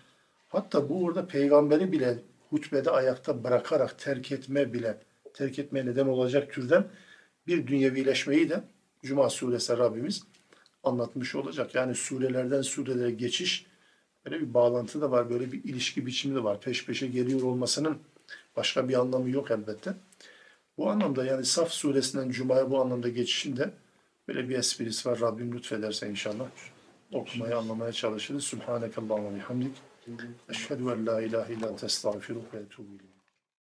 hatta 0.50 0.90
bu 0.90 1.04
orada 1.04 1.28
peygamberi 1.28 1.92
bile 1.92 2.18
hutbede 2.50 2.92
ayakta 2.92 3.44
bırakarak 3.44 4.00
terk 4.00 4.32
etme 4.32 4.74
bile, 4.74 4.98
terk 5.34 5.60
etmeye 5.60 5.86
neden 5.86 6.08
olacak 6.08 6.54
türden 6.54 6.86
bir 7.48 7.68
dünyevileşmeyi 7.68 8.50
de 8.50 8.64
Cuma 9.04 9.30
suresi 9.30 9.78
Rabbimiz 9.78 10.24
anlatmış 10.84 11.36
olacak. 11.36 11.76
Yani 11.76 11.96
surelerden 11.96 12.62
surelere 12.62 13.12
geçiş 13.12 13.66
böyle 14.26 14.42
bir 14.42 14.54
bağlantı 14.54 15.02
da 15.02 15.12
var, 15.12 15.30
böyle 15.30 15.52
bir 15.52 15.64
ilişki 15.64 16.06
biçimi 16.06 16.36
de 16.36 16.44
var. 16.44 16.62
Peş 16.62 16.86
peşe 16.86 17.08
geliyor 17.08 17.42
olmasının 17.42 17.98
başka 18.56 18.90
bir 18.90 19.00
anlamı 19.00 19.30
yok 19.30 19.52
elbette. 19.52 19.94
Bu 20.78 20.90
anlamda 20.90 21.26
yani 21.26 21.46
Saf 21.46 21.72
suresinden 21.72 22.30
Cuma'ya 22.30 22.72
bu 22.72 22.82
anlamda 22.82 23.10
geçişinde 23.10 23.74
böyle 24.28 24.50
bir 24.50 24.56
esprisi 24.56 25.10
var. 25.10 25.20
Rabbim 25.20 25.54
lütfederse 25.54 26.10
inşallah 26.10 26.46
okumaya, 27.12 27.58
anlamaya 27.58 27.92
çalışırız. 27.92 28.44
Subhaneke 28.44 29.02
Allahümme 29.02 29.36
bihamdik. 29.36 29.76
Eşhedü 30.50 30.84
en 30.84 31.06
la 31.08 31.22
ilahe 31.22 31.54
illa 31.54 31.70
ente 31.70 31.86
estağfiruke 31.86 32.58
ve 32.58 32.62
ileyk. 32.62 33.13